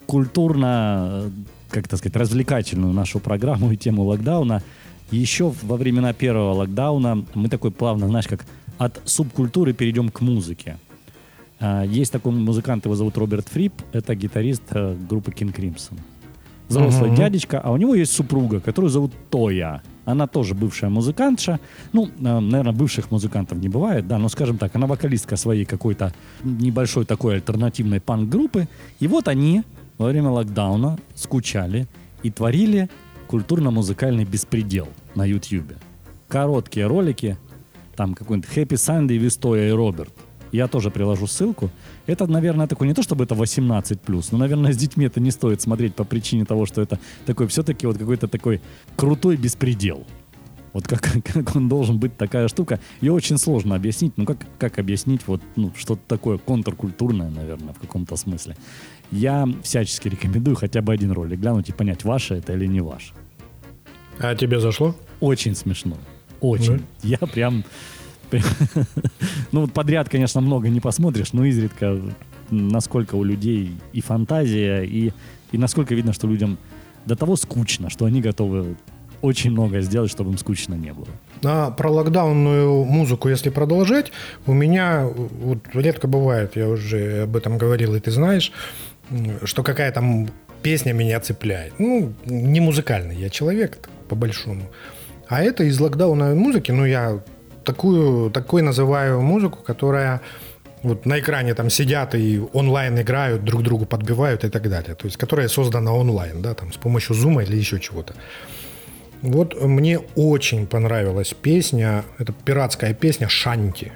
культурно, 0.06 1.24
э, 1.26 1.30
как 1.72 1.86
это 1.86 1.98
сказать, 1.98 2.16
развлекательную 2.16 2.94
нашу 2.94 3.20
программу 3.20 3.72
и 3.72 3.78
тему 3.78 4.04
локдауна, 4.04 4.62
еще 5.12 5.54
во 5.64 5.78
времена 5.78 6.14
первого 6.14 6.54
локдауна 6.54 7.26
мы 7.34 7.50
такой 7.50 7.72
плавно, 7.72 8.08
знаешь, 8.08 8.28
как 8.28 8.46
от 8.78 9.02
субкультуры 9.06 9.74
перейдем 9.74 10.10
к 10.10 10.22
музыке. 10.22 10.78
А, 11.60 11.84
Есть 11.84 12.12
такой 12.12 12.32
музыкант, 12.32 12.86
его 12.86 12.96
зовут 12.96 13.18
Роберт 13.18 13.48
Фрип, 13.50 13.74
это 13.92 14.14
гитарист 14.16 14.64
э, 14.72 14.96
группы 15.10 15.32
King 15.32 15.54
Crimson. 15.54 15.98
Взрослый 16.70 17.10
Мгм. 17.10 17.16
дядечка, 17.18 17.60
а 17.60 17.72
у 17.72 17.78
него 17.78 17.96
есть 17.96 18.12
супруга, 18.14 18.60
которую 18.60 18.90
зовут 18.92 19.14
Тоя. 19.30 19.82
Она 20.06 20.28
тоже 20.28 20.54
бывшая 20.54 20.90
музыкантша. 20.90 21.60
Ну, 21.94 22.10
наверное, 22.18 22.72
бывших 22.74 23.12
музыкантов 23.12 23.58
не 23.58 23.70
бывает, 23.70 24.08
да, 24.08 24.18
но, 24.18 24.30
скажем 24.30 24.58
так, 24.58 24.76
она 24.76 24.88
вокалистка 24.88 25.36
своей 25.38 25.66
какой-то 25.66 26.14
небольшой 26.44 27.06
такой 27.06 27.36
альтернативной 27.36 28.00
панк-группы. 28.02 28.68
И 29.00 29.08
вот 29.08 29.28
они 29.28 29.64
во 29.98 30.08
время 30.08 30.30
локдауна 30.30 30.98
скучали 31.16 31.88
и 32.24 32.32
творили 32.32 32.90
культурно-музыкальный 33.28 34.26
беспредел 34.26 34.88
на 35.16 35.26
Ютьюбе. 35.26 35.76
Короткие 36.28 36.88
ролики, 36.88 37.38
там 37.96 38.14
какой-нибудь 38.14 38.50
Happy 38.56 38.76
Sunday 38.76 39.18
Toya 39.20 39.70
и 39.70 39.72
Роберт. 39.72 40.14
Я 40.52 40.68
тоже 40.68 40.92
приложу 40.92 41.28
ссылку. 41.28 41.70
Это, 42.06 42.28
наверное, 42.28 42.68
такой 42.68 42.88
не 42.88 42.94
то, 42.94 43.02
чтобы 43.04 43.26
это 43.26 43.36
18+, 43.36 44.28
но, 44.32 44.38
наверное, 44.38 44.72
с 44.72 44.78
детьми 44.78 45.06
это 45.06 45.20
не 45.20 45.32
стоит 45.32 45.62
смотреть 45.62 45.96
по 45.96 46.04
причине 46.04 46.46
того, 46.46 46.66
что 46.66 46.82
это 46.82 47.00
такой 47.26 47.48
все-таки 47.48 47.86
вот 47.88 47.98
какой-то 47.98 48.28
такой 48.28 48.62
крутой 48.96 49.38
беспредел. 49.38 50.06
Вот 50.74 50.88
как, 50.88 51.02
как 51.24 51.56
он 51.56 51.68
должен 51.70 51.98
быть 51.98 52.18
такая 52.18 52.48
штука. 52.48 52.80
Ее 53.02 53.12
очень 53.12 53.38
сложно 53.38 53.76
объяснить. 53.76 54.14
Ну, 54.18 54.26
как, 54.26 54.38
как 54.60 54.80
объяснить 54.80 55.22
вот 55.28 55.42
ну, 55.56 55.72
что-то 55.76 56.02
такое 56.08 56.38
контркультурное, 56.38 57.30
наверное, 57.30 57.74
в 57.74 57.80
каком-то 57.80 58.16
смысле. 58.16 58.56
Я 59.12 59.48
всячески 59.64 60.08
рекомендую 60.08 60.56
хотя 60.56 60.82
бы 60.82 60.94
один 60.94 61.12
ролик 61.12 61.40
глянуть 61.40 61.70
и 61.70 61.74
понять, 61.74 62.04
ваше 62.04 62.36
это 62.36 62.54
или 62.54 62.68
не 62.68 62.82
ваше. 62.82 63.14
А 64.20 64.36
тебе 64.36 64.60
зашло? 64.60 64.96
Очень 65.20 65.56
смешно. 65.56 65.98
Очень. 66.42 66.78
Да? 66.78 66.84
Я 67.04 67.18
прям... 67.18 67.64
Ну, 69.52 69.62
вот 69.62 69.74
подряд, 69.74 70.10
конечно, 70.10 70.42
много 70.42 70.70
не 70.70 70.80
посмотришь, 70.80 71.34
но 71.34 71.46
изредка 71.46 72.00
насколько 72.50 73.16
у 73.16 73.24
людей 73.24 73.78
и 73.94 74.02
фантазия, 74.02 74.84
и, 74.84 75.12
и 75.52 75.58
насколько 75.58 75.96
видно, 75.96 76.14
что 76.14 76.28
людям 76.28 76.58
до 77.06 77.16
того 77.16 77.36
скучно, 77.36 77.90
что 77.90 78.06
они 78.06 78.22
готовы 78.22 78.76
очень 79.22 79.52
много 79.52 79.82
сделать, 79.82 80.12
чтобы 80.12 80.32
им 80.32 80.38
скучно 80.38 80.76
не 80.76 80.94
было. 80.94 81.08
А 81.44 81.72
про 81.72 81.90
локдаунную 81.90 82.86
музыку, 82.86 83.30
если 83.30 83.50
продолжать, 83.50 84.12
у 84.46 84.54
меня 84.54 85.08
вот 85.08 85.60
редко 85.74 86.08
бывает, 86.08 86.56
я 86.56 86.68
уже 86.68 87.24
об 87.24 87.36
этом 87.36 87.58
говорил, 87.58 87.96
и 87.96 88.00
ты 88.00 88.12
знаешь, 88.12 88.52
что 89.44 89.64
какая-то 89.64 90.02
м- 90.02 90.30
песня 90.62 90.94
меня 90.94 91.20
цепляет. 91.20 91.74
Ну, 91.80 92.14
не 92.26 92.60
музыкальный 92.60 93.16
я 93.16 93.30
человек, 93.30 93.78
так, 93.78 93.90
по-большому. 94.10 94.64
А 95.28 95.42
это 95.42 95.64
из 95.64 95.80
локдауновой 95.80 96.36
музыки, 96.36 96.72
ну, 96.72 96.86
я 96.86 97.22
такую, 97.68 98.32
такой 98.32 98.62
называю 98.62 99.22
музыку, 99.22 99.60
которая 99.64 100.22
вот 100.84 101.06
на 101.06 101.20
экране 101.20 101.54
там 101.54 101.70
сидят 101.70 102.16
и 102.16 102.42
онлайн 102.54 103.00
играют, 103.00 103.44
друг 103.44 103.62
другу 103.62 103.86
подбивают 103.86 104.44
и 104.44 104.50
так 104.50 104.70
далее. 104.70 104.96
То 104.96 105.06
есть, 105.06 105.18
которая 105.18 105.50
создана 105.50 105.92
онлайн, 105.94 106.42
да, 106.42 106.54
там 106.54 106.72
с 106.72 106.78
помощью 106.78 107.16
зума 107.16 107.44
или 107.44 107.58
еще 107.58 107.80
чего-то. 107.80 108.14
Вот 109.22 109.62
мне 109.62 110.00
очень 110.16 110.68
понравилась 110.68 111.34
песня, 111.34 112.04
это 112.20 112.34
пиратская 112.46 112.94
песня 112.94 113.28
«Шанти». 113.28 113.92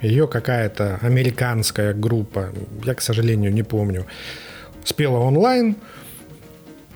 Ее 0.00 0.26
какая-то 0.26 0.98
американская 1.02 1.94
группа, 1.94 2.48
я, 2.84 2.94
к 2.94 3.02
сожалению, 3.02 3.52
не 3.52 3.62
помню, 3.62 4.06
спела 4.84 5.18
онлайн. 5.18 5.76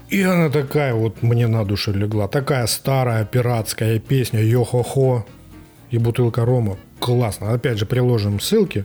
И 0.09 0.23
она 0.23 0.49
такая 0.51 0.95
вот 0.95 1.23
мне 1.23 1.47
на 1.47 1.65
душу 1.65 1.93
легла. 1.93 2.29
Такая 2.29 2.67
старая 2.67 3.25
пиратская 3.25 3.99
песня 3.99 4.41
«Йо-хо-хо» 4.41 5.27
и 5.91 5.99
бутылка 5.99 6.45
рома. 6.45 6.77
Классно. 6.99 7.53
Опять 7.53 7.79
же, 7.79 7.87
приложим 7.87 8.41
ссылки. 8.41 8.85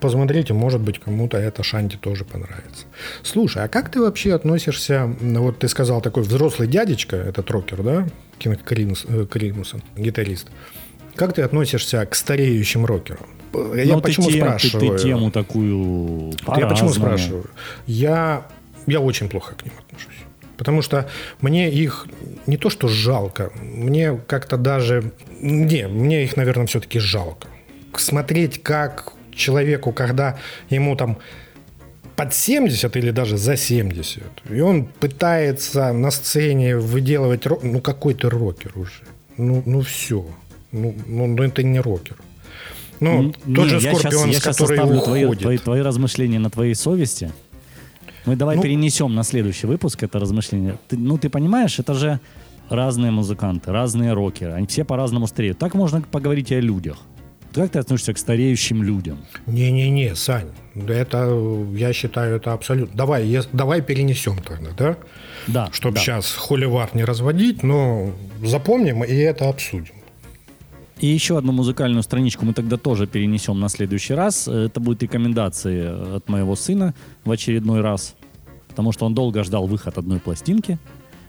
Посмотрите, 0.00 0.52
может 0.52 0.80
быть, 0.82 0.98
кому-то 0.98 1.38
это 1.38 1.62
Шанти 1.62 1.96
тоже 1.96 2.24
понравится. 2.24 2.84
Слушай, 3.22 3.64
а 3.64 3.68
как 3.68 3.90
ты 3.90 4.00
вообще 4.00 4.34
относишься, 4.34 5.14
ну, 5.20 5.42
вот 5.42 5.60
ты 5.60 5.68
сказал 5.68 6.02
такой 6.02 6.24
взрослый 6.24 6.68
дядечка, 6.68 7.16
этот 7.16 7.50
рокер, 7.50 7.82
да, 7.82 8.06
Кинг 8.38 8.60
Кринус- 8.64 9.06
э, 9.08 9.26
Кринусон, 9.26 9.82
гитарист. 9.96 10.48
Как 11.14 11.32
ты 11.32 11.42
относишься 11.42 12.04
к 12.04 12.14
стареющим 12.16 12.84
рокерам? 12.84 13.26
Я 13.74 13.94
Ну, 13.94 14.00
ты 14.00 14.08
почему 14.08 14.26
тем- 14.30 14.32
ты- 14.32 14.38
спрашиваю? 14.40 14.98
Ты, 14.98 15.02
тему 15.04 15.30
такую 15.30 16.32
Я 16.56 16.66
почему 16.66 16.88
спрашиваю? 16.90 17.46
Я, 17.86 18.46
я 18.86 19.00
очень 19.00 19.28
плохо 19.28 19.54
к 19.54 19.64
ним 19.64 19.72
отношусь. 19.78 20.18
Потому 20.56 20.82
что 20.82 21.08
мне 21.40 21.70
их 21.70 22.06
не 22.46 22.56
то 22.56 22.70
что 22.70 22.88
жалко, 22.88 23.50
мне 23.60 24.18
как-то 24.26 24.56
даже... 24.56 25.12
Не, 25.40 25.88
мне 25.88 26.24
их, 26.24 26.36
наверное, 26.36 26.66
все-таки 26.66 26.98
жалко. 26.98 27.48
Смотреть, 27.96 28.62
как 28.62 29.12
человеку, 29.34 29.92
когда 29.92 30.38
ему 30.70 30.96
там 30.96 31.18
под 32.16 32.32
70 32.32 32.96
или 32.96 33.10
даже 33.10 33.36
за 33.36 33.56
70, 33.56 34.22
и 34.50 34.60
он 34.60 34.84
пытается 34.84 35.92
на 35.92 36.10
сцене 36.10 36.76
выделывать... 36.76 37.46
рок- 37.46 37.64
Ну, 37.64 37.80
какой 37.80 38.14
ты 38.14 38.30
рокер 38.30 38.72
уже? 38.76 39.02
Ну, 39.36 39.62
ну 39.66 39.80
все. 39.80 40.24
Ну, 40.70 40.94
ну, 41.06 41.26
ну, 41.26 41.42
это 41.42 41.62
не 41.64 41.80
рокер. 41.80 42.16
Ну, 43.00 43.24
М, 43.24 43.32
тот 43.32 43.64
не, 43.64 43.68
же 43.68 43.80
Скорпион, 43.80 44.32
с 44.32 44.40
который 44.40 44.78
уходит. 44.96 45.40
твои, 45.40 45.58
твои 45.58 45.80
размышления 45.80 46.38
на 46.38 46.50
твоей 46.50 46.74
совести. 46.76 47.32
Мы 48.26 48.36
давай 48.36 48.56
Ну- 48.56 48.62
перенесем 48.62 49.14
на 49.14 49.22
следующий 49.22 49.66
выпуск 49.66 50.02
это 50.02 50.18
размышление. 50.18 50.78
Ты, 50.88 50.96
ну, 50.96 51.18
ты 51.18 51.28
понимаешь, 51.28 51.78
это 51.78 51.94
же 51.94 52.20
разные 52.70 53.10
музыканты, 53.10 53.70
разные 53.72 54.12
рокеры. 54.14 54.52
Они 54.52 54.66
все 54.66 54.84
по-разному 54.84 55.26
стареют. 55.26 55.58
Так 55.58 55.74
можно 55.74 56.00
поговорить 56.00 56.50
и 56.50 56.54
о 56.54 56.60
людях. 56.60 56.96
Как 57.54 57.70
ты 57.70 57.78
относишься 57.78 58.12
к 58.14 58.18
стареющим 58.18 58.82
людям? 58.82 59.18
Не-не-не, 59.46 60.16
Сань, 60.16 60.48
это, 60.74 61.38
я 61.76 61.92
считаю, 61.92 62.36
это 62.36 62.52
абсолютно... 62.52 62.96
Давай, 62.96 63.26
я- 63.26 63.44
давай 63.52 63.80
перенесем 63.80 64.38
тогда, 64.42 64.70
да? 64.76 64.96
Да. 65.46 65.68
Чтобы 65.72 65.94
да. 65.94 66.00
сейчас 66.00 66.32
холивар 66.32 66.90
не 66.94 67.04
разводить, 67.04 67.62
но 67.62 68.10
запомним 68.42 69.04
и 69.04 69.14
это 69.14 69.48
обсудим. 69.48 69.94
И 71.00 71.06
еще 71.08 71.36
одну 71.38 71.52
музыкальную 71.52 72.02
страничку 72.02 72.44
мы 72.44 72.52
тогда 72.54 72.76
тоже 72.76 73.06
перенесем 73.06 73.58
на 73.60 73.68
следующий 73.68 74.14
раз. 74.14 74.46
Это 74.48 74.78
будут 74.80 75.02
рекомендации 75.02 76.16
от 76.16 76.28
моего 76.28 76.54
сына 76.56 76.94
в 77.24 77.30
очередной 77.30 77.80
раз. 77.80 78.14
Потому 78.68 78.92
что 78.92 79.04
он 79.06 79.14
долго 79.14 79.42
ждал 79.44 79.66
выход 79.66 79.98
одной 79.98 80.20
пластинки. 80.20 80.78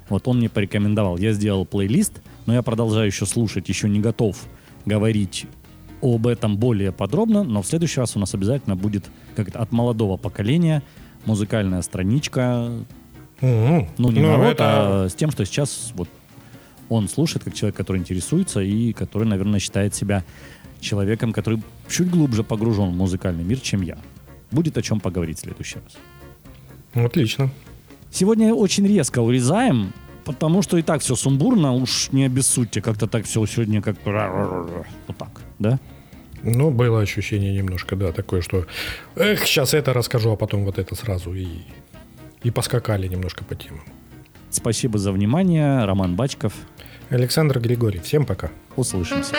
Вот 0.08 0.28
он 0.28 0.38
мне 0.38 0.50
порекомендовал. 0.50 1.18
Я 1.18 1.34
сделал 1.34 1.66
плейлист, 1.66 2.22
но 2.46 2.54
я 2.54 2.62
продолжаю 2.62 3.08
еще 3.08 3.26
слушать, 3.26 3.68
еще 3.70 3.90
не 3.90 4.00
готов 4.00 4.38
говорить 4.86 5.46
об 6.02 6.28
этом 6.28 6.58
более 6.58 6.92
подробно, 6.92 7.44
но 7.44 7.64
в 7.64 7.68
следующий 7.68 8.00
раз 8.00 8.16
у 8.16 8.20
нас 8.20 8.36
обязательно 8.36 8.76
будет 8.76 9.06
как 9.36 9.48
это, 9.48 9.60
от 9.60 9.72
молодого 9.72 10.18
поколения 10.18 10.84
музыкальная 11.26 11.82
страничка, 11.82 12.70
Мгм. 13.42 13.88
ну 13.98 14.12
не 14.12 14.20
Ну, 14.20 14.28
народ, 14.28 14.54
это- 14.54 15.06
а 15.06 15.10
с 15.10 15.16
тем, 15.16 15.32
что 15.32 15.44
сейчас 15.46 15.92
вот 15.96 16.08
он 16.90 17.08
слушает 17.10 17.44
как 17.44 17.54
человек, 17.54 17.76
который 17.76 17.98
интересуется 17.98 18.62
и 18.62 18.94
который, 18.94 19.28
наверное, 19.28 19.60
считает 19.60 19.96
себя 19.96 20.24
человеком, 20.80 21.34
который 21.34 21.62
чуть 21.90 22.10
глубже 22.10 22.44
погружен 22.44 22.92
в 22.92 22.96
музыкальный 22.96 23.44
мир, 23.44 23.60
чем 23.60 23.82
я. 23.82 23.98
Будет 24.52 24.78
о 24.78 24.82
чем 24.82 25.00
поговорить 25.00 25.40
в 25.40 25.42
следующий 25.42 25.80
раз. 25.80 27.06
Отлично. 27.06 27.50
Сегодня 28.12 28.54
очень 28.54 28.88
резко 28.88 29.20
урезаем, 29.20 29.92
потому 30.24 30.62
что 30.62 30.78
и 30.78 30.82
так 30.82 31.02
все 31.02 31.16
сумбурно, 31.16 31.74
уж 31.74 32.12
не 32.12 32.26
обессудьте, 32.26 32.82
как-то 32.82 33.08
так 33.08 33.26
все 33.26 33.46
сегодня 33.46 33.82
как... 33.82 33.98
Вот 34.06 35.18
так, 35.18 35.42
да? 35.60 35.80
Ну, 36.44 36.70
было 36.70 37.02
ощущение 37.02 37.54
немножко, 37.54 37.96
да, 37.96 38.12
такое, 38.12 38.42
что 38.42 38.66
эх, 39.16 39.46
сейчас 39.46 39.74
это 39.74 39.94
расскажу, 39.94 40.32
а 40.32 40.36
потом 40.36 40.64
вот 40.64 40.78
это 40.78 40.96
сразу 40.96 41.34
и, 41.34 41.48
и 42.44 42.52
поскакали 42.52 43.08
немножко 43.08 43.44
по 43.44 43.56
темам. 43.56 43.84
Спасибо 44.52 44.98
за 45.00 45.12
внимание. 45.12 45.84
Роман 45.86 46.16
Бачков. 46.16 46.54
Александр 47.10 47.60
Григорий, 47.60 48.00
всем 48.00 48.26
пока. 48.26 48.50
Услышимся. 48.76 49.36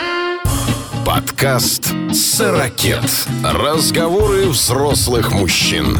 Подкаст 1.05 1.93
«Сорокет». 2.13 3.03
Разговоры 3.43 4.47
взрослых 4.47 5.33
мужчин. 5.33 5.97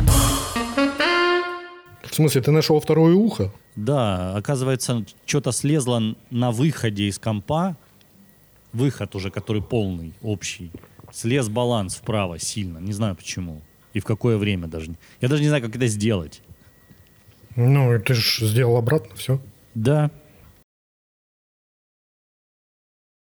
В 2.04 2.16
смысле, 2.16 2.42
ты 2.42 2.52
нашел 2.52 2.80
второе 2.80 3.14
ухо? 3.14 3.52
Да, 3.76 4.36
оказывается, 4.36 5.06
что-то 5.26 5.52
слезло 5.52 6.02
на 6.32 6.52
выходе 6.52 7.04
из 7.10 7.20
компа. 7.20 7.76
Выход 8.72 9.14
уже, 9.16 9.30
который 9.30 9.62
полный, 9.62 10.14
общий. 10.22 10.72
Слез 11.12 11.50
баланс 11.50 11.96
вправо 11.96 12.40
сильно. 12.40 12.80
Не 12.80 12.94
знаю 12.94 13.16
почему. 13.16 13.62
И 13.94 14.00
в 14.00 14.06
какое 14.06 14.38
время 14.38 14.68
даже. 14.68 14.96
Я 15.20 15.28
даже 15.28 15.42
не 15.42 15.50
знаю, 15.50 15.64
как 15.64 15.76
это 15.76 15.88
сделать. 15.88 16.42
Ну, 17.56 18.00
ты 18.00 18.14
же 18.14 18.48
сделал 18.48 18.78
обратно, 18.78 19.16
все. 19.16 19.42
Да, 19.76 20.12